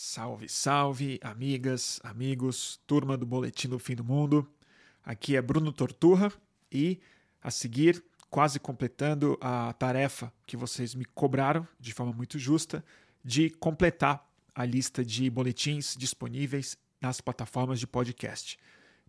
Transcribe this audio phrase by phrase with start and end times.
[0.00, 4.48] Salve, salve, amigas, amigos, turma do Boletim do Fim do Mundo.
[5.04, 6.32] Aqui é Bruno Torturra
[6.70, 7.00] e,
[7.42, 12.84] a seguir, quase completando a tarefa que vocês me cobraram de forma muito justa
[13.24, 14.24] de completar
[14.54, 18.56] a lista de boletins disponíveis nas plataformas de podcast.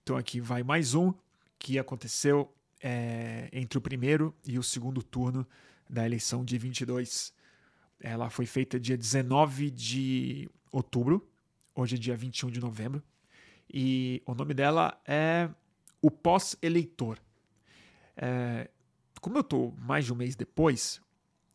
[0.02, 1.14] Então, aqui vai mais um
[1.60, 2.52] que aconteceu
[2.82, 5.48] é, entre o primeiro e o segundo turno
[5.88, 7.32] da eleição de 22.
[8.00, 11.28] Ela foi feita dia 19 de outubro,
[11.76, 13.04] hoje é dia 21 de novembro,
[13.72, 15.50] e o nome dela é
[16.02, 17.18] O Pós-Eleitor.
[18.18, 18.70] É,
[19.22, 21.02] como eu estou mais de um mês depois,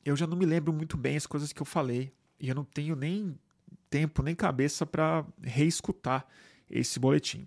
[0.05, 2.65] eu já não me lembro muito bem as coisas que eu falei, e eu não
[2.65, 3.39] tenho nem
[3.89, 6.27] tempo nem cabeça para reescutar
[6.69, 7.47] esse boletim.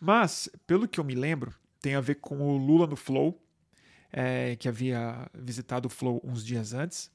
[0.00, 3.40] Mas, pelo que eu me lembro, tem a ver com o Lula no Flow,
[4.10, 7.10] é, que havia visitado o Flow uns dias antes,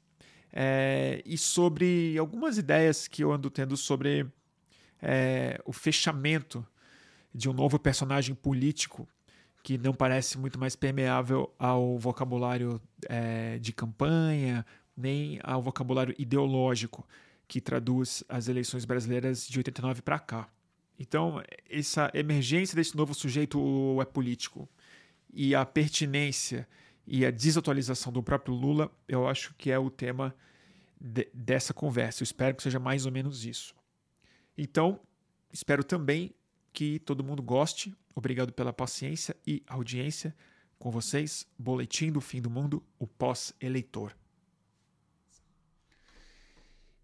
[0.52, 4.26] é, e sobre algumas ideias que eu ando tendo sobre
[5.02, 6.66] é, o fechamento
[7.34, 9.08] de um novo personagem político
[9.62, 17.06] que não parece muito mais permeável ao vocabulário é, de campanha, nem ao vocabulário ideológico
[17.48, 20.50] que traduz as eleições brasileiras de 89 para cá.
[21.00, 24.68] Então, essa emergência desse novo sujeito é político
[25.32, 26.68] e a pertinência
[27.08, 30.36] e a desatualização do próprio Lula, eu acho que é o tema
[31.00, 32.22] de, dessa conversa.
[32.22, 33.74] Eu espero que seja mais ou menos isso.
[34.58, 35.00] Então,
[35.52, 36.36] espero também
[36.74, 37.96] que todo mundo goste.
[38.14, 40.36] Obrigado pela paciência e audiência
[40.78, 41.48] com vocês.
[41.58, 44.14] Boletim do Fim do Mundo, o pós-eleitor.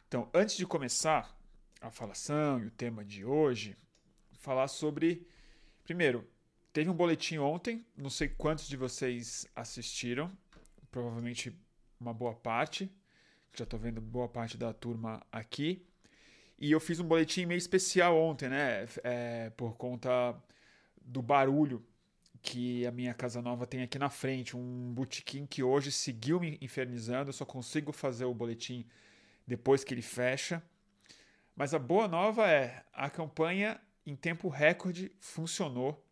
[0.09, 1.33] Então, antes de começar
[1.79, 3.77] a falação e o tema de hoje,
[4.33, 5.25] falar sobre.
[5.85, 6.27] Primeiro,
[6.73, 10.27] Teve um boletim ontem, não sei quantos de vocês assistiram,
[10.89, 11.55] provavelmente
[11.99, 12.91] uma boa parte,
[13.55, 15.85] já estou vendo boa parte da turma aqui.
[16.57, 18.88] E eu fiz um boletim meio especial ontem, né?
[19.03, 20.35] É, por conta
[20.99, 21.85] do barulho
[22.41, 24.57] que a minha casa nova tem aqui na frente.
[24.57, 27.29] Um botequim que hoje seguiu me infernizando.
[27.29, 28.88] Eu só consigo fazer o boletim
[29.45, 30.63] depois que ele fecha.
[31.55, 36.03] Mas a boa nova é: a campanha em tempo recorde funcionou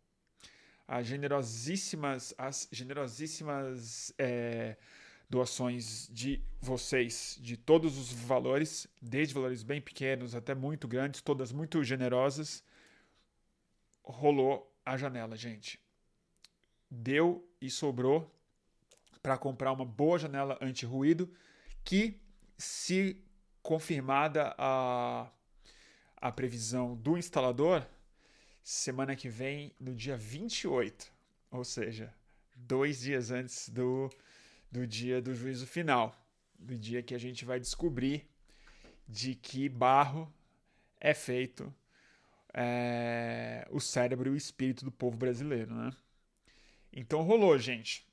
[0.92, 4.76] as generosíssimas, as generosíssimas é,
[5.26, 11.50] doações de vocês, de todos os valores, desde valores bem pequenos até muito grandes, todas
[11.50, 12.62] muito generosas,
[14.04, 15.80] rolou a janela, gente.
[16.90, 18.30] Deu e sobrou
[19.22, 21.32] para comprar uma boa janela anti-ruído
[21.82, 22.20] que,
[22.58, 23.16] se
[23.62, 25.32] confirmada a,
[26.18, 27.82] a previsão do instalador,
[28.62, 31.12] semana que vem, no dia 28,
[31.50, 32.14] ou seja,
[32.54, 34.08] dois dias antes do,
[34.70, 36.16] do dia do juízo final,
[36.58, 38.28] do dia que a gente vai descobrir
[39.08, 40.32] de que barro
[41.00, 41.74] é feito
[42.54, 45.90] é, o cérebro e o espírito do povo brasileiro, né?
[46.92, 48.06] Então rolou, gente.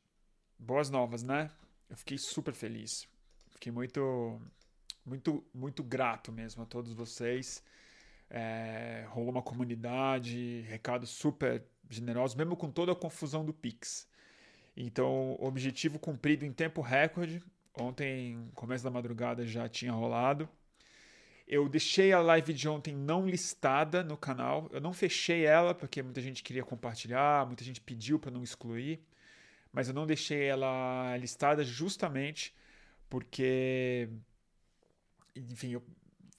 [0.58, 1.52] Boas novas, né?
[1.90, 3.08] Eu fiquei super feliz.
[3.50, 4.42] Fiquei muito,
[5.06, 7.64] muito, muito grato mesmo a todos vocês.
[8.30, 14.08] É, rolou uma comunidade, recados super generosos, mesmo com toda a confusão do Pix.
[14.78, 17.44] Então, objetivo cumprido em tempo recorde.
[17.80, 20.48] Ontem, começo da madrugada, já tinha rolado.
[21.48, 24.70] Eu deixei a live de ontem não listada no canal.
[24.72, 29.02] Eu não fechei ela porque muita gente queria compartilhar, muita gente pediu para não excluir.
[29.72, 32.54] Mas eu não deixei ela listada justamente
[33.10, 34.08] porque,
[35.36, 35.84] enfim, eu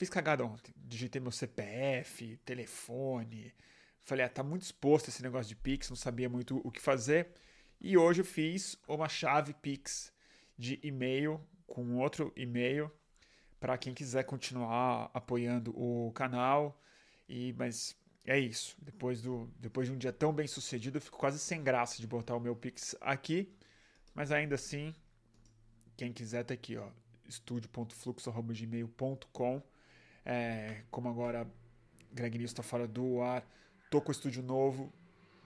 [0.01, 0.73] Fiz cagada ontem.
[0.79, 3.55] Digitei meu CPF, telefone.
[4.03, 7.29] Falei, ah, tá muito exposto esse negócio de Pix, não sabia muito o que fazer.
[7.79, 10.11] E hoje eu fiz uma chave Pix
[10.57, 12.91] de e-mail com outro e-mail
[13.61, 16.83] para quem quiser continuar apoiando o canal.
[17.29, 17.95] E mas
[18.25, 18.79] é isso.
[18.81, 22.07] Depois do depois de um dia tão bem sucedido, eu fico quase sem graça de
[22.07, 23.55] botar o meu Pix aqui,
[24.15, 24.95] mas ainda assim,
[25.95, 26.89] quem quiser tá aqui, ó,
[27.29, 29.70] estúdio.fluxo@gmail.com
[30.25, 31.47] é, como agora
[32.13, 33.45] Greg News está fora do ar,
[33.91, 34.93] tô com o estúdio novo,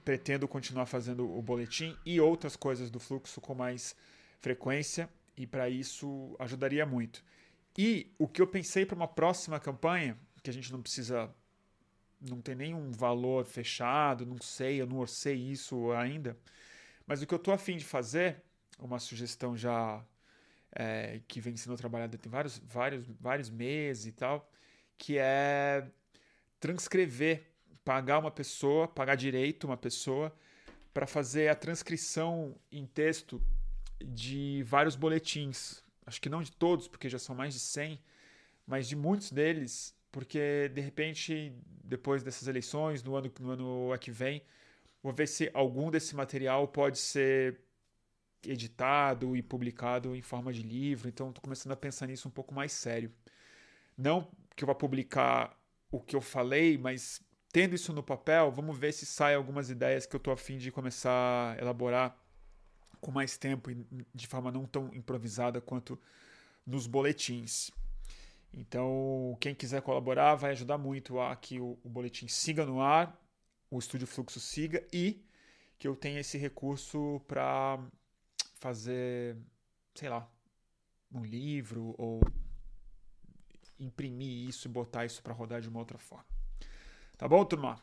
[0.05, 3.97] pretendo continuar fazendo o boletim e outras coisas do fluxo com mais
[4.41, 7.25] frequência e para isso ajudaria muito.
[7.77, 11.35] E o que eu pensei para uma próxima campanha, que a gente não precisa
[12.21, 16.39] não tem nenhum valor fechado, não sei, eu não orcei isso ainda,
[17.07, 18.43] mas o que eu estou afim de fazer,
[18.79, 20.03] uma sugestão já
[20.73, 24.51] é, que vem sendo trabalhada tem vários, vários, vários meses e tal,
[24.99, 25.87] que é
[26.61, 27.45] transcrever,
[27.85, 30.35] pagar uma pessoa, pagar direito uma pessoa
[30.93, 33.43] para fazer a transcrição em texto
[34.03, 35.83] de vários boletins.
[36.07, 38.01] Acho que não de todos, porque já são mais de 100,
[38.67, 41.53] mas de muitos deles porque de repente,
[41.83, 44.45] depois dessas eleições, no ano, no ano que vem,
[45.03, 47.59] vou ver se algum desse material pode ser
[48.47, 51.09] editado e publicado em forma de livro.
[51.09, 53.11] Então, estou começando a pensar nisso um pouco mais sério.
[53.99, 55.59] Não que eu vá publicar
[55.91, 57.21] o que eu falei, mas
[57.53, 60.73] tendo isso no papel, vamos ver se sai algumas ideias que eu estou afim de
[60.73, 62.17] começar a elaborar
[63.01, 66.01] com mais tempo e de forma não tão improvisada quanto
[66.67, 67.71] nos boletins.
[68.53, 73.21] Então, quem quiser colaborar vai ajudar muito a que o, o boletim siga no ar,
[73.71, 75.25] o Estúdio Fluxo siga e
[75.79, 77.79] que eu tenha esse recurso para
[78.55, 79.37] fazer,
[79.95, 80.29] sei lá,
[81.13, 82.21] um livro ou
[83.79, 86.27] imprimir isso e botar isso para rodar de uma outra forma.
[87.17, 87.83] Tá bom, turma?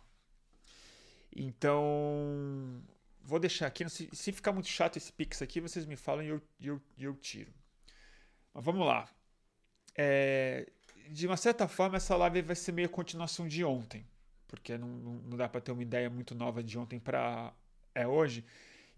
[1.33, 2.81] Então,
[3.23, 3.87] vou deixar aqui.
[3.89, 7.15] Se, se ficar muito chato esse pix aqui, vocês me falam e eu, eu, eu
[7.15, 7.53] tiro.
[8.53, 9.09] Mas vamos lá.
[9.95, 10.69] É,
[11.09, 14.05] de uma certa forma, essa live vai ser meio a continuação de ontem,
[14.47, 17.53] porque não, não dá para ter uma ideia muito nova de ontem para
[17.93, 18.45] é hoje.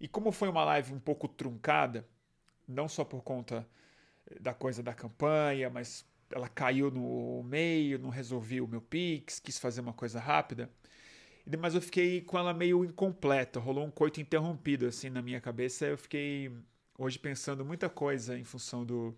[0.00, 2.06] E como foi uma live um pouco truncada,
[2.66, 3.66] não só por conta
[4.40, 9.58] da coisa da campanha, mas ela caiu no meio, não resolvi o meu Pix, quis
[9.58, 10.70] fazer uma coisa rápida.
[11.58, 15.86] Mas eu fiquei com ela meio incompleta, rolou um coito interrompido assim na minha cabeça.
[15.86, 16.50] Eu fiquei
[16.98, 19.14] hoje pensando muita coisa em função do,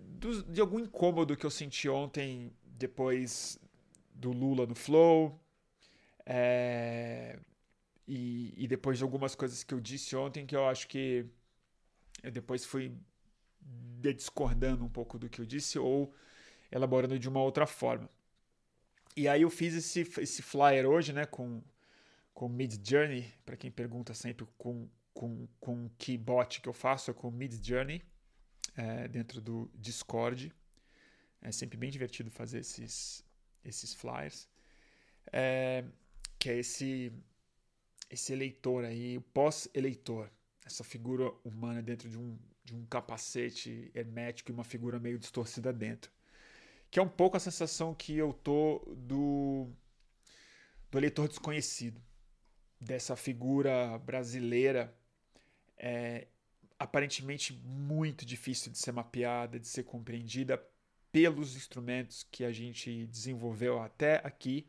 [0.00, 3.58] do de algum incômodo que eu senti ontem depois
[4.14, 5.40] do Lula no Flow.
[6.24, 7.38] É,
[8.06, 11.26] e, e depois de algumas coisas que eu disse ontem que eu acho que
[12.22, 12.92] eu depois fui
[14.12, 16.14] discordando um pouco do que eu disse ou
[16.70, 18.08] elaborando de uma outra forma.
[19.16, 21.62] E aí eu fiz esse, esse flyer hoje, né, com,
[22.34, 27.10] com Mid Journey, para quem pergunta sempre com, com, com que bot que eu faço,
[27.10, 28.02] é com Mid Journey,
[28.76, 30.52] é, dentro do Discord.
[31.40, 33.24] É sempre bem divertido fazer esses,
[33.64, 34.48] esses flyers.
[35.32, 35.84] É,
[36.38, 37.12] que é esse,
[38.10, 40.30] esse eleitor aí, o pós-eleitor,
[40.64, 45.72] essa figura humana dentro de um, de um capacete hermético e uma figura meio distorcida
[45.72, 46.10] dentro.
[46.90, 49.68] Que é um pouco a sensação que eu tô do,
[50.90, 52.02] do eleitor desconhecido,
[52.80, 54.94] dessa figura brasileira
[55.78, 56.26] é,
[56.78, 60.62] aparentemente muito difícil de ser mapeada, de ser compreendida
[61.12, 64.66] pelos instrumentos que a gente desenvolveu até aqui,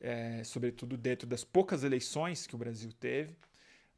[0.00, 3.36] é, sobretudo dentro das poucas eleições que o Brasil teve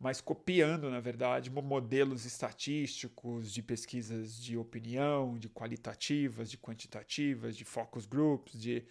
[0.01, 7.67] mas copiando, na verdade, modelos estatísticos de pesquisas de opinião, de qualitativas, de quantitativas, de
[7.67, 8.83] focus groups, de,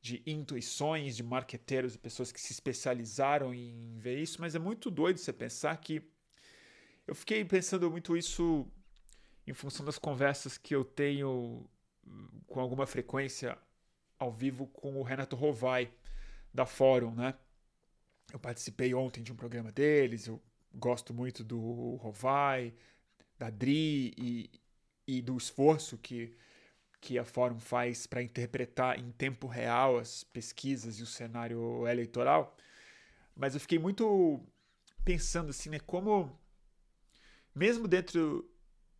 [0.00, 4.88] de intuições de marqueteiros e pessoas que se especializaram em ver isso, mas é muito
[4.88, 6.00] doido você pensar que
[7.08, 8.64] eu fiquei pensando muito isso
[9.44, 11.68] em função das conversas que eu tenho
[12.06, 13.58] hum, com alguma frequência
[14.16, 15.92] ao vivo com o Renato Rovai
[16.54, 17.34] da Fórum, né?
[18.32, 20.40] Eu participei ontem de um programa deles, eu
[20.74, 22.74] gosto muito do Rovai,
[23.38, 24.50] da Dri e,
[25.06, 26.36] e do esforço que,
[27.00, 32.56] que a Fórum faz para interpretar em tempo real as pesquisas e o cenário eleitoral.
[33.34, 34.40] Mas eu fiquei muito
[35.04, 36.38] pensando assim, né, como
[37.54, 38.48] mesmo dentro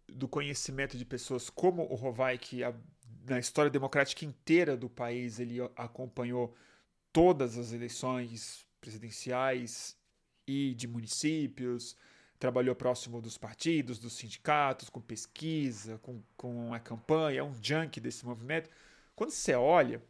[0.08, 2.74] do conhecimento de pessoas como o Rovai, que a,
[3.24, 6.54] na história democrática inteira do país ele acompanhou
[7.12, 9.96] todas as eleições presidenciais
[10.46, 11.96] e de municípios,
[12.38, 18.00] trabalhou próximo dos partidos, dos sindicatos, com pesquisa, com, com a campanha, é um junkie
[18.00, 18.68] desse movimento.
[19.14, 20.02] Quando você olha,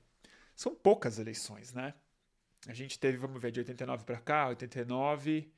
[0.55, 1.95] são poucas eleições, né?
[2.67, 5.53] A gente teve, vamos ver, de 89 para cá, 89,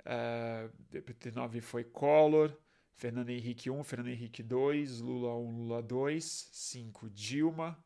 [0.00, 2.56] uh, 89 foi Collor,
[2.94, 7.82] Fernando Henrique 1, Fernando Henrique 2, Lula 1, Lula 2, 5, Dilma,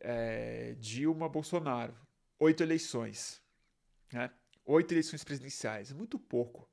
[0.00, 1.94] é, Dilma, Bolsonaro.
[2.38, 3.40] Oito eleições,
[4.12, 4.30] né?
[4.64, 6.68] Oito eleições presidenciais, é muito pouco.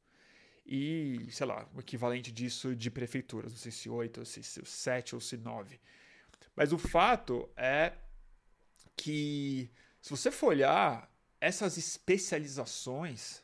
[0.66, 5.16] E, sei lá, o equivalente disso de prefeituras, não sei se oito, ou se sete
[5.16, 5.80] ou se nove.
[6.56, 7.94] Mas o fato é
[8.96, 13.44] que, se você for olhar essas especializações,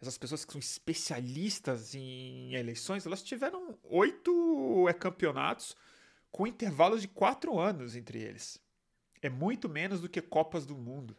[0.00, 5.76] essas pessoas que são especialistas em eleições, elas tiveram oito campeonatos
[6.30, 8.60] com intervalos de quatro anos entre eles.
[9.22, 11.16] É muito menos do que Copas do Mundo.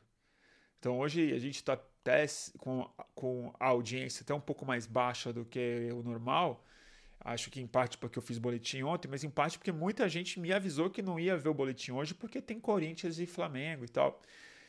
[0.78, 1.76] Então hoje a gente está
[2.10, 2.26] até
[2.58, 6.64] com, com a audiência até um pouco mais baixa do que o normal.
[7.22, 10.40] Acho que em parte porque eu fiz boletim ontem, mas em parte porque muita gente
[10.40, 13.90] me avisou que não ia ver o boletim hoje porque tem Corinthians e Flamengo e
[13.90, 14.22] tal.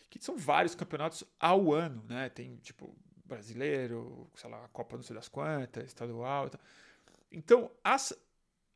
[0.08, 2.28] Que são vários campeonatos ao ano, né?
[2.28, 2.94] Tem tipo
[3.24, 6.60] brasileiro, sei lá, Copa não sei das quantas, estadual e tal.
[7.30, 7.96] Então, a,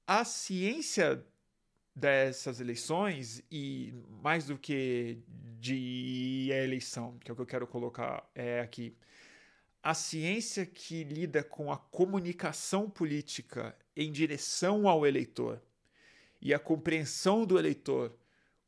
[0.06, 1.24] a ciência
[1.94, 5.18] dessas eleições e mais do que
[5.60, 8.96] de eleição, que é o que eu quero colocar é aqui,
[9.82, 15.62] a ciência que lida com a comunicação política em direção ao eleitor
[16.40, 18.16] e a compreensão do eleitor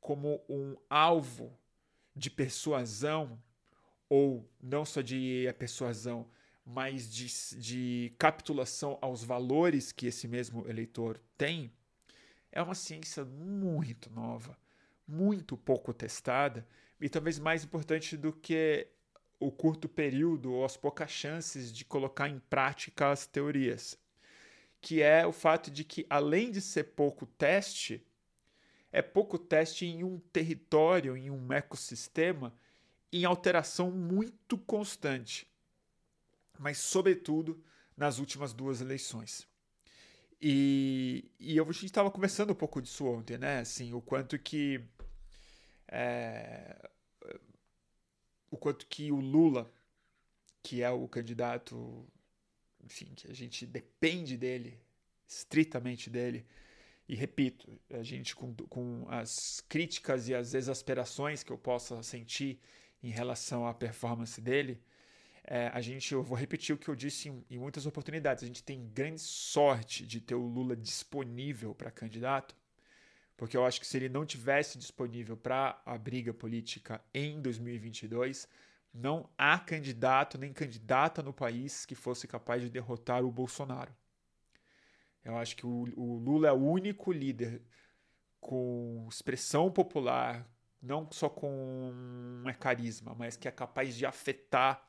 [0.00, 1.58] como um alvo
[2.14, 3.42] de persuasão,
[4.08, 6.30] ou não só de persuasão,
[6.64, 7.26] mas de,
[7.58, 11.72] de capitulação aos valores que esse mesmo eleitor tem,
[12.56, 14.56] é uma ciência muito nova,
[15.06, 16.66] muito pouco testada
[17.00, 18.88] e talvez mais importante do que
[19.38, 23.98] o curto período ou as poucas chances de colocar em prática as teorias,
[24.80, 28.04] que é o fato de que além de ser pouco teste,
[28.90, 32.54] é pouco teste em um território, em um ecossistema
[33.12, 35.46] em alteração muito constante
[36.58, 37.62] mas sobretudo
[37.96, 39.46] nas últimas duas eleições.
[40.40, 43.60] E, e eu, a gente estava conversando um pouco disso ontem, né?
[43.60, 44.80] Assim, o quanto que
[45.88, 46.90] é,
[48.50, 49.70] o quanto que o Lula,
[50.62, 52.06] que é o candidato,
[52.84, 54.78] enfim, que a gente depende dele,
[55.26, 56.46] estritamente dele,
[57.08, 62.58] e repito, a gente com, com as críticas e as exasperações que eu possa sentir
[63.02, 64.82] em relação à performance dele,
[65.46, 68.46] é, a gente, eu vou repetir o que eu disse em, em muitas oportunidades, a
[68.46, 72.56] gente tem grande sorte de ter o Lula disponível para candidato,
[73.36, 78.48] porque eu acho que se ele não tivesse disponível para a briga política em 2022,
[78.92, 83.94] não há candidato nem candidata no país que fosse capaz de derrotar o Bolsonaro.
[85.22, 87.62] Eu acho que o, o Lula é o único líder
[88.40, 90.48] com expressão popular,
[90.80, 91.92] não só com
[92.46, 94.88] é carisma, mas que é capaz de afetar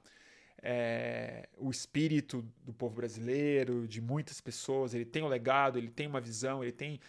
[0.62, 4.94] é, o espírito do povo brasileiro, de muitas pessoas.
[4.94, 7.00] Ele tem o um legado, ele tem uma visão, ele tem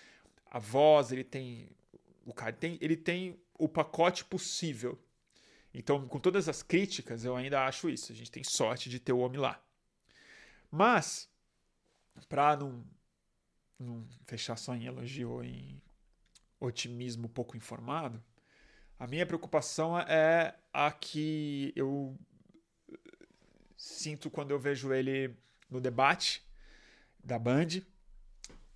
[0.47, 1.69] a voz, ele tem
[2.25, 4.99] o cara, tem, ele tem o pacote possível.
[5.73, 8.12] Então, com todas as críticas, eu ainda acho isso.
[8.12, 9.62] A gente tem sorte de ter o homem lá.
[10.71, 11.28] Mas,
[12.28, 12.85] para não,
[13.78, 15.81] não fechar só em elogio ou em
[16.61, 18.23] otimismo pouco informado,
[18.99, 22.19] a minha preocupação é a que eu
[23.78, 25.35] sinto quando eu vejo ele
[25.70, 26.44] no debate
[27.23, 27.80] da Band,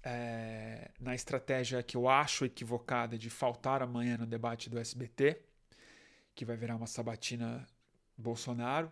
[0.04, 5.42] é, na estratégia que eu acho equivocada de faltar amanhã no debate do SBT,
[6.34, 7.66] que vai virar uma sabatina
[8.16, 8.90] Bolsonaro,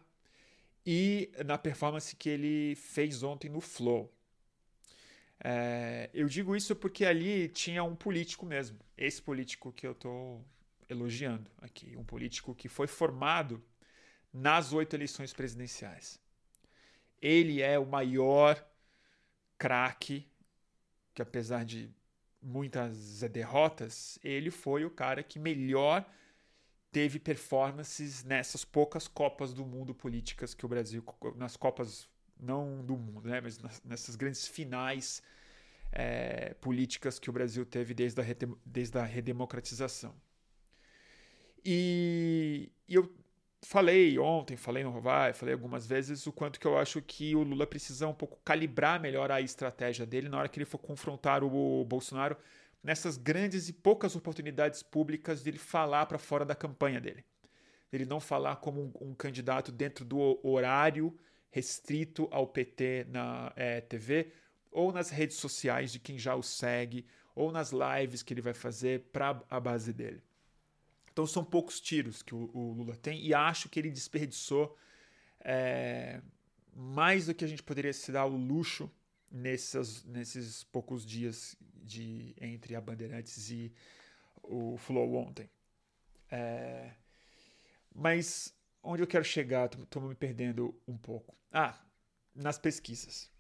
[0.85, 4.13] e na performance que ele fez ontem no Flow.
[5.43, 10.45] É, eu digo isso porque ali tinha um político mesmo, esse político que eu estou
[10.89, 13.63] elogiando aqui, um político que foi formado
[14.33, 16.21] nas oito eleições presidenciais.
[17.21, 18.65] Ele é o maior
[19.59, 20.27] craque,
[21.13, 21.91] que apesar de
[22.41, 26.09] muitas derrotas, ele foi o cara que melhor
[26.91, 31.05] teve performances nessas poucas Copas do Mundo políticas que o Brasil,
[31.37, 32.09] nas Copas
[32.39, 35.23] não do mundo, né, mas nessas grandes finais
[35.93, 38.25] é, políticas que o Brasil teve desde a,
[38.65, 40.15] desde a redemocratização.
[41.65, 43.15] E, e eu
[43.63, 47.43] falei ontem, falei no Rovai, falei algumas vezes o quanto que eu acho que o
[47.43, 51.45] Lula precisa um pouco calibrar melhor a estratégia dele na hora que ele for confrontar
[51.45, 52.37] o Bolsonaro
[52.83, 57.25] nessas grandes e poucas oportunidades públicas de ele falar para fora da campanha dele.
[57.93, 61.17] Ele não falar como um, um, candidato dentro do horário
[61.51, 64.33] restrito ao PT na é, TV
[64.71, 68.55] ou nas redes sociais de quem já o segue ou nas lives que ele vai
[68.55, 70.23] fazer para a base dele.
[71.13, 74.77] Então são poucos tiros que o, o Lula tem e acho que ele desperdiçou
[75.41, 76.21] é,
[76.75, 78.91] mais do que a gente poderia se dar o luxo
[79.31, 83.73] nesses, nesses poucos dias de entre a Bandeirantes e
[84.43, 85.49] o Flow ontem.
[86.31, 86.93] É,
[87.95, 91.37] mas onde eu quero chegar, estou me perdendo um pouco.
[91.53, 91.79] Ah,
[92.35, 93.31] nas pesquisas.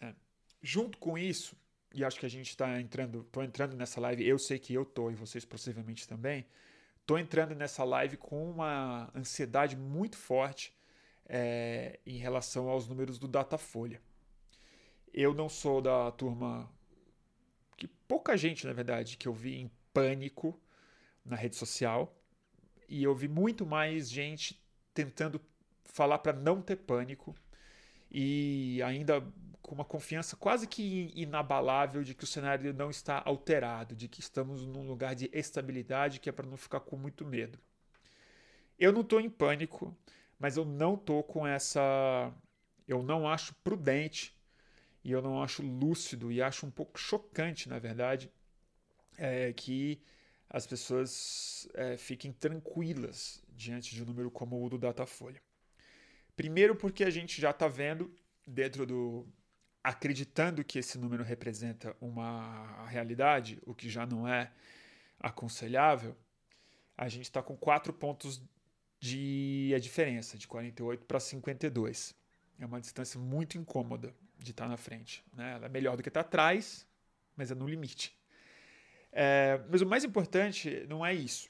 [0.00, 0.14] É.
[0.62, 1.56] Junto com isso,
[1.92, 4.82] e acho que a gente está entrando, estou entrando nessa live, eu sei que eu
[4.82, 6.46] estou e vocês possivelmente também,
[7.06, 10.74] Estou entrando nessa live com uma ansiedade muito forte
[11.28, 14.02] é, em relação aos números do Datafolha.
[15.14, 16.68] Eu não sou da turma
[17.76, 20.60] que pouca gente, na verdade, que eu vi em pânico
[21.24, 22.12] na rede social
[22.88, 24.60] e eu vi muito mais gente
[24.92, 25.40] tentando
[25.84, 27.36] falar para não ter pânico
[28.10, 29.24] e ainda
[29.66, 34.20] com uma confiança quase que inabalável de que o cenário não está alterado, de que
[34.20, 37.58] estamos num lugar de estabilidade que é para não ficar com muito medo.
[38.78, 39.96] Eu não estou em pânico,
[40.38, 42.32] mas eu não estou com essa.
[42.86, 44.38] Eu não acho prudente
[45.02, 48.30] e eu não acho lúcido e acho um pouco chocante, na verdade,
[49.18, 50.00] é, que
[50.48, 55.42] as pessoas é, fiquem tranquilas diante de um número como o do Datafolha.
[56.36, 58.14] Primeiro, porque a gente já está vendo
[58.46, 59.26] dentro do.
[59.86, 64.50] Acreditando que esse número representa uma realidade, o que já não é
[65.20, 66.16] aconselhável,
[66.96, 68.42] a gente está com quatro pontos
[68.98, 72.16] de a diferença, de 48 para 52.
[72.58, 75.24] É uma distância muito incômoda de estar tá na frente.
[75.32, 75.52] Né?
[75.52, 76.84] Ela é melhor do que estar tá atrás,
[77.36, 78.18] mas é no limite.
[79.12, 81.48] É, mas o mais importante não é isso.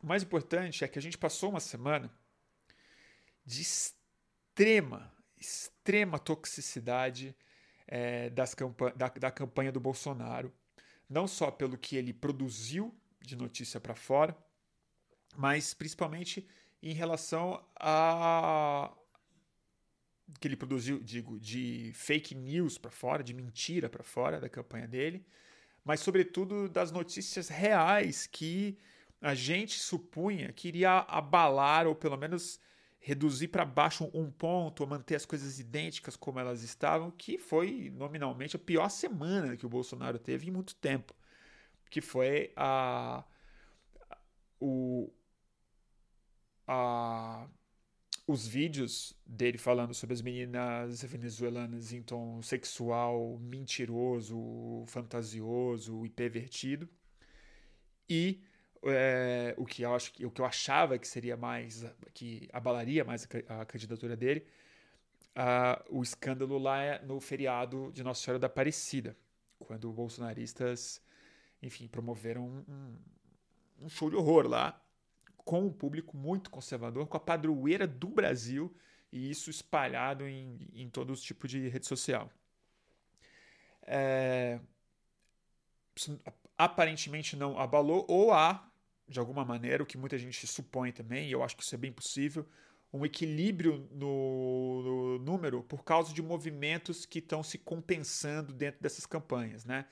[0.00, 2.08] O mais importante é que a gente passou uma semana
[3.44, 7.34] de extrema, extrema toxicidade
[7.86, 8.54] é, das
[8.96, 10.52] da, da campanha do Bolsonaro.
[11.08, 14.36] Não só pelo que ele produziu de notícia para fora,
[15.36, 16.46] mas principalmente
[16.82, 18.92] em relação a
[20.40, 24.86] que ele produziu, digo, de fake news para fora, de mentira para fora da campanha
[24.88, 25.24] dele,
[25.84, 28.76] mas sobretudo das notícias reais que
[29.20, 32.60] a gente supunha que iria abalar ou pelo menos
[33.06, 37.88] reduzir para baixo um ponto ou manter as coisas idênticas como elas estavam, que foi
[37.94, 41.14] nominalmente a pior semana que o Bolsonaro teve em muito tempo,
[41.88, 43.24] que foi a
[44.60, 45.08] o
[46.66, 47.48] a
[48.26, 56.88] os vídeos dele falando sobre as meninas venezuelanas em tom sexual, mentiroso, fantasioso e pervertido.
[58.10, 58.42] E
[58.84, 61.84] é, o, que eu acho, o que eu achava que seria mais.
[62.14, 64.46] que abalaria mais a, a candidatura dele,
[65.90, 69.16] o escândalo lá é no feriado de Nossa Senhora da Aparecida,
[69.58, 71.02] quando bolsonaristas,
[71.62, 72.96] enfim, promoveram um,
[73.82, 74.82] um show de horror lá
[75.36, 78.74] com um público muito conservador, com a padroeira do Brasil
[79.12, 82.30] e isso espalhado em, em todo tipo de rede social.
[83.82, 84.58] É,
[86.56, 88.68] aparentemente não abalou, ou há,
[89.08, 91.78] de alguma maneira, o que muita gente supõe também, e eu acho que isso é
[91.78, 92.46] bem possível,
[92.92, 99.04] um equilíbrio no, no número por causa de movimentos que estão se compensando dentro dessas
[99.04, 99.86] campanhas, né?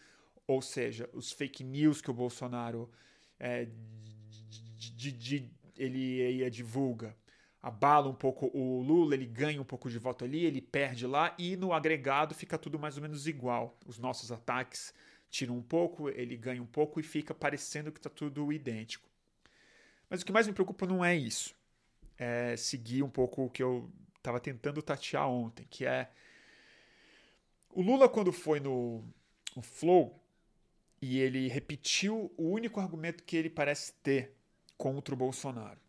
[0.46, 2.90] Ou seja, os fake news que o Bolsonaro
[3.38, 3.68] é,
[5.76, 7.14] ele divulga
[7.64, 11.34] abala um pouco o Lula, ele ganha um pouco de voto ali, ele perde lá
[11.38, 13.78] e no agregado fica tudo mais ou menos igual.
[13.86, 14.92] Os nossos ataques
[15.34, 19.08] tiram um pouco, ele ganha um pouco e fica parecendo que está tudo idêntico.
[20.08, 21.56] Mas o que mais me preocupa não é isso.
[22.16, 26.08] É seguir um pouco o que eu estava tentando tatear ontem, que é
[27.68, 29.02] o Lula quando foi no,
[29.56, 30.22] no Flow
[31.02, 34.36] e ele repetiu o único argumento que ele parece ter
[34.78, 35.80] contra o Bolsonaro.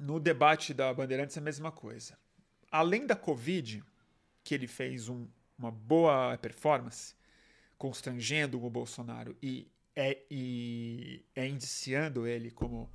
[0.00, 2.18] No debate da Bandeirantes é a mesma coisa.
[2.70, 3.84] Além da Covid,
[4.42, 7.15] que ele fez um, uma boa performance,
[7.78, 12.92] constrangendo o Bolsonaro e é, e é indiciando ele como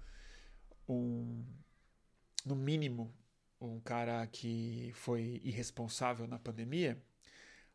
[0.88, 1.44] um,
[2.46, 3.14] no mínimo,
[3.60, 7.02] um cara que foi irresponsável na pandemia.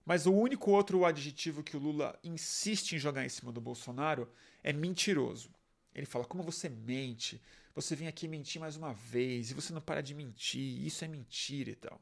[0.05, 4.31] Mas o único outro adjetivo que o Lula insiste em jogar em cima do Bolsonaro
[4.63, 5.51] é mentiroso.
[5.93, 7.43] Ele fala: como você mente,
[7.75, 11.09] você vem aqui mentir mais uma vez e você não para de mentir, isso é
[11.09, 12.01] mentira e tal.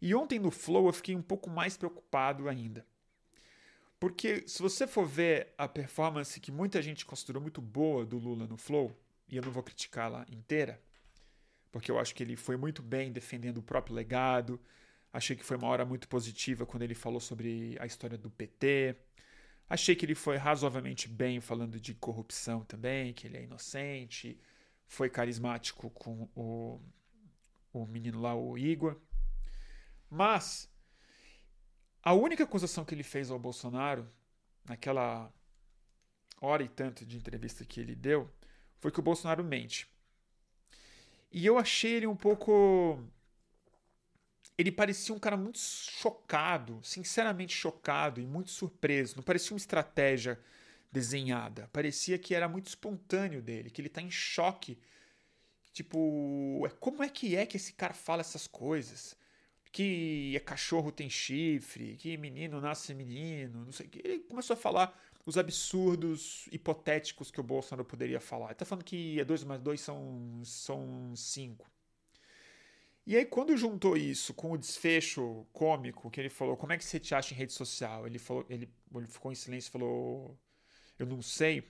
[0.00, 2.84] E ontem no Flow eu fiquei um pouco mais preocupado ainda.
[3.98, 8.46] Porque se você for ver a performance que muita gente considerou muito boa do Lula
[8.46, 8.96] no Flow,
[9.28, 10.80] e eu não vou criticá-la inteira,
[11.72, 14.60] porque eu acho que ele foi muito bem defendendo o próprio legado.
[15.12, 18.96] Achei que foi uma hora muito positiva quando ele falou sobre a história do PT,
[19.70, 24.40] Achei que ele foi razoavelmente bem falando de corrupção também, que ele é inocente,
[24.86, 26.80] foi carismático com o,
[27.72, 28.98] o menino lá, o Igor.
[30.08, 30.72] Mas
[32.08, 34.10] a única acusação que ele fez ao Bolsonaro,
[34.64, 35.30] naquela
[36.40, 38.30] hora e tanto de entrevista que ele deu,
[38.78, 39.86] foi que o Bolsonaro mente.
[41.30, 42.98] E eu achei ele um pouco
[44.56, 49.16] ele parecia um cara muito chocado, sinceramente chocado e muito surpreso.
[49.16, 50.40] Não parecia uma estratégia
[50.90, 51.68] desenhada.
[51.74, 54.78] Parecia que era muito espontâneo dele, que ele tá em choque.
[55.74, 59.14] Tipo, é, como é que é que esse cara fala essas coisas?
[59.70, 64.00] Que é cachorro tem chifre, que menino nasce menino, não sei o que.
[64.02, 68.46] Ele começou a falar os absurdos hipotéticos que o Bolsonaro poderia falar.
[68.46, 71.70] Ele tá falando que 2 mais 2 são, são 5.
[73.06, 76.84] E aí, quando juntou isso com o desfecho cômico, que ele falou, como é que
[76.84, 78.06] você te acha em rede social?
[78.06, 80.38] Ele, falou, ele, ele ficou em silêncio e falou,
[80.98, 81.66] eu não sei.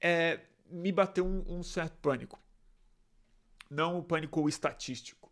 [0.00, 2.40] É, me bateu um, um certo pânico.
[3.70, 5.25] Não o pânico estatístico,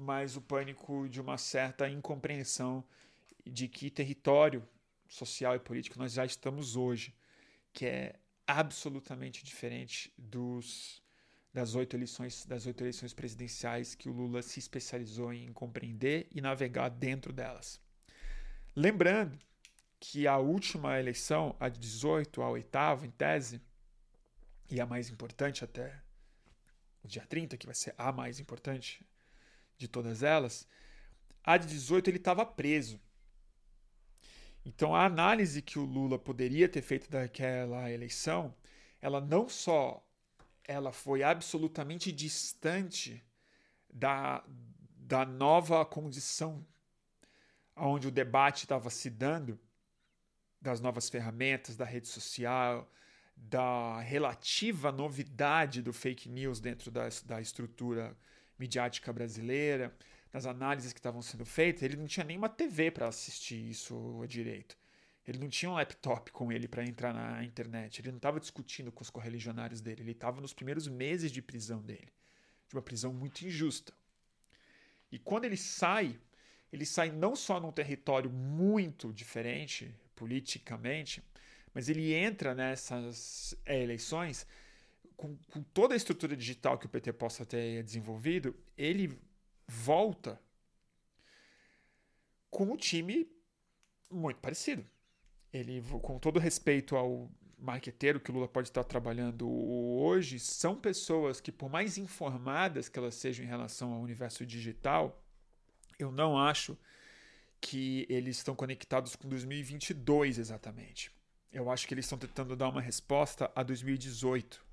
[0.00, 2.82] mas o pânico de uma certa incompreensão
[3.46, 4.66] de que território
[5.06, 7.14] social e político nós já estamos hoje.
[7.72, 11.00] que é absolutamente diferente dos
[11.52, 16.40] das oito eleições das oito eleições presidenciais que o Lula se especializou em compreender e
[16.40, 17.80] navegar dentro delas.
[18.74, 19.38] Lembrando
[20.00, 23.60] que a última eleição, a de 18, a oitava, em tese,
[24.70, 26.02] e a mais importante até
[27.04, 29.04] o dia 30, que vai ser a mais importante
[29.80, 30.68] de todas elas,
[31.42, 33.00] a de 18 ele estava preso.
[34.62, 38.54] Então a análise que o Lula poderia ter feito daquela eleição,
[39.00, 40.06] ela não só
[40.64, 43.24] ela foi absolutamente distante
[43.92, 44.44] da,
[44.98, 46.64] da nova condição
[47.74, 49.58] onde o debate estava se dando,
[50.60, 52.86] das novas ferramentas, da rede social,
[53.34, 58.14] da relativa novidade do fake news dentro da, da estrutura
[58.60, 59.92] midiática brasileira,
[60.30, 64.76] das análises que estavam sendo feitas, ele não tinha nenhuma TV para assistir isso direito.
[65.26, 68.00] Ele não tinha um laptop com ele para entrar na internet.
[68.00, 70.02] Ele não estava discutindo com os correligionários dele.
[70.02, 72.08] Ele estava nos primeiros meses de prisão dele.
[72.68, 73.92] De uma prisão muito injusta.
[75.10, 76.18] E quando ele sai,
[76.72, 81.22] ele sai não só num território muito diferente politicamente,
[81.74, 84.46] mas ele entra nessas é, eleições
[85.20, 89.18] com, com toda a estrutura digital que o PT possa ter desenvolvido, ele
[89.68, 90.40] volta
[92.50, 93.30] com um time
[94.10, 94.84] muito parecido
[95.52, 101.40] ele, com todo respeito ao marqueteiro que o Lula pode estar trabalhando hoje, são pessoas
[101.40, 105.22] que, por mais informadas que elas sejam em relação ao universo digital,
[105.98, 106.78] eu não acho
[107.60, 111.12] que eles estão conectados com 2022 exatamente.
[111.52, 114.69] Eu acho que eles estão tentando dar uma resposta a 2018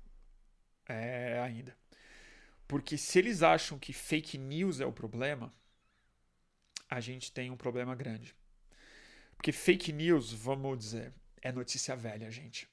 [0.88, 1.76] é, ainda.
[2.66, 5.52] Porque se eles acham que fake news é o problema,
[6.88, 8.34] a gente tem um problema grande.
[9.36, 12.68] Porque fake news, vamos dizer, é notícia velha, gente.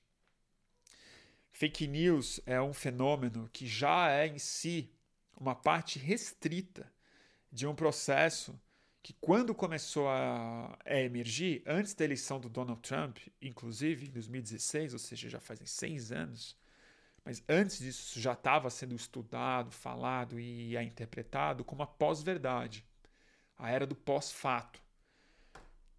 [1.51, 4.91] Fake news é um fenômeno que já é em si
[5.37, 6.91] uma parte restrita
[7.51, 8.59] de um processo
[9.01, 14.93] que, quando começou a, a emergir, antes da eleição do Donald Trump, inclusive em 2016,
[14.93, 16.57] ou seja, já fazem seis anos,
[17.25, 22.85] mas antes disso já estava sendo estudado, falado e interpretado como a pós-verdade,
[23.57, 24.79] a era do pós-fato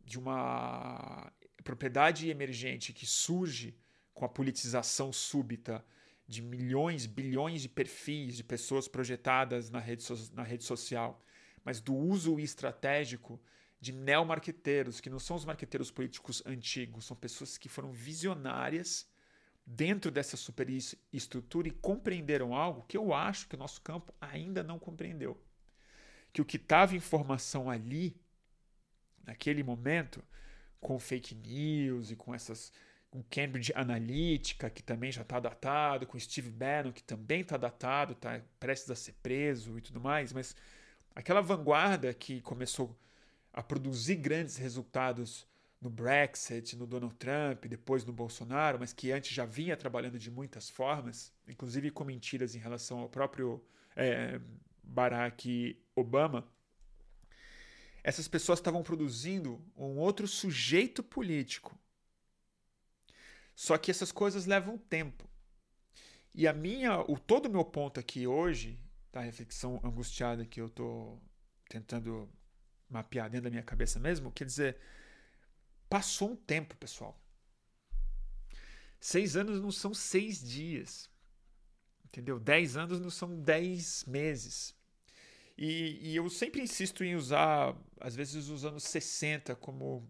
[0.04, 1.32] de uma
[1.64, 3.76] propriedade emergente que surge
[4.14, 5.84] com a politização súbita
[6.28, 11.20] de milhões, bilhões de perfis de pessoas projetadas na rede, so na rede social,
[11.64, 13.40] mas do uso estratégico
[13.80, 19.08] de neomarqueteiros, que não são os marqueteiros políticos antigos, são pessoas que foram visionárias
[19.66, 24.78] dentro dessa superestrutura e compreenderam algo que eu acho que o nosso campo ainda não
[24.78, 25.36] compreendeu.
[26.32, 28.16] Que o que estava informação ali
[29.24, 30.22] naquele momento,
[30.80, 32.72] com fake news e com essas
[33.10, 38.12] com Cambridge Analytica, que também já está datado, com Steve Bannon, que também está datado,
[38.12, 40.54] está prestes a ser preso e tudo mais, mas
[41.14, 42.94] aquela vanguarda que começou
[43.52, 45.46] a produzir grandes resultados
[45.86, 50.32] no Brexit, no Donald Trump, depois no Bolsonaro, mas que antes já vinha trabalhando de
[50.32, 54.40] muitas formas, inclusive com mentiras em relação ao próprio é,
[54.82, 56.44] Barack Obama,
[58.02, 61.78] essas pessoas estavam produzindo um outro sujeito político.
[63.54, 65.28] Só que essas coisas levam tempo.
[66.34, 68.76] E a minha, o todo o meu ponto aqui hoje,
[69.12, 71.22] da reflexão angustiada que eu estou
[71.68, 72.28] tentando
[72.90, 74.76] mapear dentro da minha cabeça mesmo, quer dizer,
[75.88, 77.18] passou um tempo, pessoal.
[79.00, 81.10] Seis anos não são seis dias.
[82.04, 82.38] Entendeu?
[82.40, 84.74] Dez anos não são dez meses.
[85.56, 90.06] E, e, eu sempre insisto em usar, às vezes, os anos 60 como,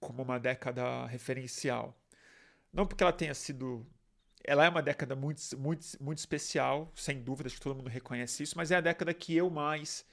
[0.00, 1.98] como uma década referencial.
[2.72, 3.86] Não porque ela tenha sido.
[4.44, 8.42] Ela é uma década muito, muito, muito especial, sem dúvida, acho que todo mundo reconhece
[8.42, 10.06] isso, mas é a década que eu mais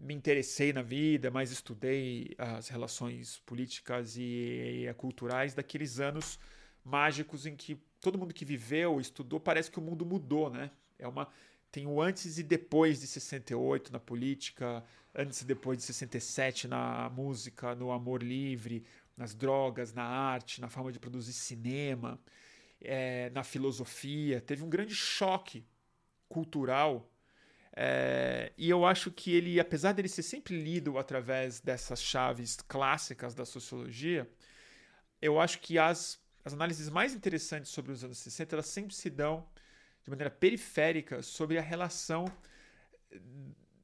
[0.00, 6.38] me interessei na vida, mais estudei as relações políticas e, e culturais daqueles anos
[6.84, 10.70] mágicos em que todo mundo que viveu, estudou, parece que o mundo mudou, né?
[10.98, 11.28] É uma,
[11.70, 14.84] tem o antes e depois de 68 na política,
[15.14, 18.84] antes e depois de 67 na música, no amor livre,
[19.16, 22.18] nas drogas, na arte, na forma de produzir cinema,
[22.80, 24.40] é, na filosofia.
[24.40, 25.66] Teve um grande choque
[26.28, 27.10] cultural.
[27.80, 33.36] É, e eu acho que ele, apesar dele ser sempre lido através dessas chaves clássicas
[33.36, 34.28] da sociologia,
[35.22, 39.08] eu acho que as, as análises mais interessantes sobre os anos 60 elas sempre se
[39.08, 39.46] dão
[40.02, 42.24] de maneira periférica sobre a relação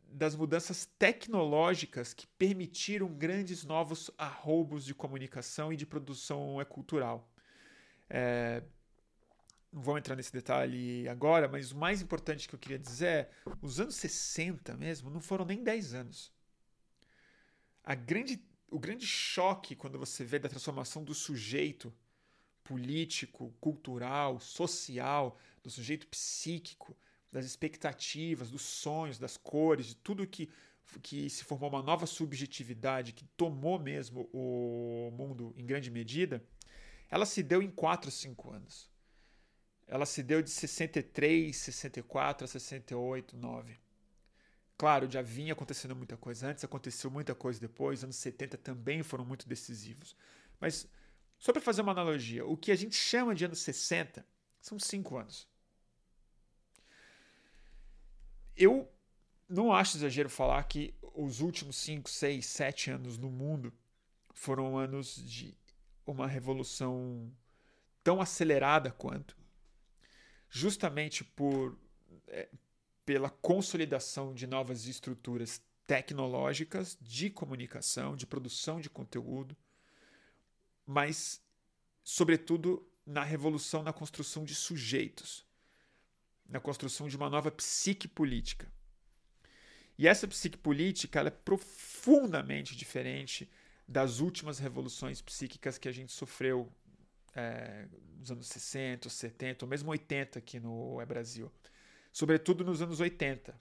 [0.09, 7.31] das mudanças tecnológicas que permitiram grandes novos arroubos de comunicação e de produção cultural.
[8.11, 8.61] É,
[9.75, 13.31] não vou entrar nesse detalhe agora, mas o mais importante que eu queria dizer é:
[13.61, 16.33] os anos 60 mesmo não foram nem 10 anos.
[17.83, 21.93] A grande, o grande choque quando você vê da transformação do sujeito
[22.63, 26.97] político, cultural, social, do sujeito psíquico,
[27.33, 30.49] das expectativas, dos sonhos, das cores, de tudo que,
[31.03, 36.43] que se formou uma nova subjetividade que tomou mesmo o mundo em grande medida,
[37.11, 38.94] ela se deu em 4, 5 anos.
[39.87, 43.79] Ela se deu de 63, 64 a 68, 9.
[44.77, 49.25] Claro, já vinha acontecendo muita coisa antes, aconteceu muita coisa depois, anos 70 também foram
[49.25, 50.17] muito decisivos.
[50.61, 50.89] Mas,
[51.39, 54.27] só para fazer uma analogia, o que a gente chama de anos 60
[54.61, 55.49] são 5 anos.
[58.57, 58.89] Eu
[59.49, 63.73] não acho exagero falar que os últimos 5, 6, 7 anos no mundo
[64.33, 65.57] foram anos de
[66.05, 67.33] uma revolução
[68.03, 69.37] tão acelerada quanto,
[70.55, 71.77] justamente por
[72.29, 72.49] é,
[73.05, 79.57] pela consolidação de novas estruturas tecnológicas de comunicação, de produção de conteúdo,
[80.87, 81.43] mas
[82.05, 85.45] sobretudo na revolução na construção de sujeitos,
[86.49, 88.73] na construção de uma nova psique política.
[89.99, 93.51] E essa psique política é profundamente diferente
[93.89, 96.73] das últimas revoluções psíquicas que a gente sofreu
[97.35, 97.87] é,
[98.19, 101.51] nos anos 60, 70, ou mesmo 80 aqui no é Brasil.
[102.13, 103.55] Sobretudo nos anos 80,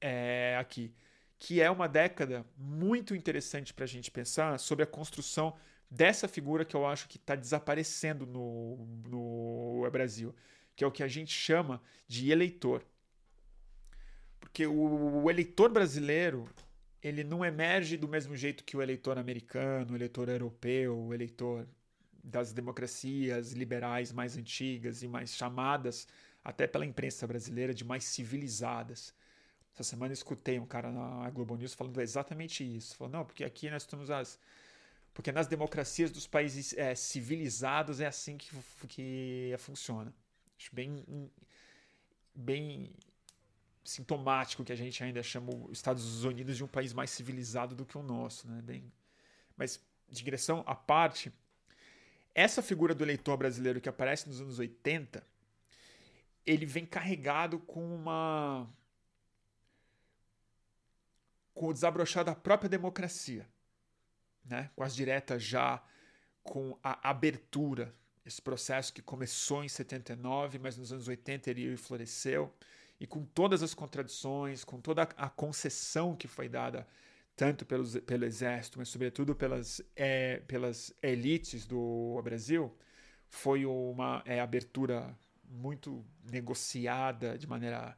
[0.00, 0.94] é, aqui.
[1.38, 5.54] Que é uma década muito interessante para a gente pensar sobre a construção
[5.90, 10.34] dessa figura que eu acho que está desaparecendo no, no é Brasil,
[10.74, 12.84] que é o que a gente chama de eleitor.
[14.40, 16.48] Porque o, o eleitor brasileiro
[17.02, 21.68] ele não emerge do mesmo jeito que o eleitor americano, o eleitor europeu, o eleitor
[22.24, 26.08] das democracias liberais mais antigas e mais chamadas,
[26.42, 29.14] até pela imprensa brasileira, de mais civilizadas.
[29.74, 32.96] Essa semana eu escutei um cara na Globo News falando exatamente isso.
[32.96, 34.38] Falou, não, porque aqui nós temos as.
[35.12, 38.50] Porque nas democracias dos países é, civilizados é assim que,
[38.88, 40.12] que funciona.
[40.58, 41.30] Acho bem,
[42.34, 42.92] bem
[43.84, 47.84] sintomático que a gente ainda chama os Estados Unidos de um país mais civilizado do
[47.84, 48.62] que o nosso, né?
[48.62, 48.90] Bem,
[49.56, 51.32] mas digressão à parte,
[52.34, 55.24] essa figura do eleitor brasileiro que aparece nos anos 80,
[56.44, 58.68] ele vem carregado com uma
[61.54, 63.48] com o desabrochar da própria democracia,
[64.44, 64.70] né?
[64.74, 65.80] Com as diretas já
[66.42, 67.94] com a abertura,
[68.26, 72.52] esse processo que começou em 79, mas nos anos 80 ele floresceu
[72.98, 76.86] e com todas as contradições, com toda a concessão que foi dada
[77.36, 82.76] tanto pelos, pelo exército, mas sobretudo pelas, é, pelas elites do Brasil,
[83.28, 87.96] foi uma é, abertura muito negociada de maneira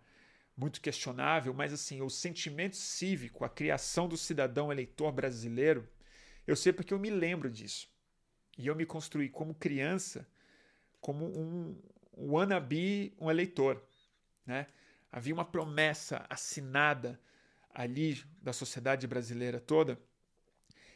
[0.57, 5.87] muito questionável, mas assim, o sentimento cívico, a criação do cidadão eleitor brasileiro,
[6.47, 7.89] eu sei porque eu me lembro disso.
[8.57, 10.27] E eu me construí como criança
[10.99, 11.81] como um,
[12.17, 13.81] wannabe, um eleitor,
[14.45, 14.67] né?
[15.13, 17.21] Havia uma promessa assinada
[17.77, 20.01] ali da sociedade brasileira toda,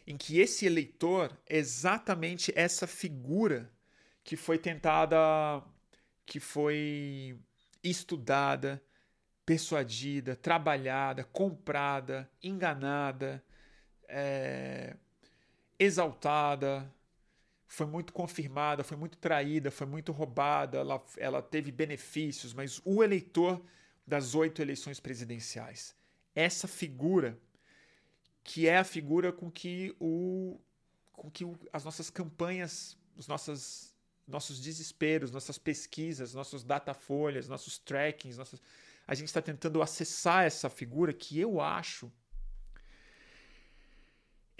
[0.07, 3.71] em que esse eleitor é exatamente essa figura
[4.25, 5.63] que foi tentada,
[6.25, 7.39] que foi
[7.85, 8.83] estudada,
[9.45, 13.45] persuadida, trabalhada, comprada, enganada,
[14.09, 14.97] é,
[15.79, 16.91] exaltada,
[17.67, 23.05] foi muito confirmada, foi muito traída, foi muito roubada, ela, ela teve benefícios, mas o
[23.05, 23.63] eleitor
[24.07, 26.00] das oito eleições presidenciais.
[26.35, 27.39] Essa figura,
[28.43, 30.61] que é a figura com que, o,
[31.13, 33.95] com que o, as nossas campanhas, os nossas,
[34.27, 38.39] nossos desesperos, nossas pesquisas, nossos datafolhas, nossos trackings,
[39.07, 42.11] a gente está tentando acessar essa figura que eu acho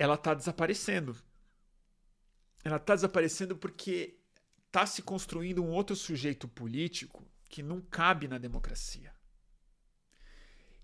[0.01, 1.15] ela está desaparecendo.
[2.65, 4.19] Ela está desaparecendo porque
[4.67, 9.13] está se construindo um outro sujeito político que não cabe na democracia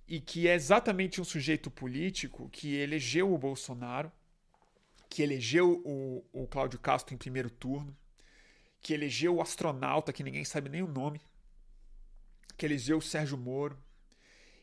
[0.06, 4.10] e que é exatamente um sujeito político que elegeu o Bolsonaro,
[5.08, 7.96] que elegeu o, o Cláudio Castro em primeiro turno,
[8.80, 11.20] que elegeu o astronauta, que ninguém sabe nem o nome,
[12.56, 13.76] que elegeu o Sérgio Moro,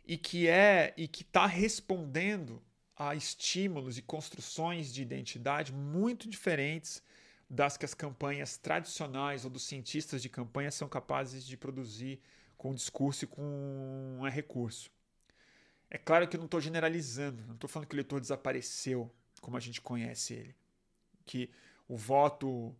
[0.05, 2.61] e que é e que está respondendo
[2.95, 7.01] a estímulos e construções de identidade muito diferentes
[7.49, 12.21] das que as campanhas tradicionais ou dos cientistas de campanha são capazes de produzir
[12.57, 14.89] com discurso e com recurso.
[15.93, 19.55] É claro que eu não estou generalizando, não estou falando que o eleitor desapareceu como
[19.55, 20.55] a gente conhece ele.
[21.23, 21.51] Que
[21.87, 22.75] o voto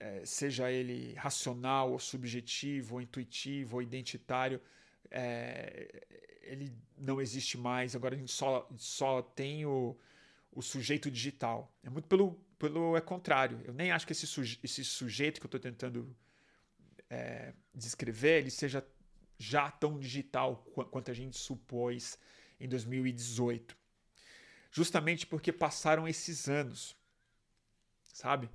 [0.00, 4.62] é, seja ele racional ou subjetivo, ou intuitivo, ou identitário,
[5.10, 6.06] é,
[6.40, 7.94] ele não existe mais.
[7.94, 9.94] Agora a gente só, só tem o,
[10.50, 11.70] o sujeito digital.
[11.82, 13.60] É muito pelo, pelo é contrário.
[13.66, 16.16] Eu nem acho que esse, suje, esse sujeito que eu estou tentando
[17.10, 18.82] é, descrever ele seja
[19.36, 22.18] já tão digital quanto a gente supôs
[22.60, 23.76] em 2018.
[24.70, 26.96] Justamente porque passaram esses anos,
[28.12, 28.50] sabe?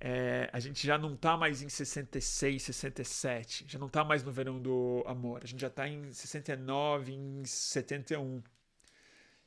[0.00, 4.32] É, a gente já não está mais em 66, 67, já não está mais no
[4.32, 8.42] verão do amor, a gente já está em 69, em 71.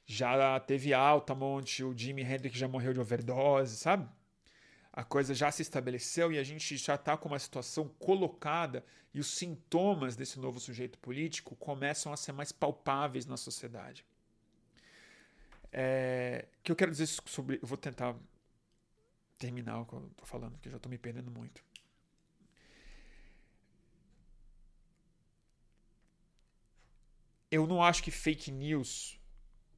[0.05, 4.07] Já teve Altamont, o Jimi Hendrix já morreu de overdose, sabe?
[4.95, 8.81] A coisa já se estabeleceu e a gente já está com uma situação colocada
[9.13, 14.05] e os sintomas desse novo sujeito político começam a ser mais palpáveis na sociedade.
[15.69, 17.59] É, que eu quero dizer sobre.
[17.61, 18.15] Eu vou tentar
[19.37, 21.61] terminar o que eu estou falando, porque eu já estou me perdendo muito.
[27.51, 29.19] Eu não acho que fake news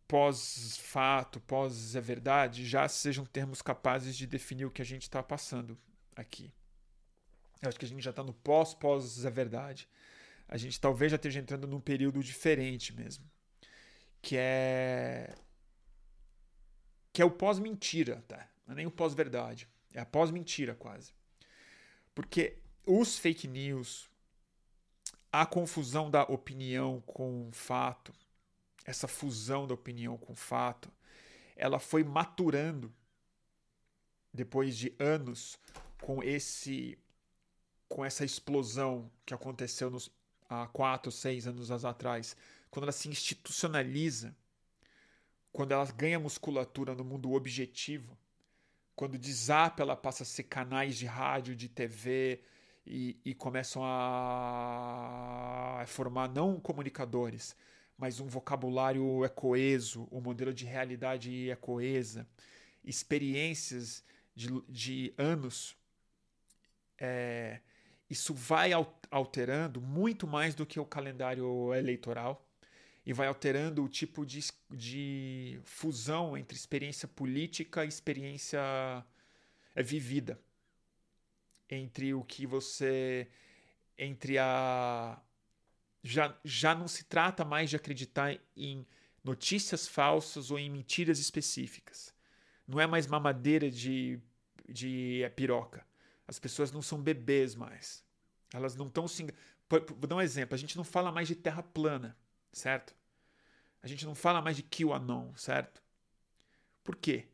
[0.07, 5.77] pós-fato, pós-verdade, já sejam termos capazes de definir o que a gente está passando
[6.15, 6.53] aqui.
[7.61, 9.89] Eu acho que a gente já está no pós-pós-verdade.
[10.47, 13.29] A gente talvez já esteja entrando num período diferente mesmo.
[14.21, 15.35] Que é.
[17.11, 18.47] Que é o pós-mentira, tá?
[18.65, 19.67] Não é nem o pós-verdade.
[19.93, 21.13] É a pós-mentira, quase.
[22.13, 24.09] Porque os fake news,
[25.31, 28.13] a confusão da opinião com fato,
[28.87, 30.89] essa fusão da opinião com o fato,
[31.55, 32.91] ela foi maturando
[34.33, 35.59] depois de anos
[36.01, 36.97] com esse
[37.89, 40.11] com essa explosão que aconteceu nos,
[40.49, 42.35] há quatro, seis anos atrás,
[42.69, 44.35] quando ela se institucionaliza,
[45.53, 48.17] quando ela ganha musculatura no mundo objetivo,
[48.93, 52.41] quando desapa, ela passa a ser canais de rádio, de TV
[52.85, 57.55] e, e começam a formar não comunicadores,
[57.97, 62.27] mas um vocabulário é coeso, um modelo de realidade é coesa,
[62.83, 64.03] experiências
[64.35, 65.75] de, de anos.
[66.99, 67.59] É,
[68.09, 68.71] isso vai
[69.11, 72.47] alterando muito mais do que o calendário eleitoral
[73.05, 78.59] e vai alterando o tipo de, de fusão entre experiência política e experiência
[79.73, 80.37] é, vivida.
[81.69, 83.29] Entre o que você.
[83.97, 85.21] Entre a.
[86.03, 88.85] Já, já não se trata mais de acreditar em
[89.23, 92.13] notícias falsas ou em mentiras específicas.
[92.67, 94.19] Não é mais mamadeira de,
[94.67, 95.85] de piroca.
[96.27, 98.03] As pessoas não são bebês mais.
[98.53, 99.25] Elas não estão se.
[99.69, 102.17] Vou dar um exemplo: a gente não fala mais de terra plana
[102.57, 102.95] certo?
[103.81, 105.81] A gente não fala mais de QAnon, certo?
[106.83, 107.27] Por quê?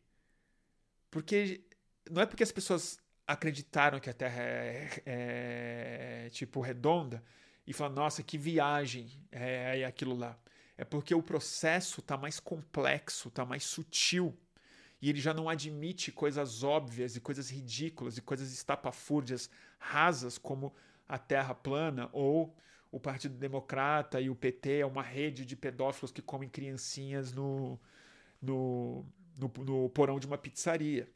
[1.09, 1.63] Porque
[2.09, 7.23] não é porque as pessoas acreditaram que a Terra é, é, é tipo redonda
[7.65, 10.37] e falam, nossa, que viagem é, é aquilo lá.
[10.77, 14.37] É porque o processo está mais complexo, está mais sutil.
[15.01, 20.73] E ele já não admite coisas óbvias e coisas ridículas e coisas estapafúrdias rasas como
[21.07, 22.55] a Terra plana ou
[22.91, 27.79] o Partido Democrata e o PT é uma rede de pedófilos que comem criancinhas no,
[28.41, 31.09] no, no, no porão de uma pizzaria.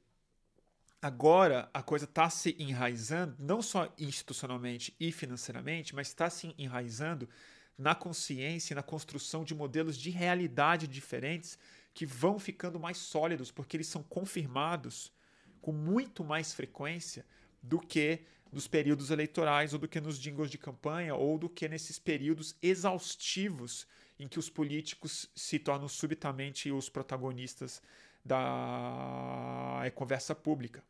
[1.01, 7.29] Agora a coisa está se enraizando, não só institucionalmente e financeiramente, mas está se enraizando
[7.77, 11.59] na consciência e na construção de modelos de realidade diferentes
[11.93, 15.11] que vão ficando mais sólidos, porque eles são confirmados
[15.61, 17.23] com muito mais frequência
[17.61, 21.67] do que nos períodos eleitorais, ou do que nos jingles de campanha, ou do que
[21.67, 23.85] nesses períodos exaustivos
[24.17, 27.83] em que os políticos se tornam subitamente os protagonistas
[28.27, 30.83] da conversa pública.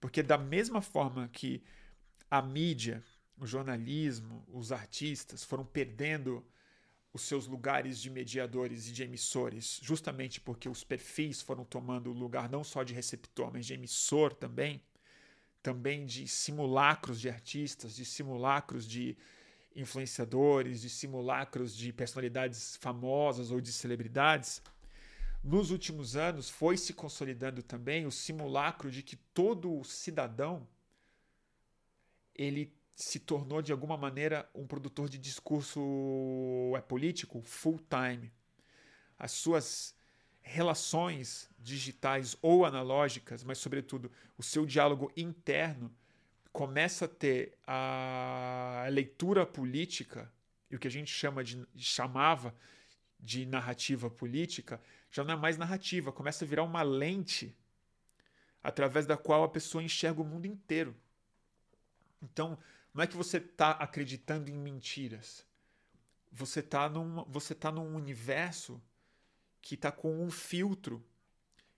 [0.00, 1.62] Porque, da mesma forma que
[2.30, 3.02] a mídia,
[3.38, 6.44] o jornalismo, os artistas foram perdendo
[7.12, 12.12] os seus lugares de mediadores e de emissores, justamente porque os perfis foram tomando o
[12.12, 14.82] lugar não só de receptor, mas de emissor também
[15.64, 19.16] também de simulacros de artistas, de simulacros de
[19.74, 24.60] influenciadores, de simulacros de personalidades famosas ou de celebridades,
[25.44, 30.66] nos últimos anos foi se consolidando também o simulacro de que todo cidadão
[32.34, 35.80] ele se tornou de alguma maneira um produtor de discurso
[36.76, 38.32] é político full time.
[39.18, 39.94] As suas
[40.40, 45.94] relações digitais ou analógicas, mas sobretudo o seu diálogo interno
[46.52, 50.32] começa a ter a leitura política
[50.70, 52.54] e o que a gente chama de chamava
[53.18, 54.80] de narrativa política
[55.14, 57.56] já não é mais narrativa, começa a virar uma lente
[58.60, 60.92] através da qual a pessoa enxerga o mundo inteiro.
[62.20, 62.58] Então,
[62.92, 65.46] não é que você está acreditando em mentiras.
[66.32, 68.82] Você está num, você tá num universo
[69.62, 71.06] que está com um filtro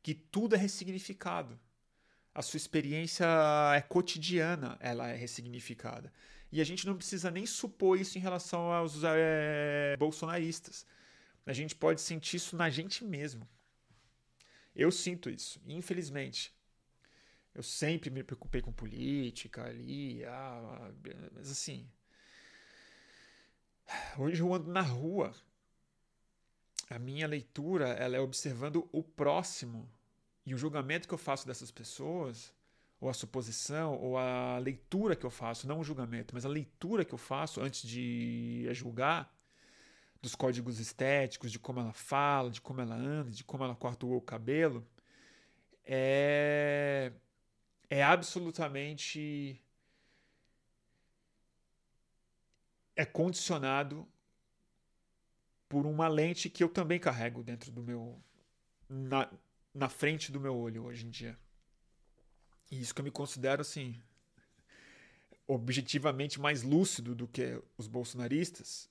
[0.02, 1.60] que tudo é ressignificado.
[2.34, 3.26] A sua experiência
[3.74, 6.10] é cotidiana, ela é ressignificada.
[6.50, 10.86] E a gente não precisa nem supor isso em relação aos é, bolsonaristas.
[11.46, 13.48] A gente pode sentir isso na gente mesmo.
[14.74, 16.52] Eu sinto isso, infelizmente.
[17.54, 20.92] Eu sempre me preocupei com política ali, ah,
[21.32, 21.88] mas assim.
[24.18, 25.32] Hoje eu ando na rua.
[26.90, 29.88] A minha leitura ela é observando o próximo
[30.44, 32.52] e o julgamento que eu faço dessas pessoas,
[33.00, 37.04] ou a suposição, ou a leitura que eu faço, não o julgamento, mas a leitura
[37.04, 39.35] que eu faço antes de julgar
[40.20, 44.06] dos códigos estéticos, de como ela fala, de como ela anda, de como ela corta
[44.06, 44.86] o cabelo,
[45.84, 47.12] é
[47.88, 49.62] é absolutamente
[52.96, 54.08] é condicionado
[55.68, 58.20] por uma lente que eu também carrego dentro do meu
[58.88, 59.30] na,
[59.74, 61.38] na frente do meu olho hoje em dia.
[62.70, 64.00] E isso que eu me considero assim
[65.46, 68.90] objetivamente mais lúcido do que os bolsonaristas,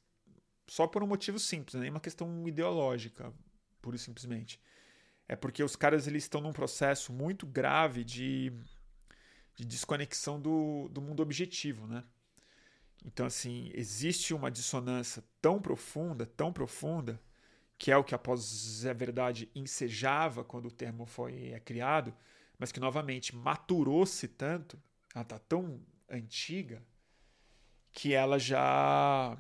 [0.68, 1.90] só por um motivo simples, nem né?
[1.90, 3.34] uma questão ideológica,
[3.82, 4.60] pura e simplesmente.
[5.28, 8.54] É porque os caras eles estão num processo muito grave de
[9.56, 12.04] de desconexão do, do mundo objetivo, né?
[13.04, 17.22] Então, assim, existe uma dissonância tão profunda, tão profunda,
[17.78, 22.14] que é o que após a verdade ensejava quando o termo foi é, criado,
[22.58, 24.82] mas que novamente maturou-se tanto,
[25.14, 26.84] ela está tão antiga,
[27.92, 29.38] que ela já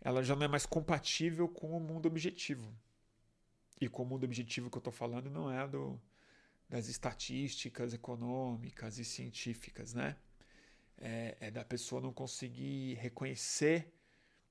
[0.00, 2.72] ela já não é mais compatível com o mundo objetivo.
[3.80, 6.00] E com o mundo objetivo que eu estou falando não é do,
[6.68, 10.16] das estatísticas econômicas e científicas, né?
[11.00, 13.92] É, é, da pessoa não conseguir reconhecer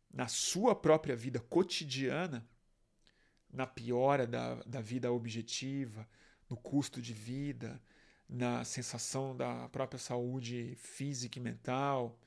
[0.10, 2.48] na sua própria vida cotidiana,
[3.52, 6.08] na piora da, da vida objetiva,
[6.50, 7.82] no custo de vida,
[8.30, 12.18] na sensação da própria saúde física e mental,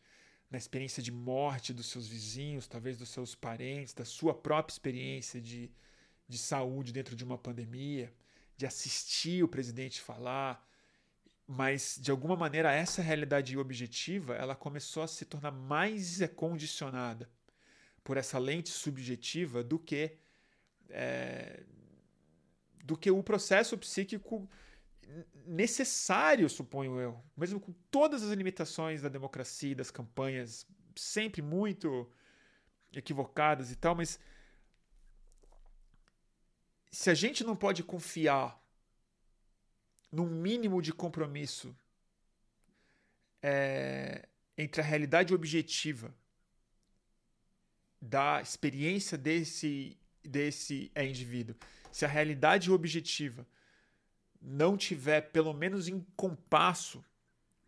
[0.51, 5.41] na experiência de morte dos seus vizinhos, talvez dos seus parentes, da sua própria experiência
[5.41, 5.71] de,
[6.29, 8.13] de saúde dentro de uma pandemia
[8.57, 10.69] de assistir o presidente falar,
[11.47, 17.31] mas de alguma maneira essa realidade objetiva ela começou a se tornar mais condicionada
[18.05, 20.17] por essa lente subjetiva do que
[20.91, 21.63] é,
[22.85, 24.49] do que o processo psíquico
[25.47, 32.11] necessário, suponho eu, mesmo com todas as limitações da democracia e das campanhas sempre muito
[32.93, 34.19] equivocadas e tal, mas
[36.91, 38.61] se a gente não pode confiar
[40.11, 41.77] num mínimo de compromisso
[43.43, 46.15] é, entre a realidade objetiva
[48.01, 51.55] da experiência desse, desse é, indivíduo,
[51.93, 53.47] se a realidade objetiva
[54.41, 57.05] não tiver pelo menos em compasso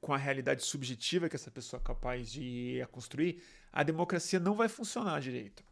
[0.00, 3.42] com a realidade subjetiva que essa pessoa é capaz de construir,
[3.72, 5.62] a democracia não vai funcionar direito.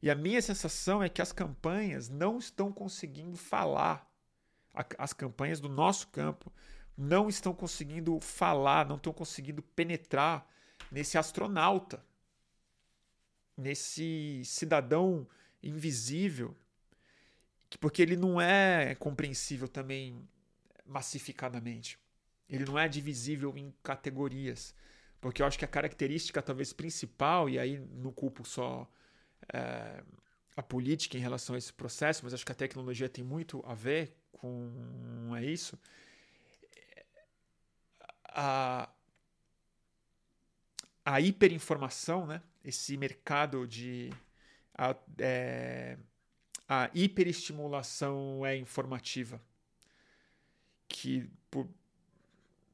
[0.00, 4.08] E a minha sensação é que as campanhas não estão conseguindo falar,
[4.98, 6.52] as campanhas do nosso campo
[6.96, 10.46] não estão conseguindo falar, não estão conseguindo penetrar
[10.90, 12.04] nesse astronauta,
[13.56, 15.26] nesse cidadão
[15.62, 16.56] invisível,
[17.78, 20.28] porque ele não é compreensível também
[20.84, 21.98] massificadamente.
[22.48, 24.74] Ele não é divisível em categorias.
[25.20, 28.90] Porque eu acho que a característica talvez principal, e aí não culpo só
[29.52, 30.02] é,
[30.56, 33.74] a política em relação a esse processo, mas acho que a tecnologia tem muito a
[33.74, 35.78] ver com é isso.
[38.24, 38.88] A,
[41.04, 42.42] a hiperinformação, né?
[42.64, 44.10] esse mercado de.
[44.74, 45.96] A, é,
[46.72, 49.38] a hiperestimulação é informativa.
[50.88, 51.68] Que por,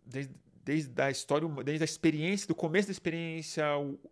[0.06, 0.32] desde,
[0.64, 3.64] desde a história, desde a experiência, do começo da experiência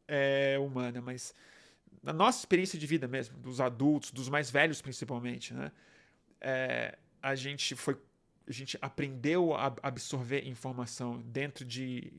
[0.09, 1.32] é, humana, mas
[2.03, 5.70] na nossa experiência de vida mesmo, dos adultos, dos mais velhos principalmente, né?
[6.41, 7.97] É, a gente foi,
[8.47, 12.12] a gente aprendeu a absorver informação dentro de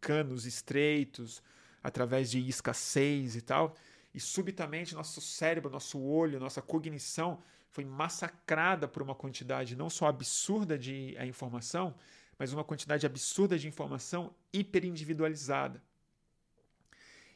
[0.00, 1.42] canos estreitos,
[1.82, 3.74] através de escassez e tal,
[4.14, 10.06] e subitamente nosso cérebro, nosso olho, nossa cognição foi massacrada por uma quantidade não só
[10.06, 11.94] absurda de é, informação,
[12.38, 15.82] mas uma quantidade absurda de informação hiperindividualizada.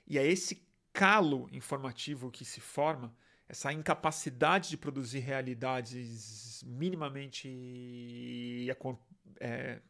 [0.06, 3.14] E é esse calo informativo que se forma,
[3.48, 7.48] essa incapacidade de produzir realidades minimamente
[9.40, 9.80] é,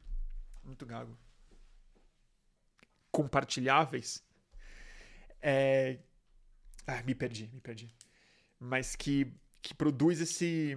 [0.64, 1.16] muito gago.
[3.10, 4.24] compartilháveis.
[5.40, 5.98] É...
[6.86, 7.94] Ah, me perdi, me perdi.
[8.58, 10.76] Mas que, que produz esse,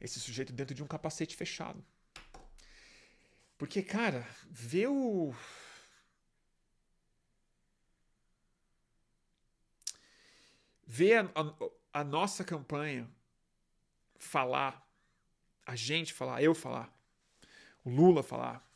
[0.00, 1.84] esse sujeito dentro de um capacete fechado.
[3.58, 5.34] Porque, cara, ver o.
[10.86, 13.08] Ver a, a, a nossa campanha
[14.18, 14.86] falar,
[15.66, 16.92] a gente falar, eu falar,
[17.84, 18.66] o Lula falar,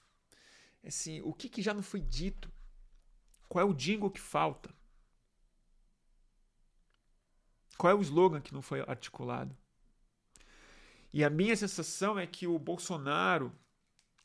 [0.85, 2.51] assim, o que, que já não foi dito?
[3.49, 4.75] Qual é o jingle que falta?
[7.77, 9.57] Qual é o slogan que não foi articulado?
[11.13, 13.53] E a minha sensação é que o Bolsonaro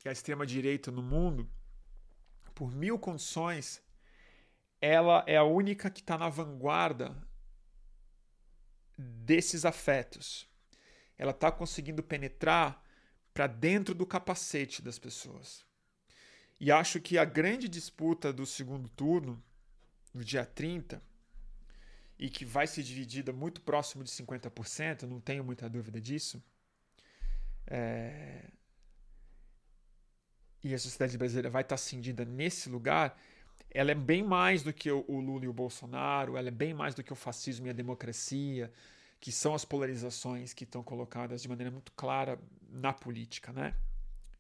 [0.04, 1.50] e a extrema-direita no mundo,
[2.56, 3.82] por mil condições,
[4.82, 7.16] ela é a única que está na vanguarda
[8.98, 10.48] desses afetos.
[11.18, 12.84] Ela está conseguindo penetrar
[13.34, 15.66] para dentro do capacete das pessoas.
[16.60, 19.42] E acho que a grande disputa do segundo turno,
[20.14, 21.02] no dia 30,
[22.20, 26.44] e que vai ser dividida muito próximo de 50%, não tenho muita dúvida disso.
[27.66, 28.52] É...
[30.62, 33.18] E a sociedade brasileira vai estar cindida nesse lugar.
[33.72, 36.94] Ela é bem mais do que o Lula e o Bolsonaro, ela é bem mais
[36.94, 38.70] do que o fascismo e a democracia,
[39.22, 42.38] que são as polarizações que estão colocadas de maneira muito clara
[42.70, 43.74] na política, né?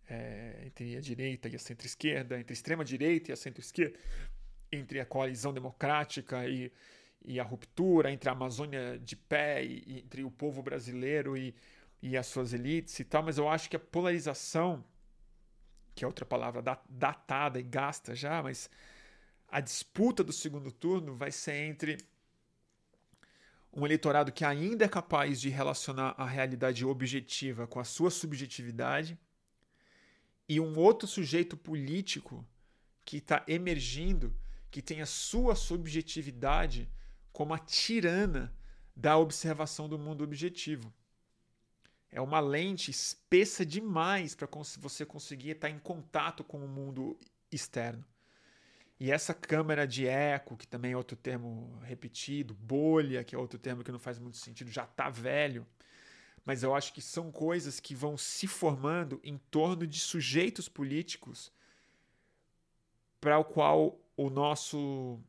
[0.09, 3.97] É, entre a direita e a centro-esquerda, entre a extrema-direita e a centro-esquerda,
[4.71, 6.71] entre a coalizão democrática e,
[7.23, 11.53] e a ruptura, entre a Amazônia de pé e, e entre o povo brasileiro e,
[12.01, 14.83] e as suas elites e tal, mas eu acho que a polarização,
[15.93, 18.69] que é outra palavra datada e gasta já, mas
[19.47, 21.97] a disputa do segundo turno vai ser entre
[23.71, 29.17] um eleitorado que ainda é capaz de relacionar a realidade objetiva com a sua subjetividade
[30.47, 32.43] e um outro sujeito político
[33.05, 34.35] que está emergindo,
[34.71, 36.89] que tem a sua subjetividade
[37.31, 38.53] como a tirana
[38.95, 40.93] da observação do mundo objetivo.
[42.11, 47.17] É uma lente espessa demais para você conseguir estar em contato com o mundo
[47.51, 48.03] externo.
[48.99, 53.57] E essa câmera de eco, que também é outro termo repetido, bolha, que é outro
[53.57, 55.65] termo que não faz muito sentido, já está velho.
[56.43, 61.51] Mas eu acho que são coisas que vão se formando em torno de sujeitos políticos
[63.21, 65.19] para o qual o nosso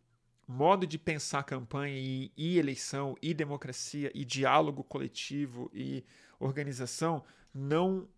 [0.51, 6.05] modo de pensar campanha e, e, eleição e democracia e diálogo coletivo e
[6.41, 7.25] organização
[7.55, 8.09] não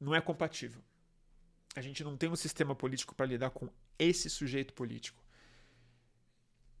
[0.00, 0.82] não é compatível.
[1.76, 3.68] A gente não tem um sistema político para lidar com
[3.98, 5.22] esse sujeito político.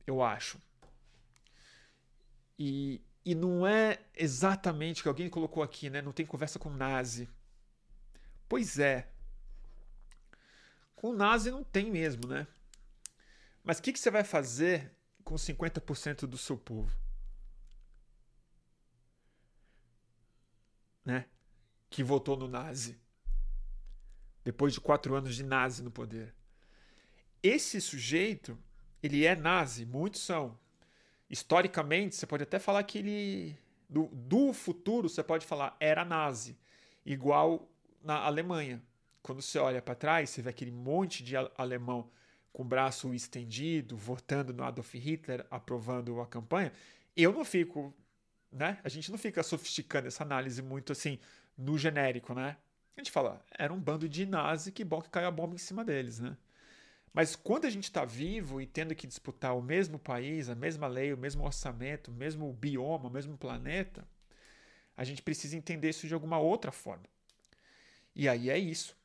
[0.06, 0.58] Eu acho.
[2.58, 6.00] E, e não é exatamente que alguém colocou aqui, né?
[6.02, 7.28] Não tem conversa com nazi.
[8.48, 9.08] Pois é.
[10.94, 12.46] Com nazi não tem mesmo, né?
[13.64, 14.92] Mas o que, que você vai fazer
[15.24, 16.96] com 50% do seu povo?
[21.04, 21.26] Né?
[21.90, 23.00] Que votou no nazi.
[24.44, 26.34] Depois de quatro anos de nazi no poder
[27.44, 28.58] esse sujeito,
[29.02, 30.58] ele é nazi, muitos são.
[31.28, 33.58] Historicamente, você pode até falar que ele.
[33.86, 36.58] Do, do futuro, você pode falar era nazi,
[37.04, 37.68] igual
[38.02, 38.82] na Alemanha.
[39.22, 42.10] Quando você olha para trás, você vê aquele monte de alemão
[42.54, 46.72] com o braço estendido, votando no Adolf Hitler, aprovando a campanha.
[47.16, 47.92] Eu não fico,
[48.50, 48.78] né?
[48.84, 51.18] A gente não fica sofisticando essa análise muito assim
[51.58, 52.56] no genérico, né?
[52.96, 55.58] A gente fala, era um bando de nazi, que bom que caiu a bomba em
[55.58, 56.36] cima deles, né?
[57.12, 60.86] Mas quando a gente está vivo e tendo que disputar o mesmo país, a mesma
[60.86, 64.06] lei, o mesmo orçamento, o mesmo bioma, o mesmo planeta,
[64.96, 67.04] a gente precisa entender isso de alguma outra forma.
[68.14, 68.96] E aí é isso.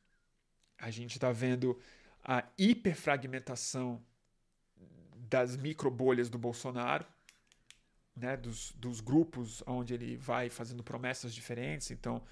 [0.78, 1.76] A gente está vendo
[2.22, 4.04] a hiperfragmentação
[5.28, 7.06] das microbolhas do Bolsonaro,
[8.16, 11.90] né, dos, dos grupos onde ele vai fazendo promessas diferentes.
[11.90, 12.22] Então,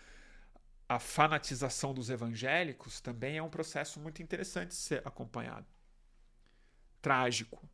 [0.88, 5.66] a fanatização dos evangélicos também é um processo muito interessante de ser acompanhado.
[7.00, 7.68] Trágico,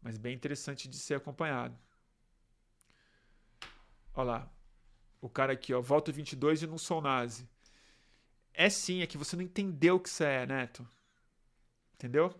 [0.00, 1.76] mas bem interessante de ser acompanhado.
[4.14, 4.52] Olha lá,
[5.20, 7.48] o cara aqui, ó, volta 22 e não sou nazi.
[8.52, 10.86] É sim, é que você não entendeu o que você é, Neto.
[12.04, 12.34] Entendeu?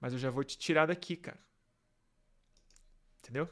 [0.00, 1.38] Mas eu já vou te tirar daqui, cara.
[3.18, 3.46] Entendeu?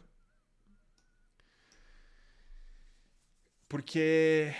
[3.68, 4.54] Porque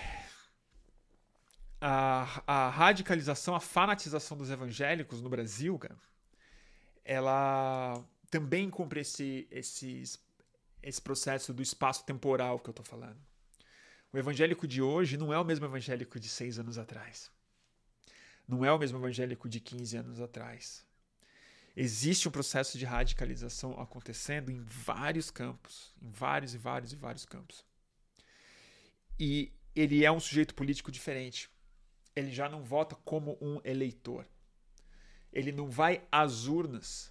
[1.81, 5.97] a, a radicalização, a fanatização dos evangélicos no Brasil, cara,
[7.03, 10.03] ela também cumpre esse, esse,
[10.83, 13.19] esse processo do espaço temporal que eu estou falando.
[14.13, 17.31] O evangélico de hoje não é o mesmo evangélico de seis anos atrás.
[18.53, 20.85] Não é o mesmo evangélico de 15 anos atrás.
[21.75, 27.25] Existe um processo de radicalização acontecendo em vários campos, em vários e vários e vários
[27.25, 27.65] campos.
[29.19, 31.49] E ele é um sujeito político diferente.
[32.15, 34.29] Ele já não vota como um eleitor.
[35.33, 37.11] Ele não vai às urnas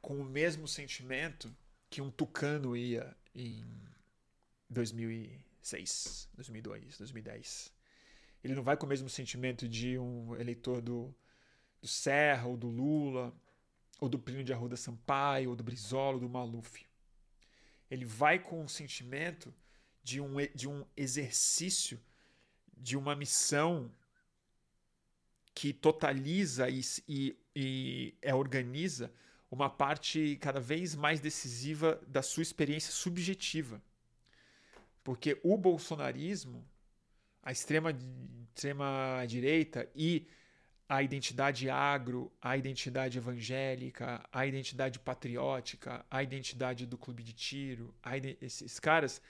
[0.00, 1.52] com o mesmo sentimento
[1.90, 3.64] que um tucano ia em
[4.70, 7.77] 2006, 2002, 2010.
[8.42, 11.14] Ele não vai com o mesmo sentimento de um eleitor do,
[11.80, 13.34] do Serra ou do Lula
[14.00, 16.86] ou do Plínio de Arruda Sampaio, ou do Brizola, ou do Maluf.
[17.90, 19.52] Ele vai com o sentimento
[20.02, 22.00] de um, de um exercício,
[22.76, 23.90] de uma missão
[25.54, 29.12] que totaliza e, e, e é, organiza
[29.50, 33.82] uma parte cada vez mais decisiva da sua experiência subjetiva.
[35.02, 36.64] Porque o bolsonarismo,
[37.48, 37.96] a extrema,
[38.54, 40.28] extrema direita e
[40.86, 47.94] a identidade agro, a identidade evangélica, a identidade patriótica, a identidade do clube de tiro,
[48.42, 49.22] esses caras,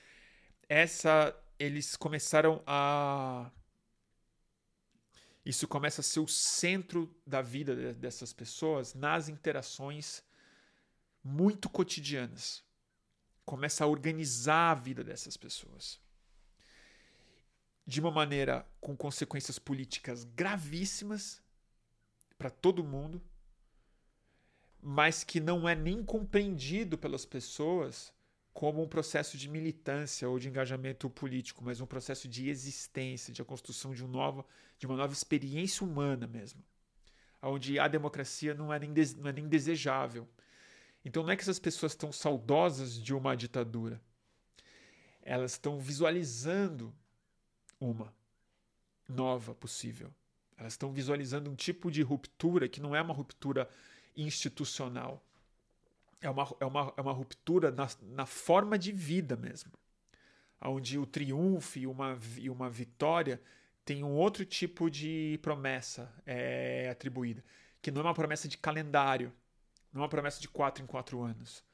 [0.69, 3.53] essa eles começaram a
[5.47, 10.25] isso começa a ser o centro da vida dessas pessoas nas interações
[11.23, 12.65] muito cotidianas.
[13.45, 16.08] Começa a organizar a vida dessas pessoas.
[17.89, 21.43] De uma maneira com consequências políticas gravíssimas
[22.37, 23.19] para todo mundo,
[24.79, 28.13] mas que não é nem compreendido pelas pessoas
[28.53, 33.41] como um processo de militância ou de engajamento político, mas um processo de existência, de
[33.41, 34.45] a construção de, um novo,
[34.79, 36.63] de uma nova experiência humana mesmo,
[37.41, 40.29] onde a democracia não é nem, não é nem desejável.
[41.03, 43.99] Então não é que essas pessoas estão saudosas de uma ditadura,
[45.23, 46.95] elas estão visualizando
[47.81, 48.13] uma
[49.09, 50.13] nova possível.
[50.57, 53.69] Elas estão visualizando um tipo de ruptura que não é uma ruptura
[54.17, 55.25] institucional.
[56.21, 59.73] É uma, é uma, é uma ruptura na, na forma de vida mesmo.
[60.61, 63.41] Onde o triunfo e uma, e uma vitória
[63.85, 67.45] tem um outro tipo de promessa é, atribuída.
[67.81, 69.33] Que não é uma promessa de calendário.
[69.93, 71.65] Não é uma promessa de quatro em quatro anos.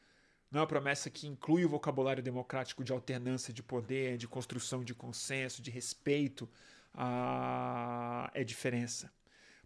[0.55, 4.85] Não é uma promessa que inclui o vocabulário democrático de alternância de poder, de construção
[4.85, 6.49] de consenso, de respeito
[6.95, 9.13] a, é diferença.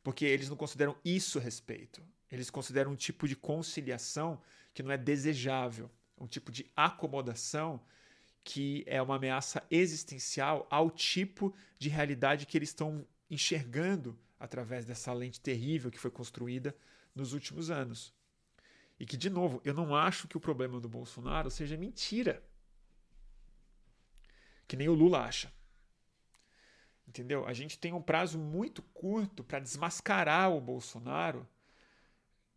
[0.02, 2.02] Porque eles não consideram isso respeito.
[2.32, 4.40] Eles consideram um tipo de conciliação
[4.72, 7.82] que não é desejável, um tipo de acomodação
[8.42, 15.12] que é uma ameaça existencial ao tipo de realidade que eles estão enxergando através dessa
[15.12, 16.74] lente terrível que foi construída
[17.14, 18.16] nos últimos anos.
[18.98, 22.42] E que, de novo, eu não acho que o problema do Bolsonaro seja mentira.
[24.66, 25.52] Que nem o Lula acha.
[27.06, 27.46] Entendeu?
[27.46, 31.48] A gente tem um prazo muito curto para desmascarar o Bolsonaro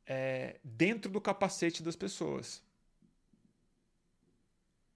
[0.05, 2.61] é, dentro do capacete das pessoas.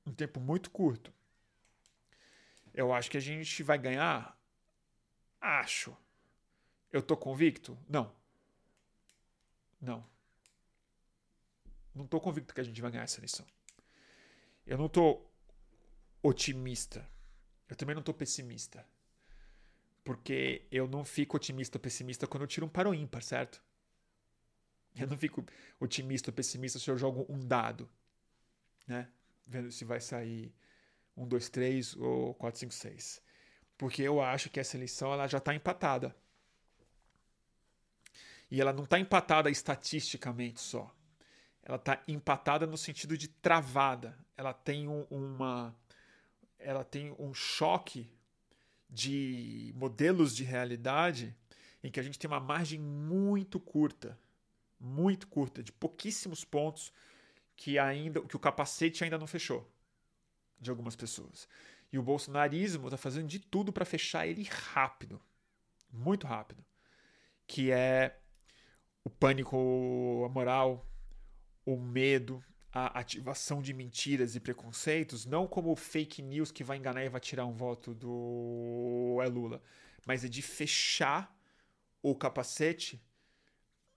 [0.05, 1.13] Um tempo muito curto.
[2.73, 4.37] Eu acho que a gente vai ganhar?
[5.39, 5.95] Acho.
[6.91, 7.77] Eu tô convicto?
[7.87, 8.11] Não.
[9.79, 10.05] Não.
[11.95, 13.45] Não tô convicto que a gente vai ganhar essa eleição.
[14.67, 15.25] Eu não tô
[16.21, 17.09] otimista.
[17.69, 18.85] Eu também não tô pessimista.
[20.03, 23.63] Porque eu não fico otimista ou pessimista quando eu tiro um para o ímpar, certo?
[24.95, 25.43] Eu não fico
[25.79, 27.89] otimista ou pessimista se eu jogo um dado,
[28.87, 29.09] né?
[29.47, 30.53] Vendo se vai sair
[31.15, 33.21] um, dois, três ou quatro, cinco, seis.
[33.77, 36.15] Porque eu acho que essa eleição ela já está empatada.
[38.49, 40.93] E ela não está empatada estatisticamente só.
[41.66, 44.16] Ela está empatada no sentido de travada.
[44.38, 45.76] Ela tem um, uma,
[46.59, 48.07] ela tem um choque
[48.88, 51.36] de modelos de realidade
[51.84, 54.18] em que a gente tem uma margem muito curta,
[54.80, 56.93] muito curta, de pouquíssimos pontos
[57.55, 59.70] que ainda que o capacete ainda não fechou
[60.59, 61.47] de algumas pessoas.
[61.91, 65.22] E o bolsonarismo está fazendo de tudo para fechar ele rápido,
[65.91, 66.63] muito rápido,
[67.47, 68.20] que é
[69.03, 70.86] o pânico moral,
[71.66, 77.03] o medo, a ativação de mentiras e preconceitos, não como fake news que vai enganar
[77.03, 79.61] e vai tirar um voto do é Lula,
[80.05, 81.34] mas é de fechar
[82.01, 83.01] o capacete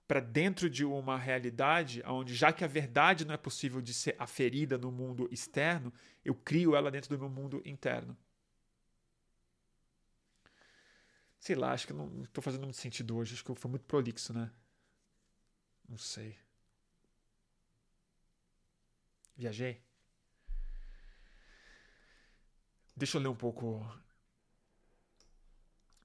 [0.07, 4.15] para dentro de uma realidade onde, já que a verdade não é possível de ser
[4.17, 5.93] aferida no mundo externo,
[6.25, 8.17] eu crio ela dentro do meu mundo interno.
[11.37, 14.33] Sei lá, acho que não estou fazendo muito sentido hoje, acho que foi muito prolixo,
[14.33, 14.51] né?
[15.87, 16.35] Não sei.
[19.39, 19.81] Viajei?
[22.93, 23.81] Deixa eu ler um pouco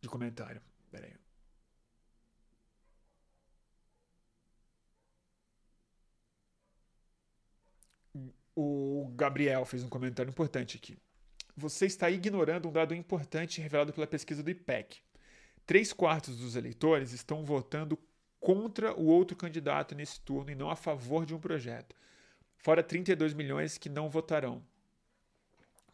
[0.01, 0.62] de comentário.
[0.89, 1.16] Pera aí.
[8.55, 10.97] O Gabriel fez um comentário importante aqui.
[11.57, 15.03] Você está ignorando um dado importante revelado pela pesquisa do IPEC.
[15.66, 17.99] Três quartos dos eleitores estão votando
[18.39, 21.97] contra o outro candidato nesse turno e não a favor de um projeto.
[22.65, 24.65] Fora 32 milhões que não votarão.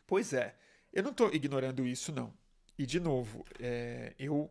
[0.06, 0.54] Pois é,
[0.92, 2.32] eu não estou ignorando isso, não.
[2.78, 4.48] E, de novo, é, eu,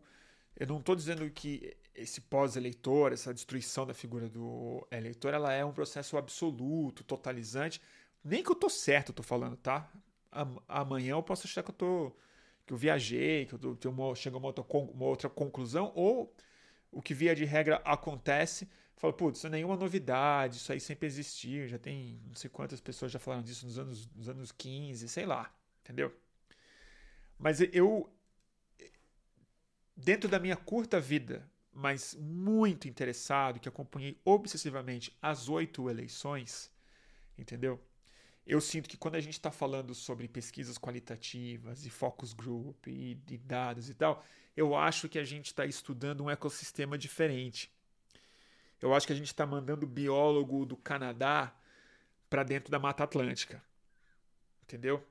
[0.54, 5.64] eu não estou dizendo que esse pós-eleitor, essa destruição da figura do eleitor, ela é
[5.64, 7.80] um processo absoluto, totalizante.
[8.22, 9.90] Nem que eu estou certo, estou falando, tá?
[10.68, 12.12] Amanhã eu posso achar que eu tô,
[12.66, 16.30] que eu viajei, que eu chega a uma outra, uma outra conclusão, ou
[16.92, 18.68] o que via de regra acontece,
[19.00, 22.80] falo, putz, isso é nenhuma novidade, isso aí sempre existiu, já tem não sei quantas
[22.82, 26.14] pessoas já falaram disso nos anos, nos anos 15, sei lá, entendeu?
[27.38, 28.12] Mas eu,
[29.96, 36.70] dentro da minha curta vida, mas muito interessado, que acompanhei obsessivamente as oito eleições,
[37.38, 37.82] entendeu?
[38.46, 43.18] Eu sinto que quando a gente está falando sobre pesquisas qualitativas e focus group e,
[43.30, 44.22] e dados e tal,
[44.54, 47.72] eu acho que a gente está estudando um ecossistema diferente.
[48.80, 51.54] Eu acho que a gente está mandando biólogo do Canadá
[52.28, 53.62] para dentro da Mata Atlântica.
[54.62, 55.04] Entendeu?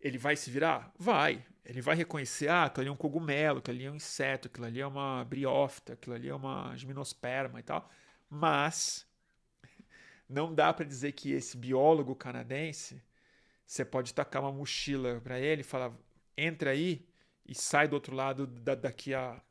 [0.00, 0.92] Ele vai se virar?
[0.98, 1.44] Vai.
[1.64, 4.64] Ele vai reconhecer, ah, aquilo ali é um cogumelo, aquilo ali é um inseto, aquilo
[4.64, 7.90] ali é uma briófita, aquilo ali é uma gimnosperma e tal.
[8.30, 9.06] Mas
[10.28, 13.02] não dá para dizer que esse biólogo canadense,
[13.66, 15.92] você pode tacar uma mochila para ele e falar,
[16.36, 17.06] entra aí
[17.44, 19.42] e sai do outro lado da, daqui a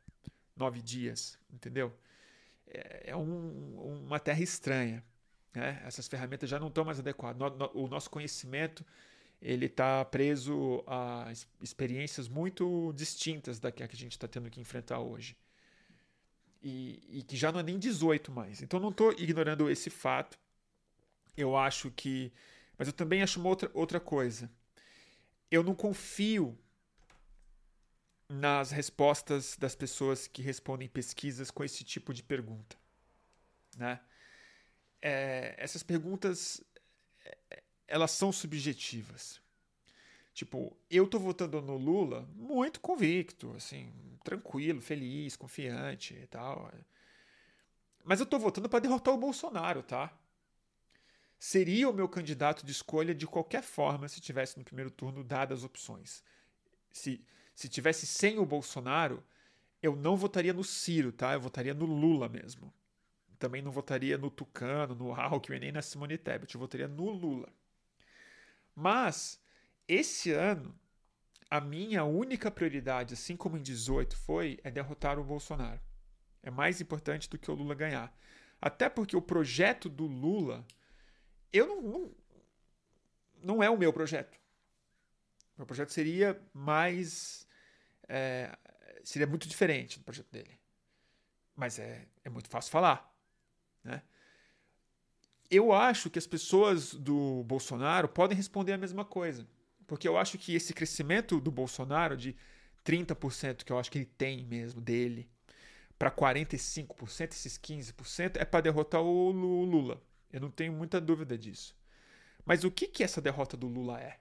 [0.55, 1.95] nove dias, entendeu?
[2.67, 5.03] É, é um, uma terra estranha.
[5.53, 5.81] Né?
[5.85, 7.41] Essas ferramentas já não estão mais adequadas.
[7.73, 8.85] O nosso conhecimento
[9.41, 14.99] ele está preso a experiências muito distintas da que a gente está tendo que enfrentar
[14.99, 15.37] hoje.
[16.61, 18.61] E, e, que já não é nem 18 mais.
[18.61, 20.37] Então não estou ignorando esse fato.
[21.35, 22.33] Eu acho que.
[22.77, 24.49] Mas eu também acho uma outra, outra coisa.
[25.51, 26.57] Eu não confio
[28.29, 32.77] nas respostas das pessoas que respondem pesquisas com esse tipo de pergunta.
[33.77, 33.99] Né?
[35.01, 36.61] É, essas perguntas
[37.23, 39.41] é, elas são subjetivas.
[40.33, 43.91] Tipo, eu tô votando no Lula muito convicto, assim,
[44.23, 46.71] tranquilo, feliz, confiante e tal.
[48.03, 50.15] Mas eu tô votando para derrotar o Bolsonaro, tá?
[51.39, 55.59] Seria o meu candidato de escolha de qualquer forma se tivesse no primeiro turno dadas
[55.59, 56.23] as opções.
[56.91, 57.23] Se
[57.57, 59.23] se tivesse sem o Bolsonaro,
[59.81, 61.33] eu não votaria no Ciro, tá?
[61.33, 62.71] Eu votaria no Lula mesmo.
[63.39, 66.53] Também não votaria no Tucano, no Alckmin, nem na Simone Tebet.
[66.53, 67.51] Eu votaria no Lula.
[68.75, 69.41] Mas,
[69.87, 70.79] esse ano,
[71.49, 75.81] a minha única prioridade, assim como em 18 foi, é derrotar o Bolsonaro.
[76.43, 78.15] É mais importante do que o Lula ganhar.
[78.61, 80.63] Até porque o projeto do Lula,
[81.51, 82.15] eu não, não,
[83.41, 84.37] não é o meu projeto.
[85.55, 87.46] O meu projeto seria mais
[88.07, 88.57] é,
[89.03, 90.59] seria muito diferente do projeto dele.
[91.55, 93.13] Mas é, é muito fácil falar.
[93.83, 94.01] Né?
[95.49, 99.47] Eu acho que as pessoas do Bolsonaro podem responder a mesma coisa.
[99.85, 102.35] Porque eu acho que esse crescimento do Bolsonaro de
[102.85, 105.29] 30%, que eu acho que ele tem mesmo dele,
[105.97, 110.01] para 45%, esses 15%, é para derrotar o Lula.
[110.31, 111.75] Eu não tenho muita dúvida disso.
[112.45, 114.19] Mas o que, que essa derrota do Lula é?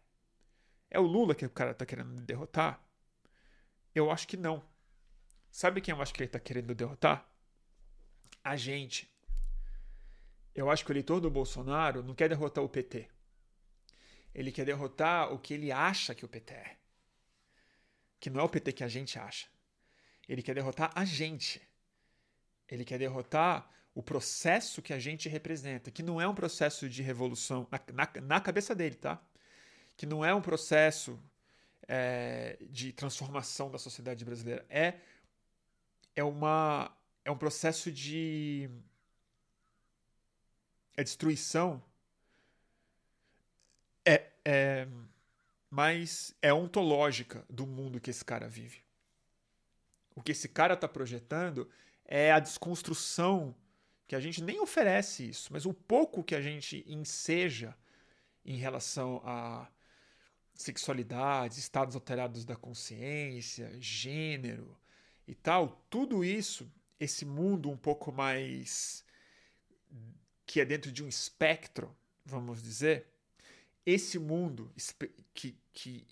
[0.88, 2.80] É o Lula que o cara está querendo derrotar?
[3.96, 4.62] Eu acho que não.
[5.50, 7.26] Sabe quem eu acho que ele está querendo derrotar?
[8.44, 9.10] A gente.
[10.54, 13.08] Eu acho que o eleitor do Bolsonaro não quer derrotar o PT.
[14.34, 16.76] Ele quer derrotar o que ele acha que o PT é.
[18.20, 19.46] Que não é o PT que a gente acha.
[20.28, 21.66] Ele quer derrotar a gente.
[22.68, 27.00] Ele quer derrotar o processo que a gente representa, que não é um processo de
[27.00, 29.18] revolução na, na, na cabeça dele, tá?
[29.96, 31.18] Que não é um processo
[31.88, 34.64] é, de transformação da sociedade brasileira.
[34.68, 34.94] É,
[36.14, 36.90] é, uma,
[37.24, 38.68] é um processo de
[40.96, 41.82] é destruição.
[44.04, 44.88] É, é,
[45.70, 48.82] mas é ontológica do mundo que esse cara vive.
[50.14, 51.68] O que esse cara está projetando
[52.04, 53.54] é a desconstrução
[54.06, 57.76] que a gente nem oferece isso, mas o pouco que a gente enseja
[58.44, 59.68] em relação a
[60.56, 64.76] sexualidade, estados alterados da consciência, gênero
[65.26, 69.04] e tal, tudo isso, esse mundo um pouco mais
[70.46, 71.94] que é dentro de um espectro,
[72.24, 73.06] vamos dizer,
[73.84, 74.72] esse mundo
[75.34, 76.06] que, que,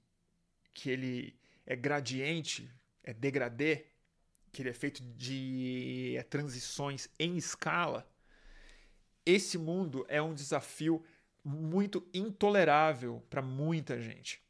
[0.73, 2.71] que ele é gradiente,
[3.03, 3.87] é degradê,
[4.53, 8.09] que ele é feito de é, transições em escala,
[9.27, 11.03] esse mundo é um desafio
[11.45, 14.43] muito intolerável para muita gente.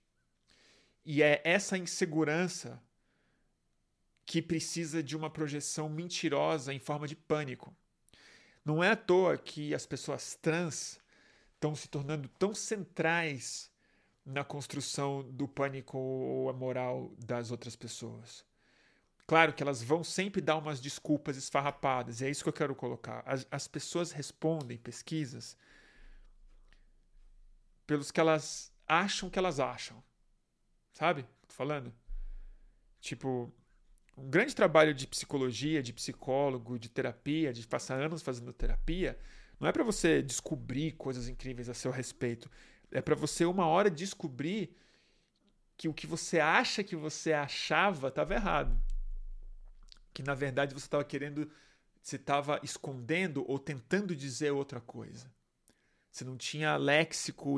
[1.05, 2.81] E é essa insegurança
[4.25, 7.75] que precisa de uma projeção mentirosa em forma de pânico.
[8.65, 10.99] Não é à toa que as pessoas trans
[11.53, 13.71] estão se tornando tão centrais
[14.25, 15.99] na construção do pânico
[16.57, 18.45] moral das outras pessoas.
[19.27, 22.75] Claro que elas vão sempre dar umas desculpas esfarrapadas, e é isso que eu quero
[22.75, 23.23] colocar.
[23.27, 25.57] As, as pessoas respondem pesquisas
[27.87, 30.03] pelos que elas acham que elas acham.
[30.93, 31.25] Sabe?
[31.47, 31.93] Tô falando?
[33.01, 33.53] Tipo,
[34.17, 39.19] um grande trabalho de psicologia, de psicólogo, de terapia, de passar anos fazendo terapia,
[39.59, 42.51] não é para você descobrir coisas incríveis a seu respeito.
[42.91, 44.77] É para você uma hora descobrir
[45.77, 48.81] que o que você acha que você achava estava errado.
[50.13, 51.51] Que na verdade você estava querendo,
[52.01, 55.33] você estava escondendo ou tentando dizer outra coisa.
[56.15, 57.57] Você não tinha léxico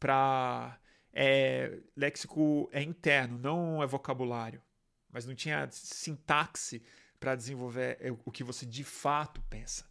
[0.00, 0.78] para
[1.12, 4.62] é, léxico é interno, não é vocabulário
[5.10, 6.82] mas não tinha sintaxe
[7.18, 9.84] para desenvolver é, o que você de fato pensa.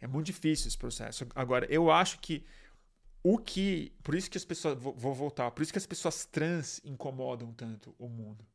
[0.00, 1.26] É muito difícil esse processo.
[1.34, 2.44] Agora, eu acho que
[3.22, 3.92] o que.
[4.02, 4.78] Por isso que as pessoas.
[4.78, 5.50] Vou voltar.
[5.50, 8.46] Por isso que as pessoas trans incomodam tanto o mundo.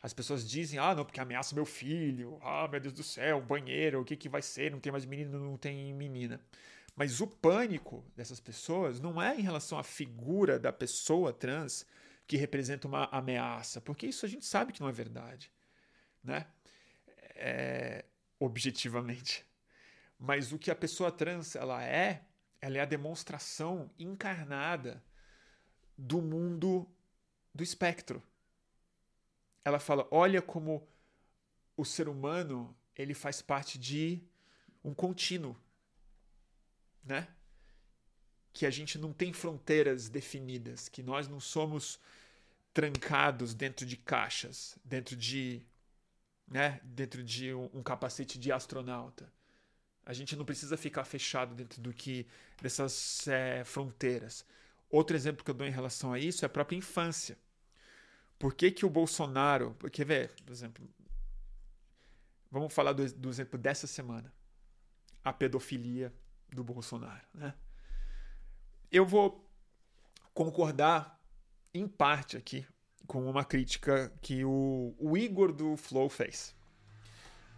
[0.00, 4.00] As pessoas dizem, ah, não, porque ameaça meu filho, ah, meu Deus do céu, banheiro,
[4.00, 4.70] o que, que vai ser?
[4.70, 6.40] Não tem mais menino, não tem menina.
[6.94, 11.86] Mas o pânico dessas pessoas não é em relação à figura da pessoa trans,
[12.26, 15.52] que representa uma ameaça, porque isso a gente sabe que não é verdade,
[16.22, 16.46] né?
[17.34, 18.04] É,
[18.38, 19.44] objetivamente.
[20.18, 22.24] Mas o que a pessoa trans ela é,
[22.60, 25.02] ela é a demonstração encarnada
[25.98, 26.88] do mundo
[27.54, 28.22] do espectro.
[29.64, 30.88] Ela fala: olha como
[31.76, 34.22] o ser humano ele faz parte de
[34.84, 35.56] um contínuo,
[37.04, 37.28] né?
[38.52, 41.98] que a gente não tem fronteiras definidas, que nós não somos
[42.74, 45.62] trancados dentro de caixas, dentro de,
[46.46, 49.32] né, dentro de um, um capacete de astronauta.
[50.04, 52.26] A gente não precisa ficar fechado dentro do que
[52.60, 54.44] dessas é, fronteiras.
[54.90, 57.38] Outro exemplo que eu dou em relação a isso é a própria infância.
[58.38, 59.76] Por que, que o Bolsonaro.
[59.78, 60.86] Porque, vê, por exemplo.
[62.50, 64.32] Vamos falar do, do exemplo dessa semana.
[65.22, 66.12] A pedofilia
[66.52, 67.26] do Bolsonaro.
[67.34, 67.54] Né?
[68.90, 69.48] Eu vou
[70.34, 71.20] concordar
[71.72, 72.66] em parte aqui
[73.06, 76.54] com uma crítica que o, o Igor do Flow fez.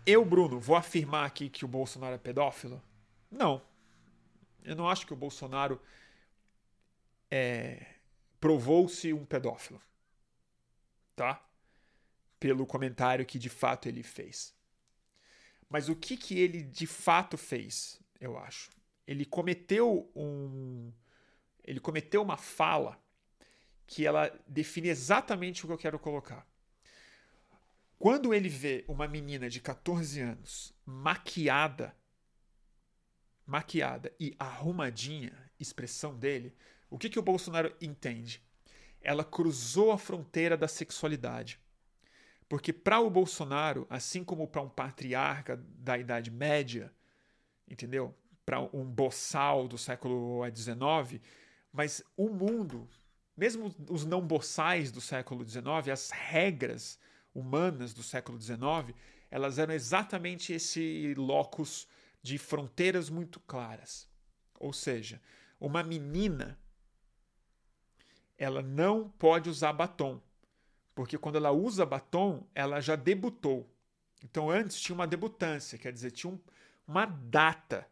[0.07, 2.83] Eu, Bruno, vou afirmar aqui que o Bolsonaro é pedófilo?
[3.31, 3.63] Não.
[4.63, 5.81] Eu não acho que o Bolsonaro
[7.31, 7.87] é,
[8.41, 9.81] provou-se um pedófilo.
[11.17, 11.43] Tá?
[12.39, 14.55] Pelo comentário que de fato ele fez.
[15.69, 18.71] Mas o que, que ele de fato fez, eu acho?
[19.07, 20.93] Ele cometeu um,
[21.65, 22.99] ele cometeu uma fala
[23.87, 26.47] que ela define exatamente o que eu quero colocar.
[27.99, 31.95] Quando ele vê uma menina de 14 anos maquiada,
[33.47, 36.55] maquiada e arrumadinha, expressão dele,
[36.91, 38.43] o que, que o Bolsonaro entende?
[39.01, 41.59] Ela cruzou a fronteira da sexualidade.
[42.49, 46.93] Porque para o Bolsonaro, assim como para um patriarca da Idade Média,
[47.69, 48.15] entendeu?
[48.45, 51.21] Para um boçal do século XIX,
[51.73, 52.89] mas o mundo,
[53.37, 56.99] mesmo os não boçais do século XIX, as regras
[57.35, 58.95] humanas do século XIX,
[59.31, 61.89] elas eram exatamente esse locus
[62.23, 64.09] de fronteiras muito claras.
[64.61, 65.21] Ou seja,
[65.59, 66.59] uma menina
[68.39, 70.21] ela não pode usar batom,
[70.95, 73.69] porque quando ela usa batom, ela já debutou.
[74.23, 76.39] Então antes tinha uma debutância, quer dizer, tinha um,
[76.87, 77.87] uma data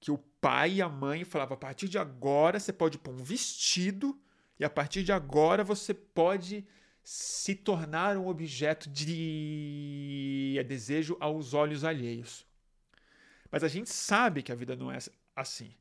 [0.00, 3.22] que o pai e a mãe falavam: a partir de agora você pode pôr um
[3.22, 4.18] vestido
[4.58, 6.66] e a partir de agora você pode
[7.02, 12.46] se tornar um objeto de desejo aos olhos alheios.
[13.50, 14.98] Mas a gente sabe que a vida não é
[15.34, 15.74] assim.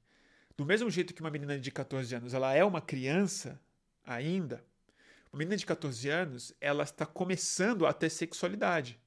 [0.57, 3.59] Do mesmo jeito que uma menina de 14 anos ela é uma criança
[4.05, 4.63] ainda,
[5.31, 8.99] uma menina de 14 anos ela está começando a ter sexualidade.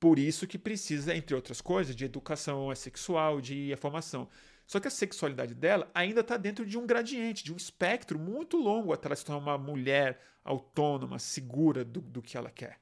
[0.00, 4.28] Por isso que precisa, entre outras coisas, de educação sexual, de formação.
[4.66, 8.56] Só que a sexualidade dela ainda está dentro de um gradiente, de um espectro muito
[8.56, 12.80] longo até ela se tornar uma mulher autônoma, segura do, do que ela quer.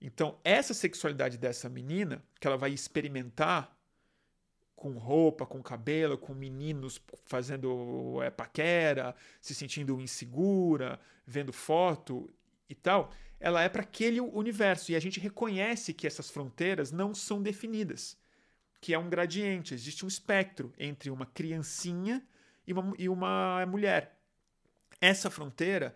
[0.00, 3.76] Então, essa sexualidade dessa menina, que ela vai experimentar
[4.74, 12.30] com roupa, com cabelo, com meninos fazendo é, paquera, se sentindo insegura, vendo foto
[12.68, 13.10] e tal,
[13.40, 14.92] ela é para aquele universo.
[14.92, 18.16] E a gente reconhece que essas fronteiras não são definidas,
[18.80, 22.24] que é um gradiente, existe um espectro entre uma criancinha
[22.66, 24.18] e uma, e uma mulher.
[25.00, 25.94] Essa fronteira,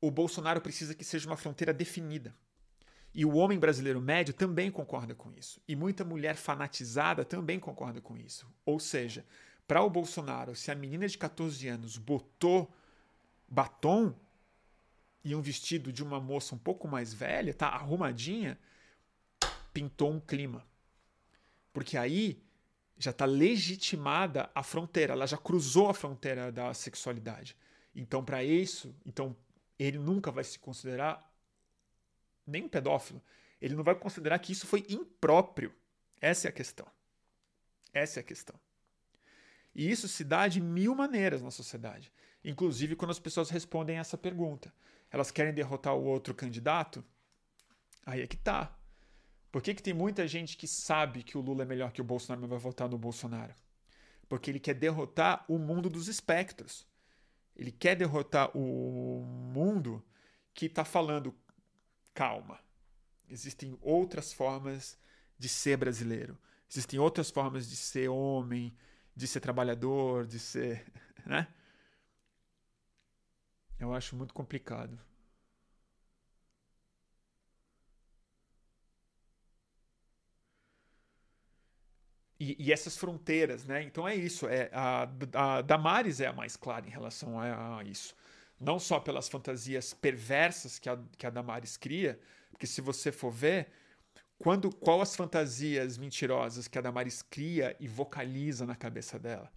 [0.00, 2.34] o Bolsonaro precisa que seja uma fronteira definida.
[3.14, 5.60] E o homem brasileiro médio também concorda com isso.
[5.66, 8.46] E muita mulher fanatizada também concorda com isso.
[8.64, 9.24] Ou seja,
[9.66, 12.70] para o Bolsonaro, se a menina de 14 anos botou
[13.48, 14.14] batom
[15.26, 18.56] e um vestido de uma moça um pouco mais velha, tá arrumadinha,
[19.72, 20.64] pintou um clima.
[21.72, 22.40] Porque aí
[22.96, 27.56] já está legitimada a fronteira, ela já cruzou a fronteira da sexualidade.
[27.92, 29.36] Então, para isso, então
[29.76, 31.28] ele nunca vai se considerar
[32.46, 33.20] nem um pedófilo.
[33.60, 35.74] Ele não vai considerar que isso foi impróprio.
[36.20, 36.86] Essa é a questão.
[37.92, 38.54] Essa é a questão.
[39.74, 42.12] E isso se dá de mil maneiras na sociedade.
[42.44, 44.72] Inclusive quando as pessoas respondem essa pergunta.
[45.16, 47.02] Elas querem derrotar o outro candidato?
[48.04, 48.78] Aí é que tá.
[49.50, 52.04] Por que, que tem muita gente que sabe que o Lula é melhor que o
[52.04, 53.54] Bolsonaro, mas vai votar no Bolsonaro?
[54.28, 56.86] Porque ele quer derrotar o mundo dos espectros.
[57.56, 60.04] Ele quer derrotar o mundo
[60.52, 61.34] que está falando
[62.12, 62.60] calma.
[63.26, 64.98] Existem outras formas
[65.38, 66.38] de ser brasileiro.
[66.70, 68.76] Existem outras formas de ser homem,
[69.16, 70.84] de ser trabalhador, de ser.
[71.24, 71.48] Né?
[73.78, 74.98] Eu acho muito complicado.
[82.38, 83.82] E, e, essas fronteiras, né?
[83.82, 84.46] Então é isso.
[84.46, 88.14] É, a, a Damares é a mais clara em relação a, a isso
[88.60, 92.18] não só pelas fantasias perversas que a, que a Damares cria,
[92.50, 93.68] porque se você for ver,
[94.38, 99.52] quando qual as fantasias mentirosas que a Damares cria e vocaliza na cabeça dela?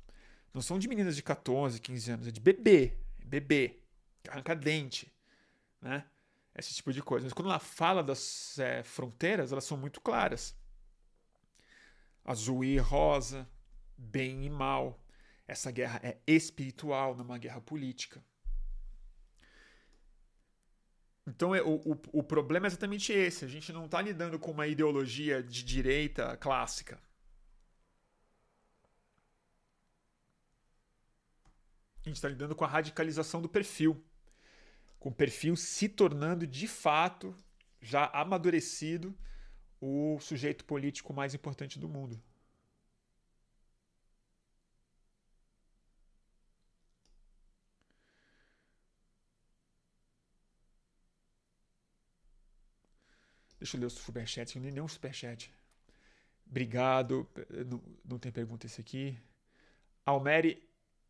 [0.53, 2.93] Não são de meninas de 14, 15 anos, é de bebê,
[3.23, 3.79] bebê,
[4.27, 5.13] arranca dente,
[5.81, 6.05] né?
[6.55, 7.25] Esse tipo de coisa.
[7.25, 10.55] Mas quando ela fala das é, fronteiras, elas são muito claras.
[12.25, 13.47] Azul e rosa,
[13.97, 15.01] bem e mal.
[15.47, 18.23] Essa guerra é espiritual, não é uma guerra política.
[21.25, 23.45] Então é, o, o, o problema é exatamente esse.
[23.45, 26.99] A gente não está lidando com uma ideologia de direita clássica.
[32.03, 34.03] A gente está lidando com a radicalização do perfil.
[34.99, 37.35] Com perfil se tornando de fato,
[37.81, 39.15] já amadurecido,
[39.81, 42.21] o sujeito político mais importante do mundo.
[53.59, 55.51] Deixa eu ler o superchat, não tem nenhum superchat.
[56.49, 57.27] Obrigado.
[57.67, 59.17] Não, não tem pergunta esse aqui.
[60.05, 60.67] Almeri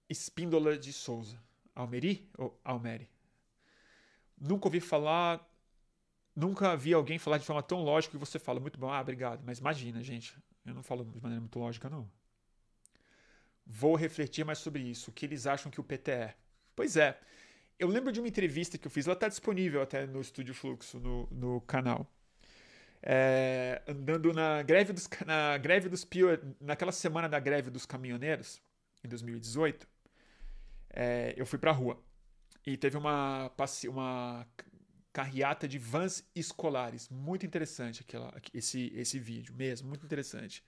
[0.10, 1.40] Espíndola de Souza.
[1.76, 3.08] Almeri ou Almeri?
[4.40, 5.46] Nunca ouvi falar.
[6.36, 8.60] Nunca vi alguém falar de forma tão lógica que você fala.
[8.60, 8.92] Muito bom.
[8.92, 9.42] Ah, obrigado.
[9.46, 10.38] Mas imagina, gente.
[10.66, 12.10] Eu não falo de maneira muito lógica, não.
[13.66, 15.12] Vou refletir mais sobre isso.
[15.12, 16.36] O que eles acham que o PT é?
[16.76, 17.20] Pois é.
[17.78, 19.06] Eu lembro de uma entrevista que eu fiz.
[19.06, 22.10] Ela está disponível até no Estúdio Fluxo, no, no canal
[23.02, 28.62] é, andando na greve dos na greve dos pior, naquela semana da greve dos caminhoneiros
[29.04, 29.88] em 2018
[30.92, 32.02] é, eu fui para rua
[32.74, 33.51] e teve uma
[33.88, 34.47] uma
[35.11, 37.09] carreata de vans escolares.
[37.09, 40.63] Muito interessante aquela esse esse vídeo mesmo muito interessante.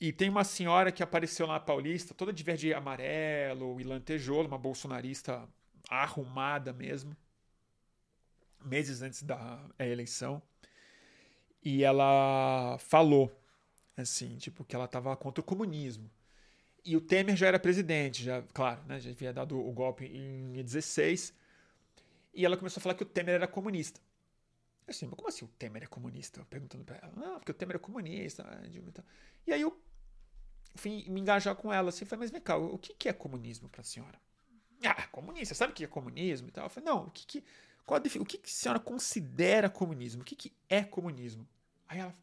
[0.00, 4.48] E tem uma senhora que apareceu lá na Paulista toda de verde amarelo e lantejoula
[4.48, 5.46] uma bolsonarista
[5.88, 7.16] arrumada mesmo
[8.64, 10.42] meses antes da eleição.
[11.62, 13.30] E ela falou,
[13.96, 16.10] assim, tipo, que ela estava contra o comunismo.
[16.84, 20.62] E o Temer já era presidente, já, claro, né, já havia dado o golpe em
[20.62, 21.34] 16.
[22.32, 24.00] E ela começou a falar que o Temer era comunista.
[24.86, 26.44] Eu assim, mas como assim o Temer é comunista?
[26.48, 27.12] Perguntando para ela.
[27.16, 28.44] Não, porque o Temer é comunista.
[29.46, 29.78] E aí eu
[30.74, 33.82] fui me engajar com ela assim, falei, mas vem cá, o que é comunismo para
[33.82, 34.20] a senhora?
[34.82, 36.64] Ah, comunista, sabe o que é comunismo e tal?
[36.64, 37.44] Eu falei, não, o que, que
[37.90, 40.22] qual a, o que, que a senhora considera comunismo?
[40.22, 41.44] O que, que é comunismo?
[41.88, 42.14] Aí ela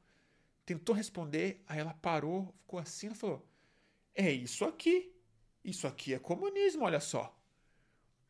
[0.65, 3.45] tentou responder, aí ela parou, ficou assim, ela falou:
[4.17, 5.13] É isso aqui.
[5.63, 7.33] Isso aqui é comunismo, olha só.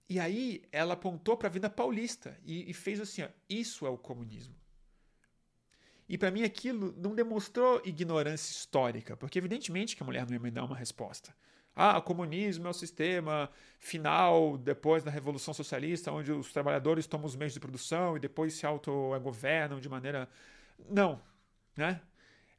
[0.10, 3.90] E aí ela apontou para a Vida Paulista e, e, fez assim: ó, Isso é
[3.90, 4.56] o comunismo.
[6.08, 10.40] E para mim aquilo não demonstrou ignorância histórica, porque evidentemente que a mulher não ia
[10.40, 11.36] me dar uma resposta
[11.78, 17.28] ah, o comunismo é o sistema final depois da Revolução Socialista, onde os trabalhadores tomam
[17.28, 20.28] os meios de produção e depois se autogovernam de maneira.
[20.90, 21.22] Não,
[21.76, 22.02] né?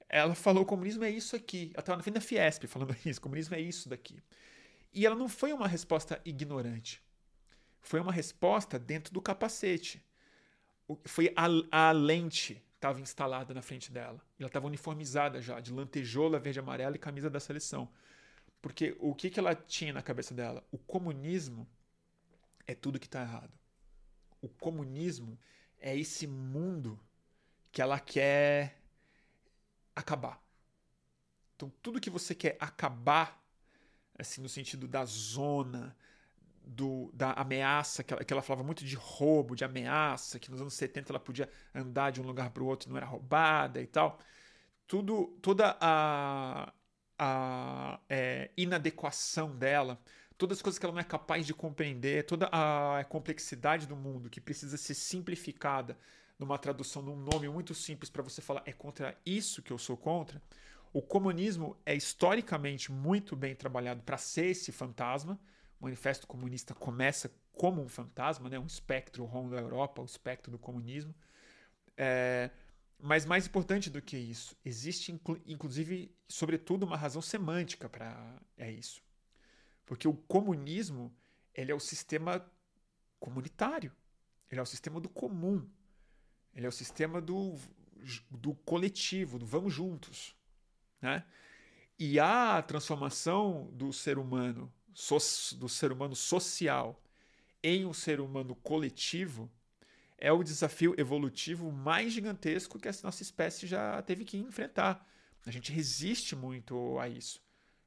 [0.09, 1.71] Ela falou: comunismo é isso aqui.
[1.75, 4.23] Ela estava na frente da Fiesp falando isso: comunismo é isso daqui.
[4.93, 7.03] E ela não foi uma resposta ignorante.
[7.81, 10.05] Foi uma resposta dentro do capacete.
[11.05, 14.21] Foi a, a lente estava instalada na frente dela.
[14.39, 17.91] Ela estava uniformizada já, de lantejola verde amarela e camisa da seleção.
[18.63, 20.65] Porque o que, que ela tinha na cabeça dela?
[20.71, 21.69] O comunismo
[22.67, 23.53] é tudo que está errado.
[24.41, 25.39] O comunismo
[25.79, 26.99] é esse mundo
[27.71, 28.81] que ela quer
[29.99, 30.43] acabar.
[31.57, 33.43] Então, tudo que você quer acabar,
[34.19, 35.97] assim, no sentido da zona,
[36.65, 40.61] do, da ameaça, que ela, que ela falava muito de roubo, de ameaça, que nos
[40.61, 43.81] anos 70 ela podia andar de um lugar para o outro e não era roubada
[43.81, 44.21] e tal.
[44.87, 46.73] Tudo, toda a,
[47.19, 50.01] a é, inadequação dela,
[50.37, 54.31] todas as coisas que ela não é capaz de compreender, toda a complexidade do mundo
[54.31, 55.99] que precisa ser simplificada
[56.39, 59.97] numa tradução num nome muito simples para você falar é contra isso que eu sou
[59.97, 60.41] contra.
[60.93, 65.39] O comunismo é historicamente muito bem trabalhado para ser esse fantasma.
[65.81, 68.59] O Manifesto Comunista começa como um fantasma, né?
[68.59, 71.15] um espectro rumo da Europa, o espectro do comunismo.
[71.97, 72.51] É...
[73.01, 78.71] Mas mais importante do que isso, existe inclu inclusive, sobretudo, uma razão semântica para é
[78.71, 79.03] isso.
[79.87, 81.15] Porque o comunismo
[81.55, 82.45] ele é o sistema
[83.21, 83.93] comunitário,
[84.51, 85.69] ele é o sistema do comum,
[86.59, 87.55] ele é o sistema do,
[88.29, 90.35] do coletivo, do vamos juntos.
[91.01, 91.25] Né?
[91.97, 94.73] E a transformação do ser humano,
[95.57, 97.01] do ser humano social
[97.63, 99.49] em um ser humano coletivo
[100.19, 105.07] é o desafio evolutivo mais gigantesco que a nossa espécie já teve que enfrentar.
[105.47, 107.41] A gente resiste muito a isso,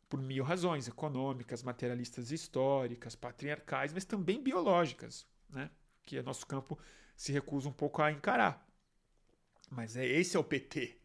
[0.08, 5.70] por mil razões econômicas, materialistas históricas, patriarcais, mas também biológicas, né?
[6.04, 6.80] que o nosso campo
[7.22, 8.68] se recusa um pouco a encarar.
[9.70, 10.98] Mas é esse é o PT.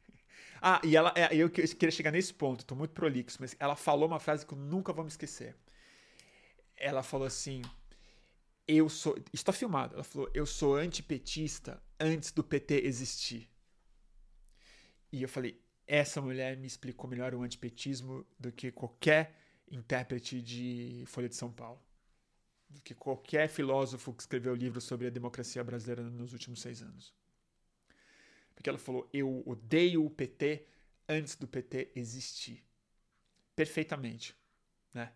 [0.68, 4.08] Ah, e ela, é, eu queria chegar nesse ponto, estou muito prolixo, mas ela falou
[4.08, 5.54] uma frase que eu nunca vou me esquecer.
[6.74, 7.60] Ela falou assim:
[8.66, 9.14] Eu sou.
[9.34, 9.94] Está filmado.
[9.94, 13.50] Ela falou: Eu sou antipetista antes do PT existir.
[15.12, 19.36] E eu falei: Essa mulher me explicou melhor o antipetismo do que qualquer
[19.70, 21.85] intérprete de Folha de São Paulo.
[22.82, 27.14] Que qualquer filósofo que escreveu livro sobre a democracia brasileira nos últimos seis anos.
[28.54, 30.66] Porque ela falou: eu odeio o PT
[31.08, 32.64] antes do PT existir.
[33.54, 34.36] Perfeitamente.
[34.92, 35.12] Né?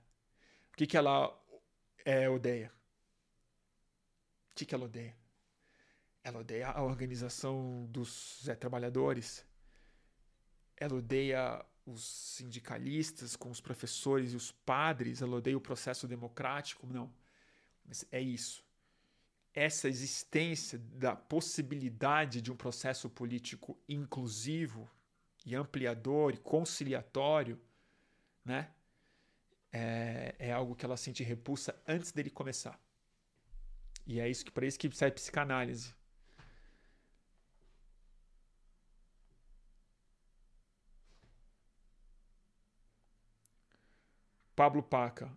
[0.73, 1.37] O que, que ela
[2.05, 2.73] é, odeia?
[4.51, 5.17] O que, que ela odeia?
[6.23, 9.45] Ela odeia a organização dos é, trabalhadores.
[10.77, 15.23] Ela odeia os sindicalistas com os professores e os padres.
[15.23, 16.87] Ela odeia o processo democrático.
[16.87, 17.13] Não.
[17.91, 18.65] Mas é isso
[19.55, 24.89] essa existência da possibilidade de um processo político inclusivo
[25.45, 27.61] e ampliador e conciliatório,
[28.45, 28.71] né?
[29.73, 32.81] É, é algo que ela sente repulsa antes dele começar.
[34.07, 35.95] E é isso que para isso que serve psicanálise.
[44.55, 45.31] Pablo Paca,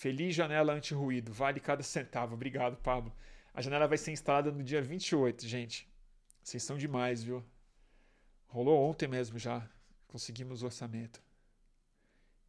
[0.00, 2.32] Feliz janela anti-ruído, vale cada centavo.
[2.32, 3.14] Obrigado, Pablo.
[3.52, 5.86] A janela vai ser instalada no dia 28, gente.
[6.42, 7.44] Vocês são demais, viu?
[8.46, 9.68] Rolou ontem mesmo já.
[10.08, 11.22] Conseguimos o orçamento.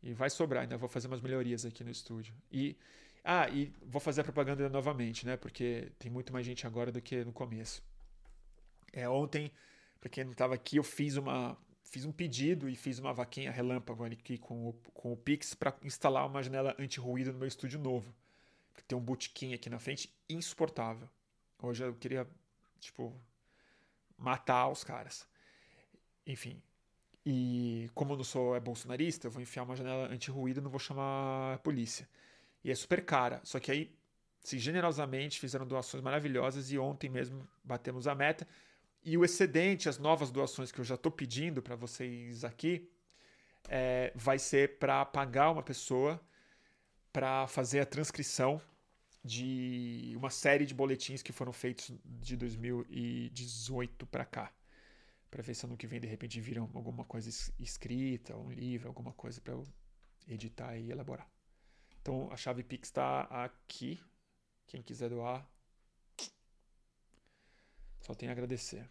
[0.01, 2.33] E vai sobrar, ainda vou fazer umas melhorias aqui no estúdio.
[2.49, 2.77] E
[3.21, 5.35] ah, e vou fazer a propaganda novamente, né?
[5.35, 7.83] Porque tem muito mais gente agora do que no começo.
[8.93, 9.51] É, ontem,
[9.99, 11.57] para quem não estava aqui, eu fiz uma
[11.91, 15.75] fiz um pedido e fiz uma vaquinha relâmpago aqui com o, com o Pix para
[15.83, 18.15] instalar uma janela anti-ruído no meu estúdio novo.
[18.77, 21.09] Que tem um botequim aqui na frente insuportável.
[21.61, 22.25] Hoje eu queria,
[22.79, 23.13] tipo,
[24.17, 25.27] matar os caras.
[26.25, 26.61] Enfim.
[27.25, 30.71] E como eu não sou é bolsonarista, eu vou enfiar uma janela anti-ruído e não
[30.71, 32.07] vou chamar a polícia.
[32.63, 33.41] E é super cara.
[33.43, 33.93] Só que aí,
[34.39, 38.47] se generosamente fizeram doações maravilhosas e ontem mesmo batemos a meta.
[39.03, 42.89] E o excedente, as novas doações que eu já estou pedindo para vocês aqui,
[43.67, 46.21] é, vai ser para pagar uma pessoa
[47.11, 48.61] para fazer a transcrição
[49.23, 54.51] de uma série de boletins que foram feitos de 2018 para cá.
[55.29, 57.29] Para ver se ano que vem, de repente, viram alguma coisa
[57.59, 59.65] escrita, um livro, alguma coisa para eu
[60.27, 61.29] editar e elaborar.
[62.01, 64.01] Então a chave Pix está aqui.
[64.67, 65.47] Quem quiser doar,
[68.01, 68.87] só tenho a agradecer.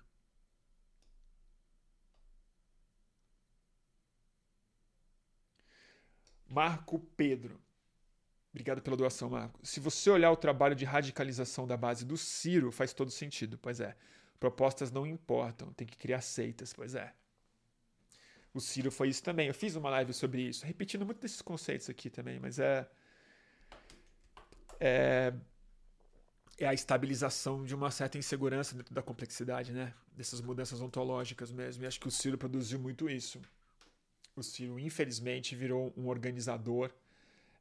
[6.48, 7.60] Marco Pedro.
[8.50, 9.60] Obrigado pela doação, Marco.
[9.64, 13.56] Se você olhar o trabalho de radicalização da base do Ciro, faz todo sentido.
[13.56, 13.96] Pois é.
[14.40, 16.72] Propostas não importam, tem que criar seitas.
[16.72, 17.14] Pois é.
[18.52, 19.46] O Ciro foi isso também.
[19.46, 22.88] Eu fiz uma live sobre isso, repetindo muito desses conceitos aqui também, mas é.
[24.80, 25.32] É,
[26.60, 29.94] é a estabilização de uma certa insegurança dentro da complexidade, né?
[30.14, 31.82] Dessas mudanças ontológicas mesmo.
[31.82, 33.40] E acho que o Ciro produziu muito isso.
[34.36, 36.92] o Ciro, infelizmente, virou um organizador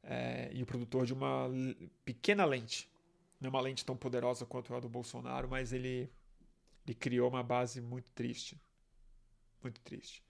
[0.02, 1.48] é, e o produtor de uma
[2.04, 2.88] pequena lente.
[3.40, 6.10] Não é uma lente tão poderosa quanto a do Bolsonaro, mas ele,
[6.86, 8.60] ele criou uma base muito triste.
[9.62, 10.22] Muito triste.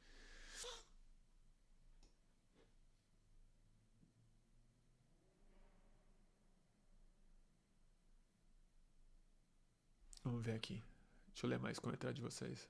[10.23, 10.83] Vamos ver aqui.
[11.29, 12.69] Deixa eu ler mais comentários de vocês.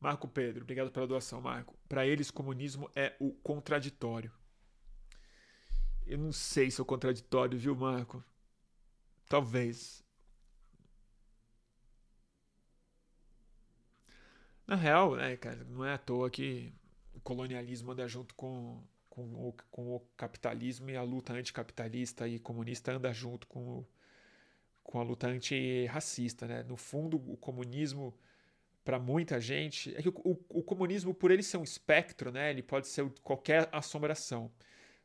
[0.00, 1.76] Marco Pedro, obrigado pela doação, Marco.
[1.88, 4.32] Para eles, comunismo é o contraditório.
[6.06, 8.22] Eu não sei se é o contraditório, viu, Marco?
[9.28, 10.04] Talvez.
[14.66, 16.72] Na real, né, cara, não é à toa que
[17.12, 22.38] o colonialismo anda junto com, com, o, com o capitalismo e a luta anticapitalista e
[22.38, 23.88] comunista anda junto com, o,
[24.86, 26.62] com a luta antirracista, né?
[26.62, 28.14] No fundo, o comunismo
[28.84, 32.50] para muita gente é que o, o, o, comunismo por ele ser um espectro, né?
[32.50, 34.48] Ele pode ser qualquer assombração.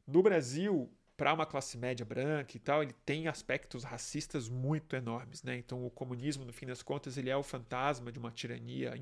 [0.05, 0.87] No Brasil,
[1.17, 5.57] para uma classe média branca e tal, ele tem aspectos racistas muito enormes, né?
[5.57, 8.93] Então, o comunismo, no fim das contas, ele é o fantasma de uma tirania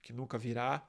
[0.00, 0.88] que nunca virá,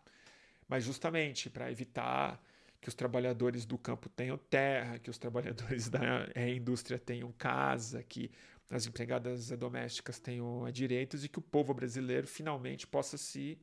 [0.67, 2.39] mas justamente para evitar
[2.79, 8.03] que os trabalhadores do campo tenham terra, que os trabalhadores da é, indústria tenham casa,
[8.03, 8.29] que
[8.71, 13.59] as empregadas domésticas tenham direitos e que o povo brasileiro finalmente possa se,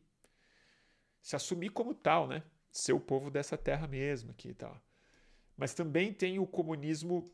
[1.23, 2.43] se assumir como tal, né?
[2.71, 4.81] Ser o povo dessa terra mesmo aqui e tal.
[5.57, 7.33] Mas também tem o comunismo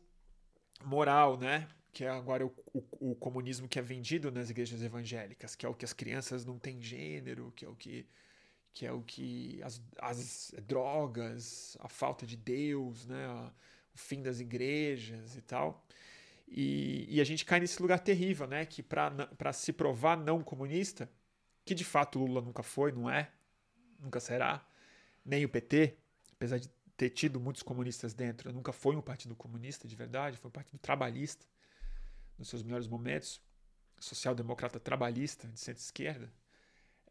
[0.83, 1.67] moral, né?
[1.91, 5.69] Que é agora o, o, o, comunismo que é vendido nas igrejas evangélicas, que é
[5.69, 8.07] o que as crianças não têm gênero, que é o que
[8.73, 13.25] que é o que as, as drogas, a falta de Deus, né?
[13.93, 15.85] o fim das igrejas e tal.
[16.47, 18.65] E, e a gente cai nesse lugar terrível, né?
[18.65, 21.09] Que para se provar não comunista,
[21.63, 23.31] que de fato Lula nunca foi, não é,
[23.99, 24.65] nunca será,
[25.25, 25.97] nem o PT,
[26.33, 30.47] apesar de ter tido muitos comunistas dentro, nunca foi um partido comunista de verdade, foi
[30.47, 31.45] um partido trabalhista
[32.37, 33.41] nos seus melhores momentos,
[33.99, 36.31] social-democrata trabalhista de centro-esquerda.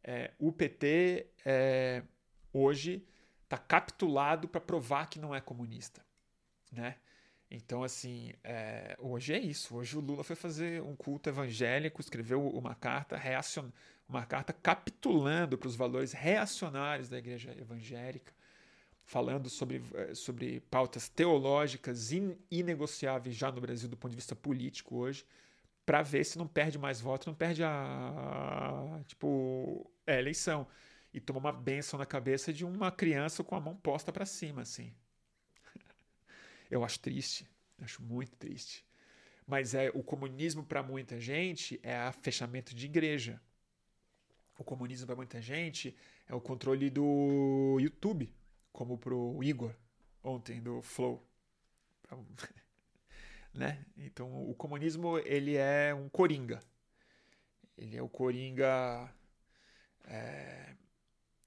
[0.03, 2.03] É, o PT é,
[2.53, 3.07] hoje
[3.43, 6.05] está capitulado para provar que não é comunista,
[6.71, 6.97] né?
[7.55, 9.77] Então, assim, é, hoje é isso.
[9.77, 13.71] Hoje o Lula foi fazer um culto evangélico, escreveu uma carta reacion...
[14.09, 18.33] uma carta capitulando para os valores reacionários da igreja evangélica,
[19.05, 22.37] falando sobre, é, sobre pautas teológicas in...
[22.51, 25.25] inegociáveis já no Brasil do ponto de vista político hoje,
[25.87, 30.67] para ver se não perde mais votos, não perde a, tipo, a eleição.
[31.13, 34.63] E toma uma benção na cabeça de uma criança com a mão posta para cima,
[34.63, 34.93] assim.
[36.71, 38.85] Eu acho triste, acho muito triste.
[39.47, 43.41] Mas é o comunismo para muita gente é o fechamento de igreja.
[44.59, 45.95] O comunismo para muita gente
[46.27, 48.33] é o controle do YouTube,
[48.73, 49.75] como pro Igor
[50.23, 51.23] ontem do Flow.
[53.53, 53.85] né?
[53.97, 56.61] Então o comunismo ele é um coringa.
[57.77, 59.13] Ele é o coringa
[60.05, 60.75] é,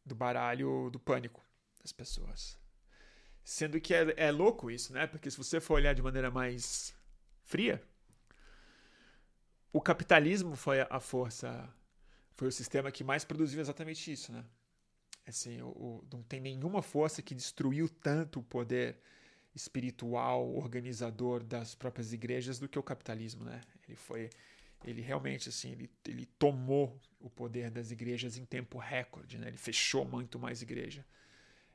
[0.06, 1.44] do baralho do pânico
[1.82, 2.58] das pessoas.
[3.50, 5.08] Sendo que é, é louco isso, né?
[5.08, 6.94] Porque se você for olhar de maneira mais
[7.46, 7.82] fria,
[9.72, 11.74] o capitalismo foi a força,
[12.36, 14.44] foi o sistema que mais produziu exatamente isso, né?
[15.26, 18.98] Assim, o, o, não tem nenhuma força que destruiu tanto o poder
[19.56, 23.62] espiritual, organizador das próprias igrejas do que o capitalismo, né?
[23.88, 24.30] Ele foi,
[24.84, 29.48] ele realmente assim, ele, ele tomou o poder das igrejas em tempo recorde, né?
[29.48, 31.06] Ele fechou muito mais igreja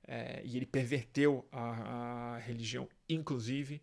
[0.07, 3.81] é, e ele perverteu a, a religião, inclusive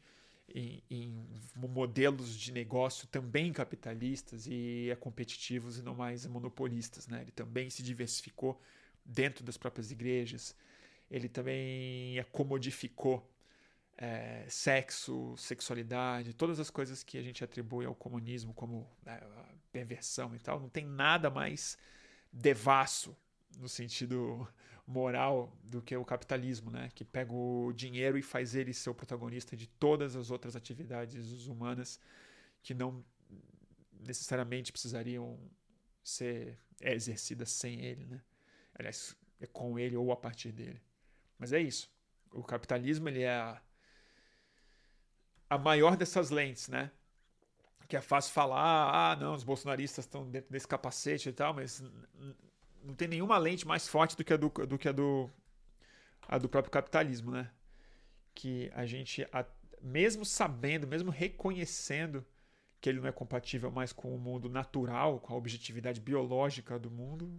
[0.53, 1.25] em, em,
[1.55, 7.07] modelos de negócio também capitalistas e é competitivos e não mais monopolistas.
[7.07, 7.21] Né?
[7.21, 8.59] Ele também se diversificou
[9.05, 10.55] dentro das próprias igrejas.
[11.09, 13.27] Ele também acomodificou
[13.97, 19.19] é, sexo, sexualidade, todas as coisas que a gente atribui ao comunismo como né,
[19.71, 20.59] perversão e tal.
[20.59, 21.77] Não tem nada mais
[22.31, 23.15] devasso
[23.57, 24.47] no sentido
[24.89, 26.89] moral do que o capitalismo, né?
[26.95, 31.45] Que pega o dinheiro e faz ele ser o protagonista de todas as outras atividades
[31.45, 31.99] humanas
[32.63, 33.05] que não
[33.99, 35.39] necessariamente precisariam
[36.03, 38.19] ser exercidas sem ele, né?
[38.73, 40.81] Aliás, é com ele ou a partir dele.
[41.37, 41.91] Mas é isso.
[42.31, 43.61] O capitalismo ele é a,
[45.51, 46.89] a maior dessas lentes, né?
[47.87, 51.83] Que é fácil falar, ah, não, os bolsonaristas estão dentro desse capacete e tal, mas
[52.83, 55.29] não tem nenhuma lente mais forte do que a do, do, que a do,
[56.27, 57.51] a do próprio capitalismo, né?
[58.33, 59.45] Que a gente, a,
[59.81, 62.25] mesmo sabendo, mesmo reconhecendo
[62.81, 66.89] que ele não é compatível mais com o mundo natural, com a objetividade biológica do
[66.89, 67.29] mundo,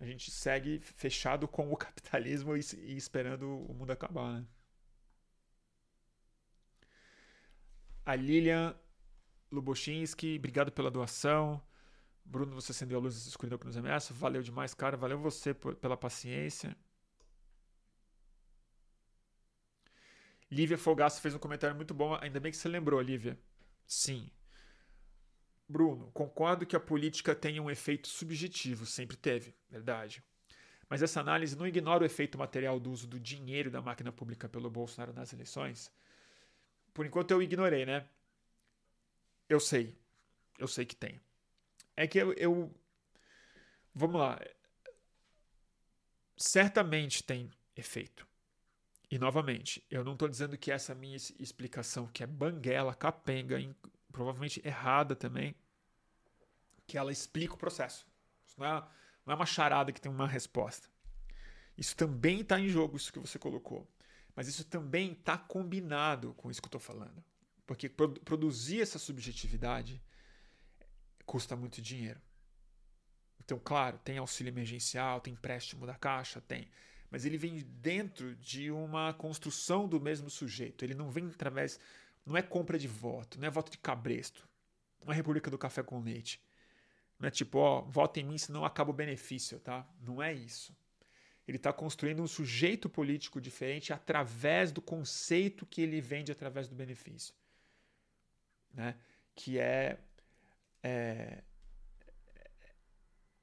[0.00, 4.46] A gente segue fechado com o capitalismo e, e esperando o mundo acabar, né?
[8.04, 8.74] A Lilian
[9.50, 11.62] Lubochinski, obrigado pela doação.
[12.24, 14.14] Bruno, você acendeu a luz da escuridão que nos ameaça.
[14.14, 14.96] Valeu demais, cara.
[14.96, 16.76] Valeu você por, pela paciência.
[20.50, 22.16] Lívia Fogaça fez um comentário muito bom.
[22.20, 23.38] Ainda bem que você lembrou, Lívia.
[23.86, 24.30] Sim.
[25.68, 30.22] Bruno, concordo que a política tenha um efeito subjetivo, sempre teve, verdade.
[30.88, 34.46] Mas essa análise não ignora o efeito material do uso do dinheiro da máquina pública
[34.46, 35.90] pelo Bolsonaro nas eleições.
[36.92, 38.06] Por enquanto eu ignorei, né?
[39.48, 39.96] Eu sei.
[40.58, 41.18] Eu sei que tem.
[41.96, 42.74] É que eu, eu.
[43.94, 44.40] Vamos lá.
[46.36, 48.26] Certamente tem efeito.
[49.10, 53.58] E novamente, eu não estou dizendo que essa minha explicação, que é banguela, capenga,
[54.10, 55.54] provavelmente errada também,
[56.86, 58.06] que ela explica o processo.
[58.46, 58.80] Isso não é,
[59.26, 60.88] não é uma charada que tem uma resposta.
[61.76, 63.86] Isso também está em jogo, isso que você colocou.
[64.34, 67.22] Mas isso também está combinado com isso que eu estou falando.
[67.66, 70.02] Porque produzir essa subjetividade
[71.24, 72.20] custa muito dinheiro.
[73.44, 76.68] Então, claro, tem auxílio emergencial, tem empréstimo da caixa, tem
[77.12, 80.82] mas ele vem dentro de uma construção do mesmo sujeito.
[80.82, 81.78] Ele não vem através.
[82.24, 84.48] Não é compra de voto, não é voto de cabresto.
[85.04, 86.40] Não é República do Café com Leite.
[87.18, 89.86] Não é tipo, ó, vota em mim senão acaba o benefício, tá?
[90.00, 90.74] Não é isso.
[91.46, 96.74] Ele está construindo um sujeito político diferente através do conceito que ele vende através do
[96.74, 97.34] benefício.
[98.72, 98.96] Né?
[99.34, 99.98] Que é,
[100.82, 101.42] é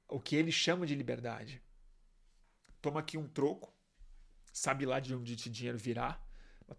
[0.08, 1.62] o que ele chama de liberdade
[2.80, 3.72] toma aqui um troco,
[4.52, 6.20] sabe lá de onde esse dinheiro virá,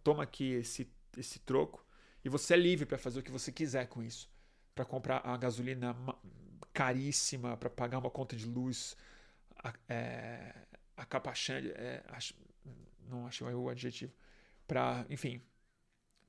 [0.03, 1.85] toma aqui esse, esse troco
[2.23, 4.29] e você é livre para fazer o que você quiser com isso.
[4.73, 5.95] Para comprar a gasolina
[6.73, 8.95] caríssima, para pagar uma conta de luz,
[9.57, 10.65] a, é,
[10.95, 12.03] a capachã, é,
[12.99, 14.13] não acho o adjetivo,
[14.65, 15.41] para, enfim,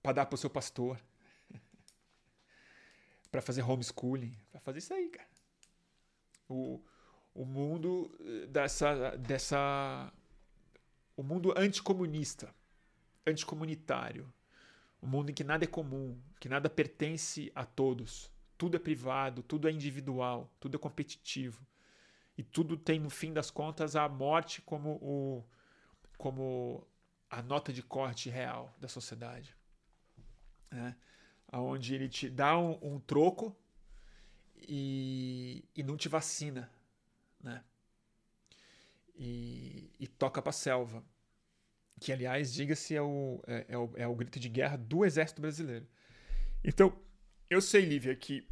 [0.02, 1.00] para dar para o seu pastor,
[3.32, 5.28] para fazer homeschooling, para fazer isso aí, cara.
[6.46, 6.84] O,
[7.34, 10.12] o mundo eh, dessa dessa
[11.16, 12.54] o mundo anticomunista,
[13.26, 14.32] anticomunitário,
[15.00, 19.42] o mundo em que nada é comum, que nada pertence a todos, tudo é privado,
[19.42, 21.66] tudo é individual, tudo é competitivo
[22.36, 25.44] e tudo tem no fim das contas a morte como o
[26.18, 26.86] como
[27.30, 29.56] a nota de corte real da sociedade,
[30.70, 30.94] né?
[31.52, 33.54] Onde ele te dá um, um troco
[34.56, 36.70] e, e não te vacina
[37.42, 37.62] né?
[39.14, 41.04] E, e toca para selva,
[42.00, 45.42] que aliás, diga-se, é o, é, é, o, é o grito de guerra do exército
[45.42, 45.86] brasileiro.
[46.64, 46.96] Então,
[47.50, 48.48] eu sei, Lívia, que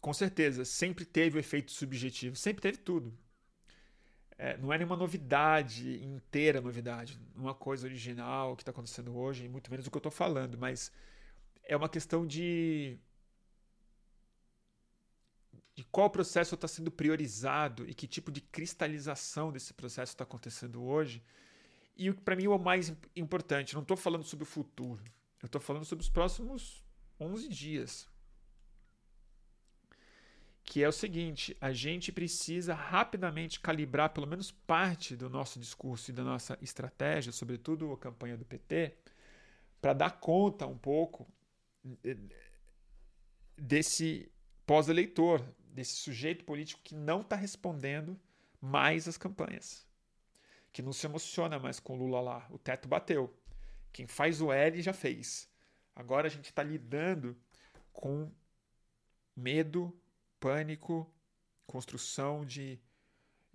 [0.00, 3.16] com certeza sempre teve o efeito subjetivo, sempre teve tudo.
[4.36, 9.70] É, não é nenhuma novidade, inteira novidade, uma coisa original que está acontecendo hoje, muito
[9.70, 10.90] menos o que eu estou falando, mas
[11.66, 12.98] é uma questão de
[15.74, 20.82] de qual processo está sendo priorizado e que tipo de cristalização desse processo está acontecendo
[20.84, 21.20] hoje.
[21.96, 25.02] E para mim o mais importante, não estou falando sobre o futuro,
[25.42, 26.84] eu estou falando sobre os próximos
[27.18, 28.08] 11 dias.
[30.62, 36.10] Que é o seguinte: a gente precisa rapidamente calibrar pelo menos parte do nosso discurso
[36.10, 38.96] e da nossa estratégia, sobretudo a campanha do PT,
[39.80, 41.26] para dar conta um pouco
[43.56, 44.30] desse
[44.66, 45.42] pós-eleitor,
[45.72, 48.18] desse sujeito político que não está respondendo
[48.60, 49.86] mais às campanhas,
[50.72, 52.46] que não se emociona mais com o Lula lá.
[52.50, 53.36] O teto bateu.
[53.92, 55.48] Quem faz o L já fez.
[55.94, 57.36] Agora a gente está lidando
[57.92, 58.32] com
[59.36, 59.96] medo,
[60.40, 61.12] pânico,
[61.66, 62.80] construção de,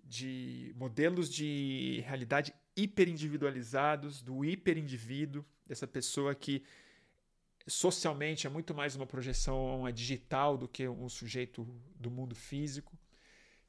[0.04, 6.64] de modelos de realidade hiperindividualizados, do hiperindivíduo, dessa pessoa que
[7.70, 11.64] socialmente é muito mais uma projeção digital do que um sujeito
[11.96, 12.98] do mundo físico,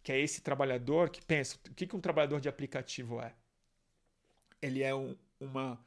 [0.02, 3.35] que é esse trabalhador que pensa, o que, que um trabalhador de aplicativo é?
[4.60, 5.85] Ele é um, uma,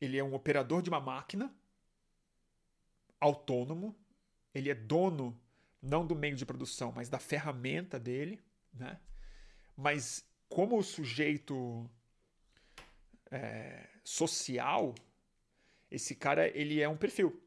[0.00, 1.54] ele é um operador de uma máquina
[3.20, 3.94] autônomo,
[4.54, 5.38] ele é dono
[5.80, 8.40] não do meio de produção, mas da ferramenta dele,
[8.72, 9.00] né?
[9.76, 11.90] Mas como o sujeito
[13.30, 14.94] é, social,
[15.92, 17.38] esse cara, ele é um perfil.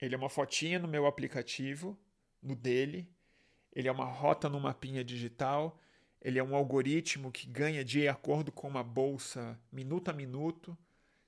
[0.00, 1.98] Ele é uma fotinha no meu aplicativo,
[2.40, 3.10] no dele.
[3.72, 5.76] Ele é uma rota no mapinha digital.
[6.22, 10.78] Ele é um algoritmo que ganha de acordo com uma bolsa minuto a minuto.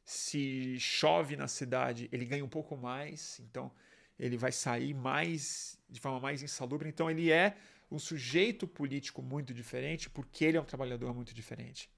[0.04, 3.40] Se chove na cidade, ele ganha um pouco mais.
[3.40, 3.72] Então,
[4.16, 6.88] ele vai sair mais de forma mais insalubre.
[6.88, 7.56] Então, ele é
[7.90, 11.90] um sujeito político muito diferente porque ele é um trabalhador muito diferente.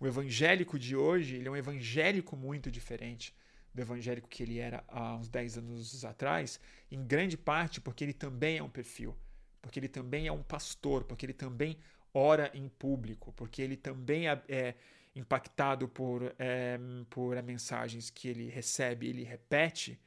[0.00, 3.34] O evangélico de hoje, ele é um evangélico muito diferente
[3.76, 6.58] do evangélico que ele era há uns 10 anos atrás,
[6.90, 9.14] em grande parte porque ele também é um perfil,
[9.60, 11.78] porque ele também é um pastor, porque ele também
[12.12, 14.74] ora em público, porque ele também é, é
[15.14, 16.78] impactado por, é,
[17.10, 20.00] por mensagens que ele recebe, ele repete,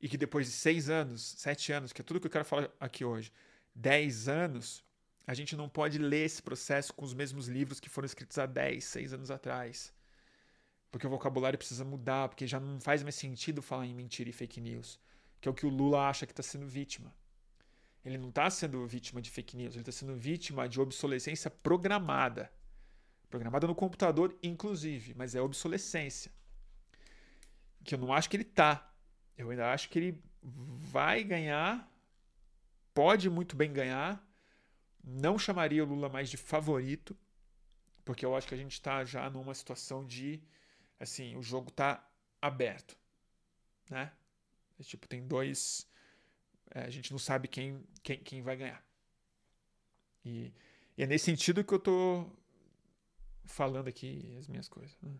[0.00, 2.70] e que depois de seis anos, sete anos, que é tudo que eu quero falar
[2.78, 3.32] aqui hoje,
[3.74, 4.84] dez anos,
[5.26, 8.46] a gente não pode ler esse processo com os mesmos livros que foram escritos há
[8.46, 9.92] dez, seis anos atrás.
[10.90, 14.32] Porque o vocabulário precisa mudar, porque já não faz mais sentido falar em mentira e
[14.32, 14.98] fake news,
[15.40, 17.14] que é o que o Lula acha que está sendo vítima.
[18.04, 22.50] Ele não está sendo vítima de fake news, ele está sendo vítima de obsolescência programada.
[23.28, 26.32] Programada no computador, inclusive, mas é obsolescência.
[27.84, 28.90] Que eu não acho que ele tá.
[29.36, 31.90] Eu ainda acho que ele vai ganhar,
[32.94, 34.26] pode muito bem ganhar.
[35.04, 37.16] Não chamaria o Lula mais de favorito,
[38.04, 40.42] porque eu acho que a gente está já numa situação de,
[40.98, 42.06] assim, o jogo está
[42.40, 42.96] aberto,
[43.90, 44.12] né?
[44.82, 45.88] Tipo, tem dois,
[46.70, 48.84] é, a gente não sabe quem, quem, quem vai ganhar.
[50.24, 50.52] E,
[50.96, 52.30] e é nesse sentido que eu tô
[53.44, 54.96] falando aqui as minhas coisas.
[55.02, 55.18] Hum.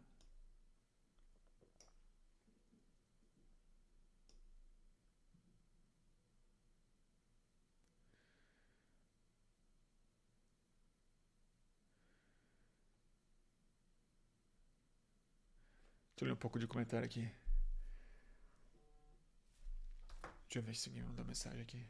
[16.18, 17.30] Deixa eu ler um pouco de comentário aqui.
[20.48, 21.86] Deixa eu ver se alguém mandou mensagem aqui.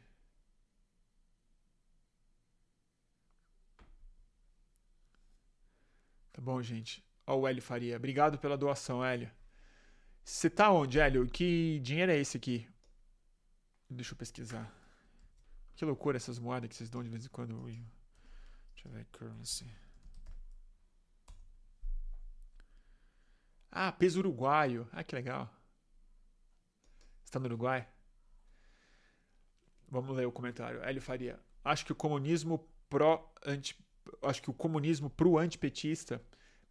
[6.31, 7.03] Tá bom, gente.
[7.25, 7.97] Ó, o Hélio Faria.
[7.97, 9.31] Obrigado pela doação, Hélio.
[10.23, 11.27] Você tá onde, Hélio?
[11.27, 12.69] Que dinheiro é esse aqui?
[13.89, 14.71] Deixa eu pesquisar.
[15.75, 17.59] Que loucura essas moedas que vocês dão de vez em quando.
[17.63, 19.05] Deixa eu ver.
[19.05, 19.88] Currency.
[23.71, 24.87] Ah, peso uruguaio.
[24.91, 25.49] Ah, que legal.
[27.23, 27.87] Você tá no Uruguai?
[29.87, 30.81] Vamos ler o comentário.
[30.83, 31.39] Hélio Faria.
[31.63, 33.77] Acho que o comunismo pró anti
[34.23, 36.19] acho que o comunismo para o antipetista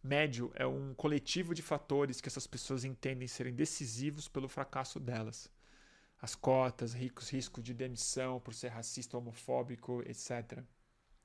[0.03, 5.49] médio é um coletivo de fatores que essas pessoas entendem serem decisivos pelo fracasso delas.
[6.21, 10.61] As cotas, ricos, risco de demissão por ser racista, homofóbico, etc.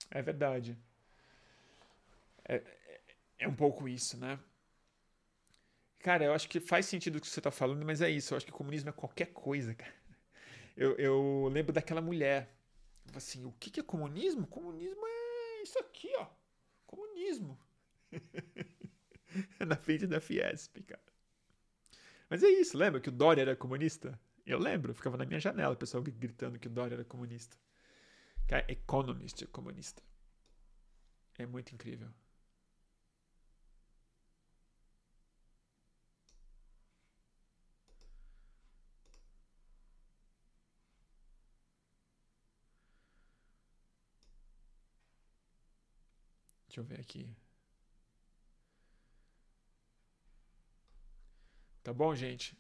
[0.09, 0.79] É verdade.
[2.45, 3.01] É, é,
[3.41, 4.39] é um pouco isso, né?
[6.05, 8.35] Cara, eu acho que faz sentido o que você está falando, mas é isso.
[8.35, 9.95] Eu acho que comunismo é qualquer coisa, cara.
[10.77, 12.55] Eu, eu lembro daquela mulher.
[13.15, 14.47] Assim, o que é comunismo?
[14.47, 16.27] Comunismo é isso aqui, ó.
[16.87, 17.59] Comunismo.
[19.67, 21.03] Na frente da Fiesp, cara.
[22.29, 24.21] Mas é isso, lembra que o Dória era comunista?
[24.45, 27.57] Eu lembro, ficava na minha janela o pessoal gritando que o Dória era comunista.
[28.47, 30.03] Cara, Economist é comunista.
[31.39, 32.11] É muito incrível.
[46.75, 47.31] Deixa eu ver aqui.
[51.85, 52.59] Tá bom, gente?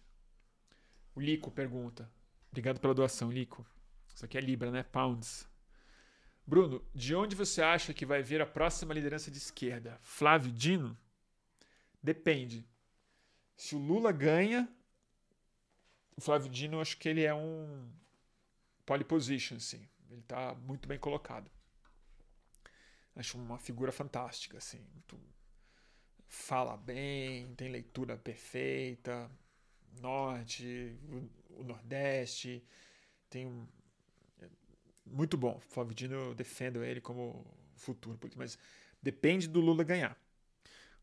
[1.16, 2.08] O Lico pergunta.
[2.48, 3.66] Obrigado pela doação, Lico.
[4.14, 4.84] Isso aqui é Libra, né?
[4.84, 5.48] Pounds.
[6.46, 9.98] Bruno, de onde você acha que vai vir a próxima liderança de esquerda?
[10.00, 10.96] Flávio Dino?
[12.00, 12.64] Depende.
[13.56, 14.72] Se o Lula ganha,
[16.16, 17.90] o Flávio Dino, acho que ele é um
[18.86, 19.88] pole position, sim.
[20.08, 21.50] Ele está muito bem colocado.
[23.16, 24.84] Acho uma figura fantástica, assim.
[24.92, 25.18] Muito...
[26.26, 29.30] Fala bem, tem leitura perfeita.
[30.00, 30.98] Norte,
[31.50, 32.64] o, Nordeste.
[33.30, 33.66] Tem um...
[35.06, 35.60] Muito bom.
[35.60, 37.46] Flávio Dino, eu defendo ele como
[37.76, 38.58] futuro, mas
[39.02, 40.18] depende do Lula ganhar.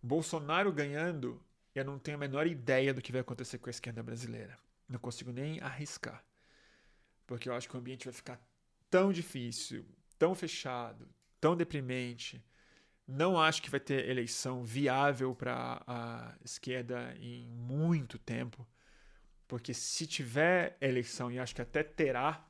[0.02, 1.42] Bolsonaro ganhando,
[1.76, 4.58] eu não tenho a menor ideia do que vai acontecer com a esquerda brasileira.
[4.90, 6.24] Não consigo nem arriscar.
[7.26, 8.42] Porque eu acho que o ambiente vai ficar
[8.90, 9.86] tão difícil,
[10.18, 11.08] tão fechado,
[11.42, 12.42] tão deprimente.
[13.08, 18.66] Não acho que vai ter eleição viável para a esquerda em muito tempo,
[19.48, 22.48] porque se tiver eleição, e acho que até terá,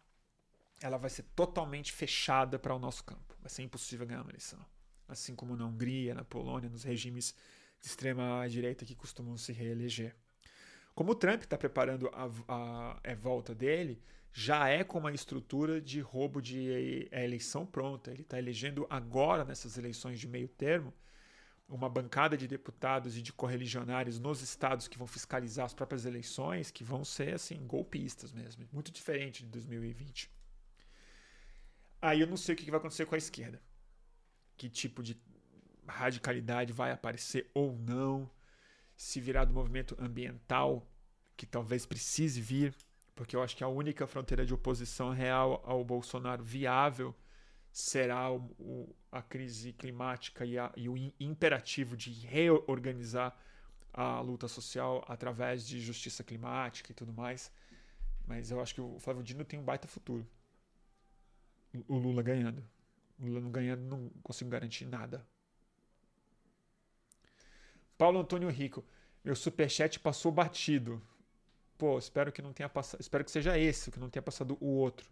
[0.81, 3.35] ela vai ser totalmente fechada para o nosso campo.
[3.39, 4.63] Vai ser impossível ganhar uma eleição.
[5.07, 7.33] Assim como na Hungria, na Polônia, nos regimes
[7.79, 10.15] de extrema direita que costumam se reeleger.
[10.93, 14.01] Como o Trump está preparando a, a, a volta dele,
[14.33, 18.11] já é com uma estrutura de roubo de eleição pronta.
[18.11, 20.93] Ele está elegendo agora, nessas eleições de meio termo,
[21.67, 26.71] uma bancada de deputados e de correligionários nos estados que vão fiscalizar as próprias eleições,
[26.71, 30.29] que vão ser assim golpistas mesmo, muito diferente de 2020.
[32.01, 33.61] Aí eu não sei o que vai acontecer com a esquerda.
[34.57, 35.19] Que tipo de
[35.87, 38.29] radicalidade vai aparecer ou não.
[38.95, 40.87] Se virar do movimento ambiental,
[41.37, 42.75] que talvez precise vir,
[43.21, 47.13] porque eu acho que a única fronteira de oposição real ao Bolsonaro viável
[47.71, 53.37] será o, o, a crise climática e, a, e o imperativo de reorganizar
[53.93, 57.51] a luta social através de justiça climática e tudo mais.
[58.25, 60.27] Mas eu acho que o Flávio Dino tem um baita futuro.
[61.87, 62.67] O Lula ganhando.
[63.19, 65.23] O Lula não ganhando, não consigo garantir nada.
[67.99, 68.83] Paulo Antônio Rico.
[69.23, 70.99] Meu superchat passou batido.
[71.81, 73.01] Pô, espero que não tenha passado.
[73.01, 75.09] Espero que seja esse, que não tenha passado o outro.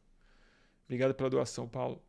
[0.86, 2.00] Obrigado pela doação, Paulo.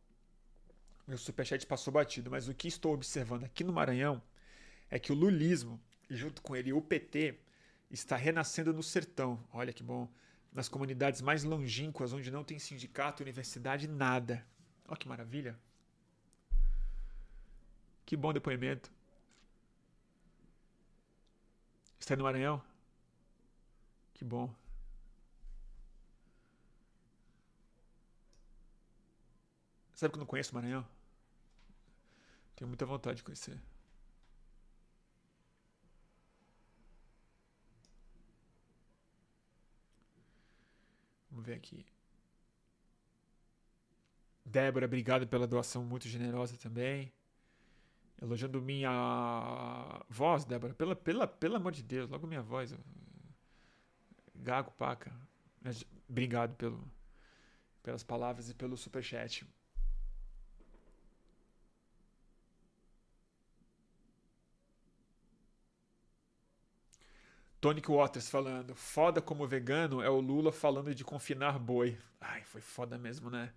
[1.07, 4.21] Meu superchat passou batido, mas o que estou observando aqui no Maranhão
[4.87, 7.39] é que o lulismo, junto com ele o PT,
[7.89, 9.43] está renascendo no sertão.
[9.51, 10.07] Olha que bom
[10.53, 14.45] nas comunidades mais longínquas, onde não tem sindicato, universidade, nada.
[14.87, 15.59] Olha que maravilha.
[18.05, 18.91] Que bom depoimento.
[21.99, 22.61] Está no Maranhão?
[24.21, 24.53] Que bom.
[29.95, 30.87] Sabe que eu não conheço o Maranhão?
[32.55, 33.59] Tenho muita vontade de conhecer.
[41.31, 41.83] Vamos ver aqui.
[44.45, 47.11] Débora, obrigado pela doação muito generosa também.
[48.21, 50.75] Elogiando minha voz, Débora.
[50.75, 52.71] Pela, pela, pelo amor de Deus, logo minha voz.
[54.41, 55.11] Gago, paca.
[56.09, 56.83] Obrigado pelo,
[57.83, 59.45] pelas palavras e pelo superchat.
[67.59, 71.95] Tonic Waters falando, foda como vegano é o Lula falando de confinar boi.
[72.19, 73.53] Ai, foi foda mesmo, né?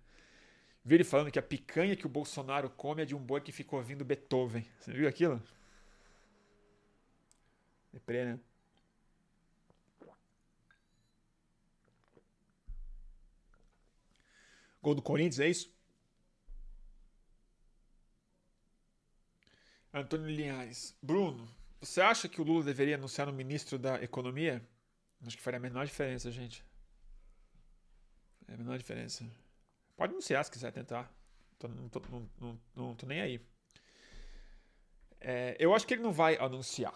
[0.83, 3.51] Vi ele falando que a picanha que o Bolsonaro come é de um boi que
[3.51, 4.63] ficou ouvindo Beethoven.
[4.79, 5.41] Você viu aquilo?
[7.91, 8.39] Deprê, né?
[14.85, 15.75] Gol do Corinthians, é isso?
[19.91, 20.95] Antônio Linhares.
[21.01, 21.49] Bruno,
[21.81, 24.63] você acha que o Lula deveria anunciar no ministro da Economia?
[25.25, 26.63] Acho que faria a menor diferença, gente.
[28.47, 29.25] É a menor diferença.
[29.97, 31.11] Pode anunciar se quiser tentar.
[31.57, 33.41] Tô, não, tô, não, não, não, tô nem aí.
[35.19, 36.93] É, eu acho que ele não vai anunciar.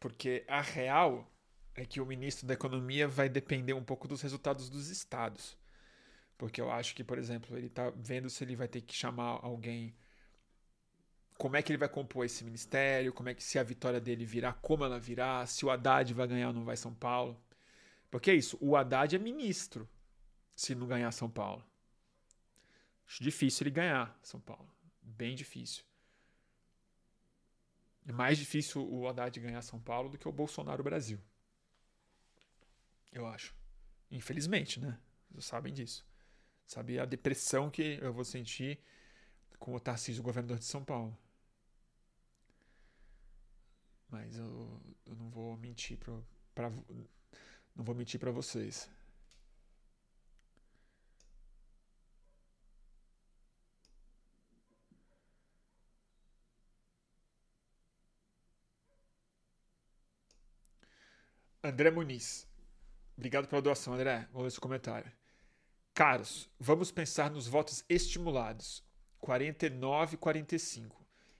[0.00, 1.30] Porque a real
[1.72, 5.56] é que o ministro da Economia vai depender um pouco dos resultados dos estados.
[6.38, 9.40] Porque eu acho que, por exemplo, ele está vendo se ele vai ter que chamar
[9.42, 9.94] alguém
[11.38, 14.24] como é que ele vai compor esse ministério, como é que se a vitória dele
[14.24, 17.38] virá, como ela virá, se o Haddad vai ganhar ou não vai São Paulo.
[18.10, 19.88] Porque é isso, o Haddad é ministro
[20.54, 21.62] se não ganhar São Paulo.
[23.06, 24.68] Acho difícil ele ganhar São Paulo.
[25.02, 25.84] Bem difícil.
[28.06, 31.20] É mais difícil o Haddad ganhar São Paulo do que o Bolsonaro Brasil.
[33.12, 33.54] Eu acho.
[34.10, 34.98] Infelizmente, né?
[35.30, 36.06] Vocês sabem disso.
[36.66, 38.78] Sabe a depressão que eu vou sentir
[39.58, 41.16] com o Tarcísio, governador de São Paulo.
[44.08, 46.14] Mas eu, eu não vou mentir pra,
[46.54, 46.70] pra,
[47.74, 48.88] não vou mentir para vocês.
[61.62, 62.46] André Muniz.
[63.16, 64.28] Obrigado pela doação, André.
[64.32, 65.10] Vou ler seu comentário.
[65.96, 68.84] Caros, vamos pensar nos votos estimulados.
[69.18, 70.94] 49 e 45.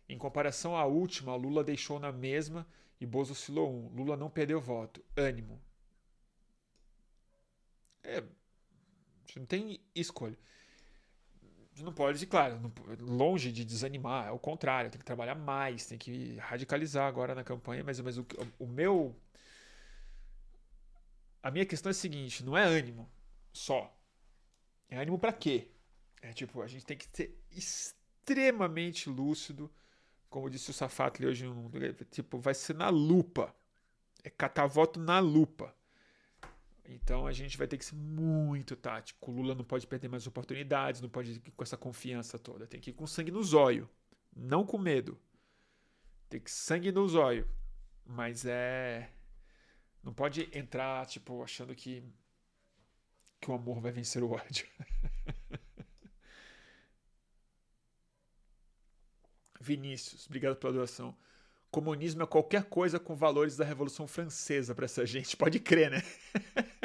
[0.08, 2.66] Em comparação à última, Lula deixou na mesma
[2.98, 3.88] e Bozo oscilou um.
[3.94, 5.04] Lula não perdeu voto.
[5.14, 5.60] Ânimo.
[8.02, 8.22] É,
[9.26, 10.38] gente não tem escolha.
[11.74, 12.72] Gente não pode, claro, não,
[13.14, 17.44] longe de desanimar, é o contrário, tem que trabalhar mais, tem que radicalizar agora na
[17.44, 18.26] campanha, mas, mas o,
[18.58, 19.14] o meu.
[21.42, 23.06] A minha questão é a seguinte: não é ânimo
[23.52, 23.92] só.
[24.88, 25.68] É ânimo para quê?
[26.22, 29.70] É tipo, a gente tem que ser extremamente lúcido
[30.28, 31.46] como disse o Safatli hoje,
[32.10, 33.54] tipo, vai ser na lupa.
[34.22, 35.74] É catar voto na lupa.
[36.84, 39.30] Então a gente vai ter que ser muito tático.
[39.30, 42.66] O Lula não pode perder mais oportunidades, não pode ir com essa confiança toda.
[42.66, 43.88] Tem que ir com sangue no zóio,
[44.34, 45.18] não com medo.
[46.28, 47.48] Tem que sangue no zóio.
[48.04, 49.10] Mas é.
[50.02, 52.04] Não pode entrar, tipo, achando que,
[53.40, 54.66] que o amor vai vencer o ódio.
[59.60, 61.16] Vinícius, obrigado pela doação.
[61.70, 65.36] Comunismo é qualquer coisa com valores da Revolução Francesa para essa gente.
[65.36, 66.02] Pode crer, né?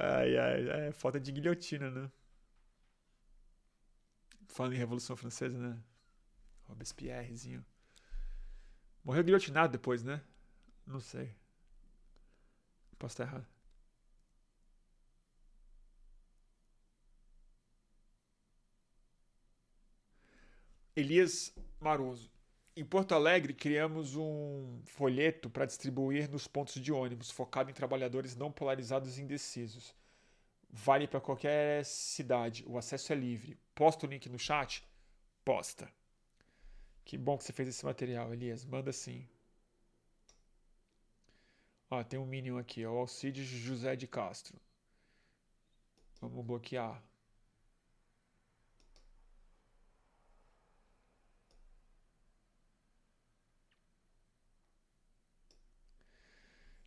[0.00, 2.08] Ai, ai, é falta de guilhotina, né?
[4.46, 5.76] Falando em Revolução Francesa, né?
[6.68, 7.66] Robespierrezinho.
[9.02, 10.22] Morreu guilhotinado depois, né?
[10.86, 11.34] Não sei.
[12.98, 13.46] Posso estar errado.
[20.96, 22.28] Elias Maroso.
[22.76, 28.36] Em Porto Alegre, criamos um folheto para distribuir nos pontos de ônibus, focado em trabalhadores
[28.36, 29.94] não polarizados e indecisos.
[30.70, 33.56] Vale para qualquer cidade, o acesso é livre.
[33.74, 34.84] Posta o link no chat?
[35.44, 35.88] Posta.
[37.04, 38.64] Que bom que você fez esse material, Elias.
[38.64, 39.26] Manda sim.
[41.90, 44.60] Ó, tem um Minion aqui, ó, o Alcides José de Castro.
[46.20, 47.02] Vamos bloquear.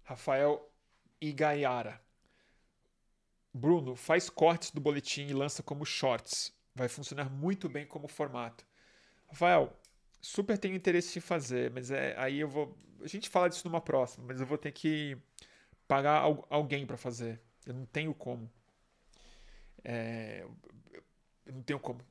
[0.03, 0.69] Rafael
[1.21, 2.01] Igaiara.
[3.53, 6.53] Bruno, faz cortes do boletim e lança como shorts.
[6.75, 8.65] Vai funcionar muito bem como formato.
[9.29, 9.73] Rafael,
[10.21, 12.77] super tenho interesse em fazer, mas é, aí eu vou.
[13.01, 15.17] A gente fala disso numa próxima, mas eu vou ter que
[15.87, 17.41] pagar alguém para fazer.
[17.65, 18.49] Eu não tenho como.
[19.83, 20.45] É,
[21.45, 22.01] eu não tenho como.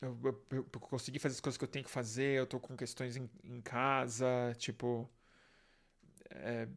[0.00, 2.76] Eu, eu, eu, consegui fazer as coisas que eu tenho que fazer, eu tô com
[2.76, 5.08] questões em, em casa, tipo
[6.34, 6.68] é,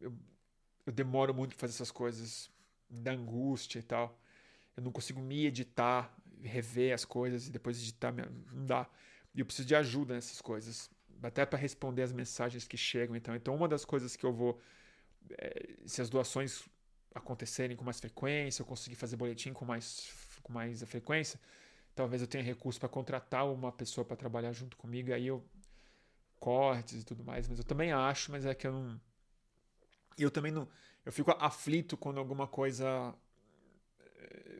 [0.00, 0.12] eu,
[0.86, 2.50] eu demoro muito para fazer essas coisas,
[2.88, 4.18] da angústia e tal.
[4.76, 8.12] Eu não consigo me editar, rever as coisas e depois editar,
[8.52, 8.88] não dá.
[9.34, 10.90] E eu preciso de ajuda nessas coisas,
[11.22, 13.16] até para responder as mensagens que chegam.
[13.16, 14.60] Então, então uma das coisas que eu vou,
[15.38, 16.68] é, se as doações
[17.14, 20.10] acontecerem com mais frequência, eu conseguir fazer boletim com mais,
[20.42, 21.38] com mais frequência,
[21.94, 25.12] talvez eu tenha recurso para contratar uma pessoa para trabalhar junto comigo.
[25.12, 25.44] Aí eu
[26.38, 29.00] cortes e tudo mais, mas eu também acho, mas é que eu não.
[30.18, 30.68] Eu também não.
[31.04, 33.14] Eu fico aflito quando alguma coisa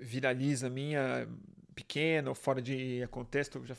[0.02, 1.28] viraliza minha,
[1.74, 3.76] pequena ou fora de contexto, eu já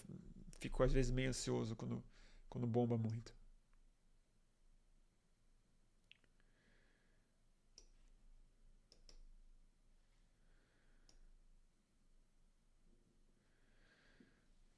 [0.59, 2.03] fico às vezes meio ansioso quando,
[2.49, 3.33] quando bomba muito.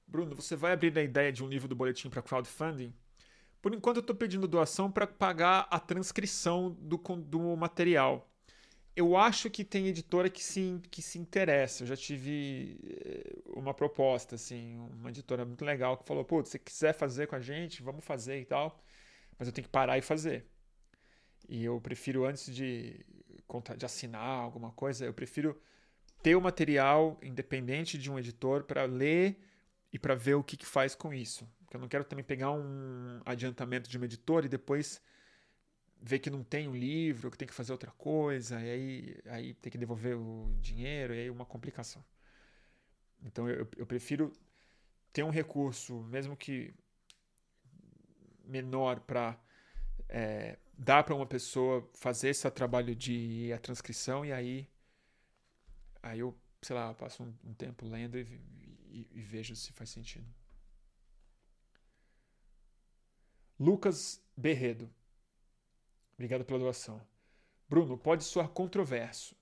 [0.07, 2.93] Bruno, você vai abrir a ideia de um livro do boletim para crowdfunding?
[3.61, 8.29] Por enquanto, eu estou pedindo doação para pagar a transcrição do, do material.
[8.95, 11.83] Eu acho que tem editora que se, que se interessa.
[11.83, 16.51] Eu já tive eh, uma proposta, assim, uma editora muito legal que falou: pô, se
[16.51, 18.79] você quiser fazer com a gente, vamos fazer e tal.
[19.37, 20.45] Mas eu tenho que parar e fazer.
[21.47, 23.05] E eu prefiro, antes de,
[23.77, 25.59] de assinar alguma coisa, eu prefiro
[26.23, 29.37] ter o material independente de um editor para ler
[29.91, 31.47] e para ver o que, que faz com isso.
[31.59, 35.01] Porque eu não quero também pegar um adiantamento de uma editora e depois
[36.05, 39.53] ver que não tem um livro, que tem que fazer outra coisa, e aí, aí
[39.55, 42.05] tem que devolver o dinheiro, e aí uma complicação.
[43.23, 44.31] Então eu, eu prefiro
[45.11, 46.71] ter um recurso, mesmo que
[48.43, 49.35] menor, para
[50.07, 54.69] é, dar para uma pessoa fazer esse trabalho de a transcrição, e aí,
[56.03, 58.39] aí eu, sei lá, passo um, um tempo lendo e,
[58.91, 60.27] e, e vejo se faz sentido.
[63.59, 64.87] Lucas Berredo.
[66.15, 67.01] Obrigado pela doação.
[67.67, 69.35] Bruno, pode soar controverso,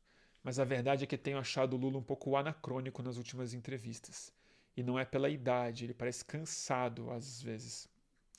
[0.44, 4.34] mas a verdade é que tenho achado o Lula um pouco anacrônico nas últimas entrevistas.
[4.76, 7.88] E não é pela idade, ele parece cansado às vezes.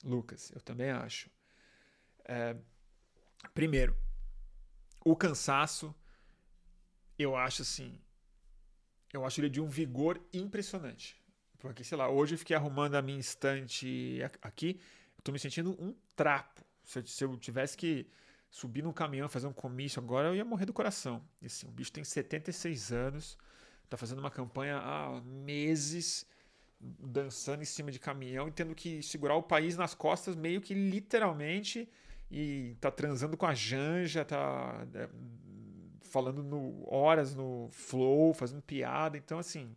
[0.03, 1.29] Lucas, eu também acho.
[2.25, 2.55] É,
[3.53, 3.97] primeiro,
[5.03, 5.95] o cansaço,
[7.17, 7.99] eu acho assim.
[9.13, 11.15] Eu acho ele de um vigor impressionante.
[11.57, 14.79] Porque, sei lá, hoje eu fiquei arrumando a minha estante aqui
[15.25, 16.63] tô me sentindo um trapo.
[16.83, 18.07] Se eu, se eu tivesse que
[18.49, 21.21] subir num caminhão, fazer um comício agora, eu ia morrer do coração.
[21.41, 23.37] E assim, o bicho tem 76 anos,
[23.89, 26.25] tá fazendo uma campanha há meses,
[26.79, 30.73] dançando em cima de caminhão e tendo que segurar o país nas costas, meio que
[30.73, 31.89] literalmente,
[32.29, 35.09] e tá transando com a Janja, tá é,
[36.01, 39.17] falando no, horas no flow, fazendo piada.
[39.17, 39.75] Então, assim,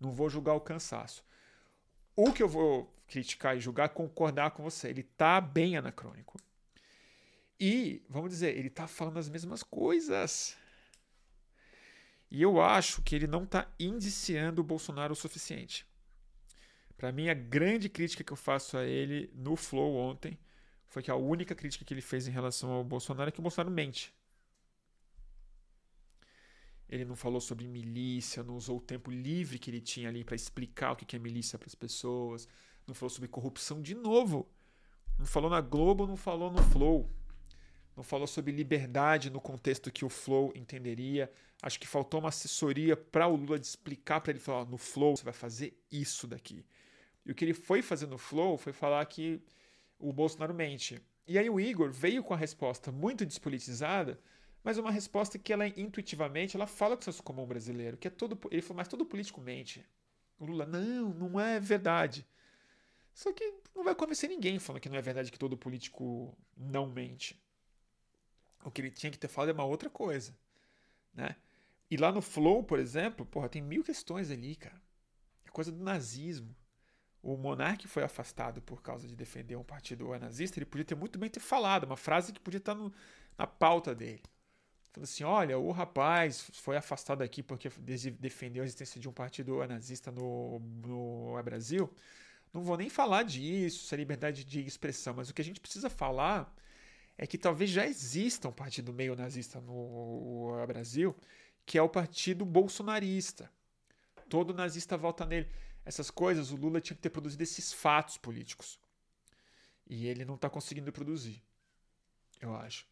[0.00, 1.24] não vou julgar o cansaço.
[2.16, 4.88] O que eu vou criticar e julgar, concordar com você.
[4.88, 6.38] Ele tá bem anacrônico.
[7.64, 10.56] E, vamos dizer, ele tá falando as mesmas coisas.
[12.28, 15.86] E eu acho que ele não está indiciando o Bolsonaro o suficiente.
[16.96, 20.36] Para mim, a grande crítica que eu faço a ele no Flow ontem
[20.88, 23.42] foi que a única crítica que ele fez em relação ao Bolsonaro é que o
[23.42, 24.12] Bolsonaro mente.
[26.88, 30.34] Ele não falou sobre milícia, não usou o tempo livre que ele tinha ali para
[30.34, 32.48] explicar o que é milícia para as pessoas,
[32.88, 34.50] não falou sobre corrupção de novo.
[35.16, 37.08] Não falou na Globo, não falou no Flow.
[37.96, 41.30] Não falou sobre liberdade no contexto que o Flow entenderia.
[41.62, 45.16] Acho que faltou uma assessoria para o Lula de explicar para ele falar: no Flow
[45.16, 46.64] você vai fazer isso daqui.
[47.24, 49.40] E o que ele foi fazer no Flow foi falar que
[49.98, 51.00] o Bolsonaro mente.
[51.26, 54.18] E aí o Igor veio com a resposta muito despolitizada,
[54.64, 58.10] mas uma resposta que ela intuitivamente ela fala com o senso comum brasileiro, que é
[58.10, 59.84] todo ele falou, mas todo político mente.
[60.38, 62.26] O Lula, não, não é verdade.
[63.14, 66.86] Só que não vai convencer ninguém falando que não é verdade que todo político não
[66.86, 67.40] mente.
[68.64, 70.36] O que ele tinha que ter falado é uma outra coisa,
[71.12, 71.36] né?
[71.90, 74.80] E lá no Flow, por exemplo, porra, tem mil questões ali, cara.
[75.44, 76.54] É coisa do nazismo.
[77.22, 80.58] O monarca foi afastado por causa de defender um partido nazista.
[80.58, 82.92] Ele podia ter muito bem ter falado, uma frase que podia estar no,
[83.36, 84.22] na pauta dele.
[84.92, 87.68] Falando assim: olha, o rapaz foi afastado aqui porque
[88.18, 91.92] defendeu a existência de um partido nazista no, no Brasil.
[92.52, 95.60] Não vou nem falar disso, se é liberdade de expressão, mas o que a gente
[95.60, 96.54] precisa falar
[97.16, 101.16] é que talvez já exista um partido meio nazista no Brasil,
[101.64, 103.50] que é o partido bolsonarista.
[104.28, 105.48] Todo nazista vota nele.
[105.84, 108.78] Essas coisas, o Lula tinha que ter produzido esses fatos políticos.
[109.86, 111.42] E ele não está conseguindo produzir,
[112.40, 112.86] eu acho.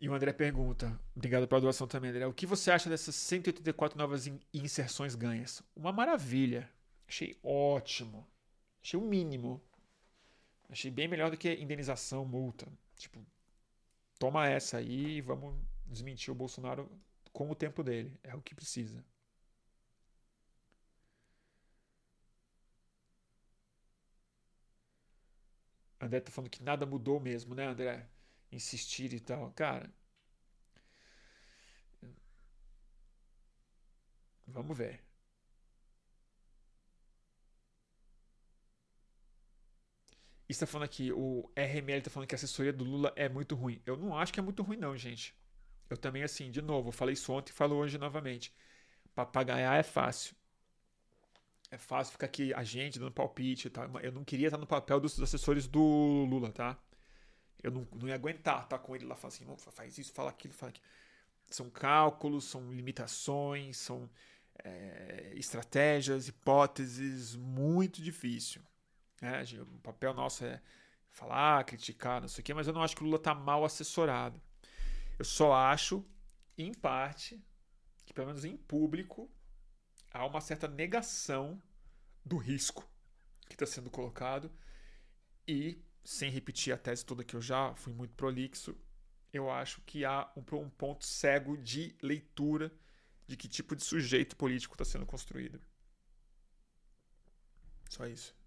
[0.00, 2.24] E o André pergunta, obrigado pela doação também, André.
[2.26, 5.60] O que você acha dessas 184 novas inserções ganhas?
[5.74, 6.70] Uma maravilha.
[7.08, 8.24] Achei ótimo.
[8.80, 9.60] Achei o mínimo.
[10.68, 12.66] Achei bem melhor do que indenização, multa.
[12.96, 13.24] Tipo,
[14.18, 16.90] toma essa aí e vamos desmentir o Bolsonaro
[17.32, 18.18] com o tempo dele.
[18.22, 19.04] É o que precisa.
[26.00, 28.04] André tá falando que nada mudou mesmo, né, André?
[28.50, 29.52] Insistir e tal.
[29.52, 29.88] Cara.
[34.48, 35.00] Vamos ver.
[40.52, 43.82] Está falando aqui, o RML está falando que a assessoria do Lula é muito ruim.
[43.84, 45.34] Eu não acho que é muito ruim, não, gente.
[45.90, 48.52] Eu também, assim, de novo, falei isso ontem e falo hoje novamente.
[49.14, 50.34] Papagaiar é fácil.
[51.70, 53.88] É fácil ficar aqui a gente dando palpite tal.
[54.00, 55.80] Eu não queria estar no papel dos assessores do
[56.28, 56.78] Lula, tá?
[57.62, 60.54] Eu não, não ia aguentar estar com ele lá falando assim, faz isso, fala aquilo,
[60.54, 60.86] fala aquilo.
[61.50, 64.08] São cálculos, são limitações, são
[64.64, 68.62] é, estratégias, hipóteses, muito difícil.
[69.20, 70.62] É, o papel nosso é
[71.10, 73.64] falar, criticar, não sei o quê, mas eu não acho que o Lula está mal
[73.64, 74.40] assessorado.
[75.18, 76.04] Eu só acho,
[76.56, 77.42] em parte,
[78.06, 79.30] que pelo menos em público,
[80.12, 81.60] há uma certa negação
[82.24, 82.88] do risco
[83.48, 84.50] que está sendo colocado
[85.46, 88.76] e, sem repetir a tese toda que eu já fui muito prolixo,
[89.32, 92.72] eu acho que há um, um ponto cego de leitura
[93.26, 95.60] de que tipo de sujeito político está sendo construído.
[97.90, 98.37] Só isso.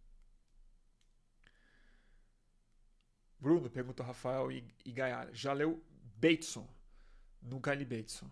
[3.42, 5.34] Bruno, pergunta Rafael e, e Gaiara.
[5.34, 5.84] Já leu
[6.16, 6.68] Bateson?
[7.42, 8.30] Nunca li Bateson.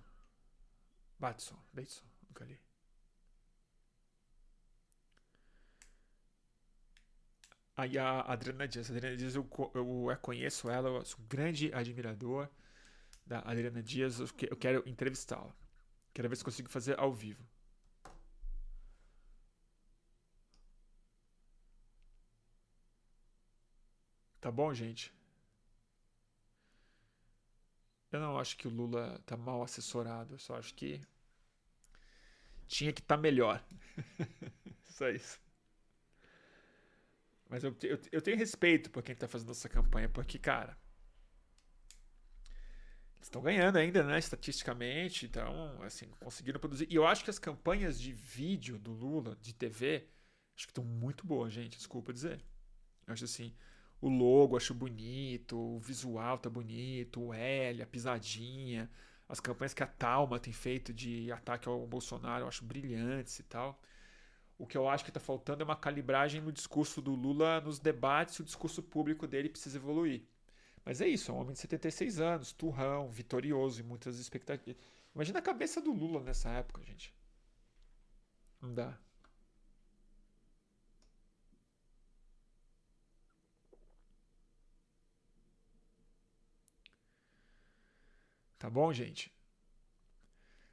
[1.18, 2.58] Batson, Bateson, nunca li.
[7.76, 8.90] Aí a Adriana Dias.
[8.90, 12.48] A Adriana Dias, eu, eu, eu conheço ela, eu sou um grande admirador
[13.26, 14.20] da Adriana Dias.
[14.20, 15.54] Eu quero entrevistá-la.
[16.14, 17.44] Quero ver se consigo fazer ao vivo.
[24.42, 25.14] Tá bom, gente?
[28.12, 30.36] Eu não acho que o Lula tá mal assessorado.
[30.36, 31.02] Eu só acho que
[32.68, 33.64] tinha que estar tá melhor.
[34.88, 35.40] só isso.
[37.50, 40.78] Mas eu, eu, eu, tenho respeito por quem tá fazendo essa campanha, porque, cara.
[43.18, 44.18] Eles estão ganhando ainda, né?
[44.18, 45.26] Estatisticamente.
[45.26, 46.88] Então, assim, conseguiram produzir.
[46.90, 50.08] E eu acho que as campanhas de vídeo do Lula, de TV,
[50.56, 51.78] acho que estão muito boas, gente.
[51.78, 52.42] Desculpa dizer.
[53.06, 53.54] Eu acho assim
[54.02, 58.90] o logo acho bonito, o visual tá bonito, o L, a pisadinha,
[59.28, 63.44] as campanhas que a Talma tem feito de ataque ao Bolsonaro, eu acho brilhantes e
[63.44, 63.80] tal.
[64.58, 67.80] O que eu acho que está faltando é uma calibragem no discurso do Lula nos
[67.80, 70.24] debates, o discurso público dele precisa evoluir.
[70.84, 74.82] Mas é isso, é um homem de 76 anos, turrão, vitorioso e muitas expectativas.
[75.14, 77.14] Imagina a cabeça do Lula nessa época, gente.
[78.62, 78.98] Não dá.
[88.60, 89.34] Tá bom, gente?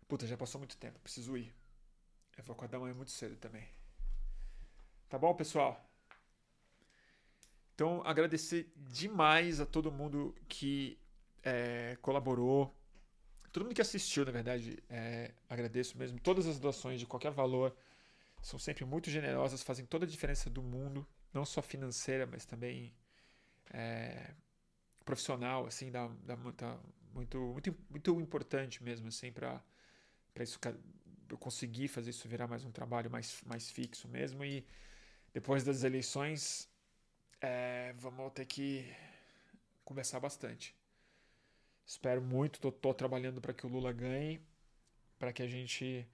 [0.09, 1.55] Puta, já passou muito tempo, preciso ir.
[2.37, 3.67] Eu vou acordar amanhã muito cedo também.
[5.09, 5.89] Tá bom, pessoal?
[7.75, 10.99] Então, agradecer demais a todo mundo que
[11.45, 12.75] é, colaborou,
[13.53, 16.19] todo mundo que assistiu, na verdade, é, agradeço mesmo.
[16.19, 17.77] Todas as doações de qualquer valor
[18.43, 22.93] são sempre muito generosas, fazem toda a diferença do mundo, não só financeira, mas também
[23.71, 24.35] é,
[25.05, 26.79] profissional, assim, dá, dá muita,
[27.17, 29.63] muito, muito, muito importante mesmo, assim, para
[30.41, 30.61] isso
[31.31, 34.45] eu conseguir fazer isso virar mais um trabalho mais, mais fixo mesmo.
[34.45, 34.65] E
[35.33, 36.69] depois das eleições,
[37.41, 38.95] é, vamos ter que
[39.85, 40.77] conversar bastante.
[41.87, 44.41] Espero muito, tô, tô trabalhando para que o Lula ganhe,
[45.19, 46.07] para que a gente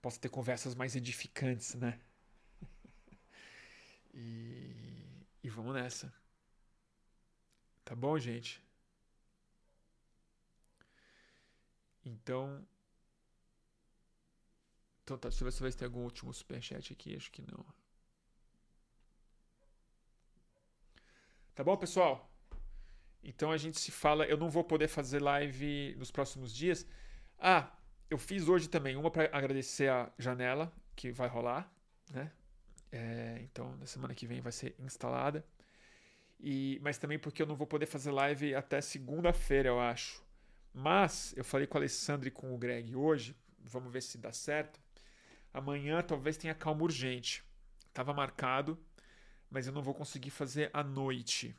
[0.00, 1.98] possa ter conversas mais edificantes, né?
[4.14, 4.72] e,
[5.42, 6.12] e vamos nessa.
[7.84, 8.67] Tá bom, gente?
[12.08, 12.66] Então.
[15.02, 17.16] Então tá, deixa eu ver se vai ter algum último superchat aqui.
[17.16, 17.64] Acho que não.
[21.54, 22.30] Tá bom, pessoal?
[23.22, 24.24] Então a gente se fala.
[24.26, 26.86] Eu não vou poder fazer live nos próximos dias.
[27.38, 27.72] Ah,
[28.10, 31.70] eu fiz hoje também uma para agradecer a janela que vai rolar,
[32.10, 32.32] né?
[32.90, 35.44] É, então na semana que vem vai ser instalada.
[36.40, 40.22] E, mas também porque eu não vou poder fazer live até segunda-feira, eu acho.
[40.72, 44.32] Mas eu falei com o Alessandro e com o Greg hoje, vamos ver se dá
[44.32, 44.80] certo.
[45.52, 47.42] Amanhã talvez tenha calma urgente.
[47.92, 48.78] Tava marcado,
[49.50, 51.56] mas eu não vou conseguir fazer à noite,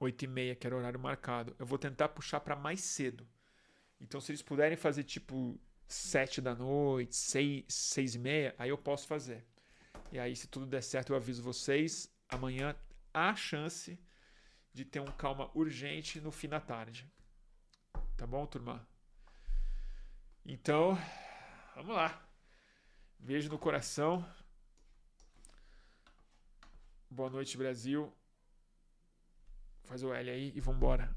[0.00, 1.54] 8 e meia, que era o horário marcado.
[1.58, 3.26] Eu vou tentar puxar para mais cedo.
[4.00, 5.58] Então, se eles puderem fazer tipo
[5.88, 9.44] 7 da noite, 6, 6 e meia, aí eu posso fazer.
[10.12, 12.10] E aí, se tudo der certo, eu aviso vocês.
[12.28, 12.74] Amanhã
[13.12, 13.98] há chance
[14.72, 17.10] de ter um calma urgente no fim da tarde.
[18.16, 18.86] Tá bom, turma?
[20.42, 20.96] Então,
[21.74, 22.18] vamos lá.
[23.18, 24.24] Beijo no coração.
[27.10, 28.10] Boa noite, Brasil.
[29.84, 31.14] Faz o L aí e vambora.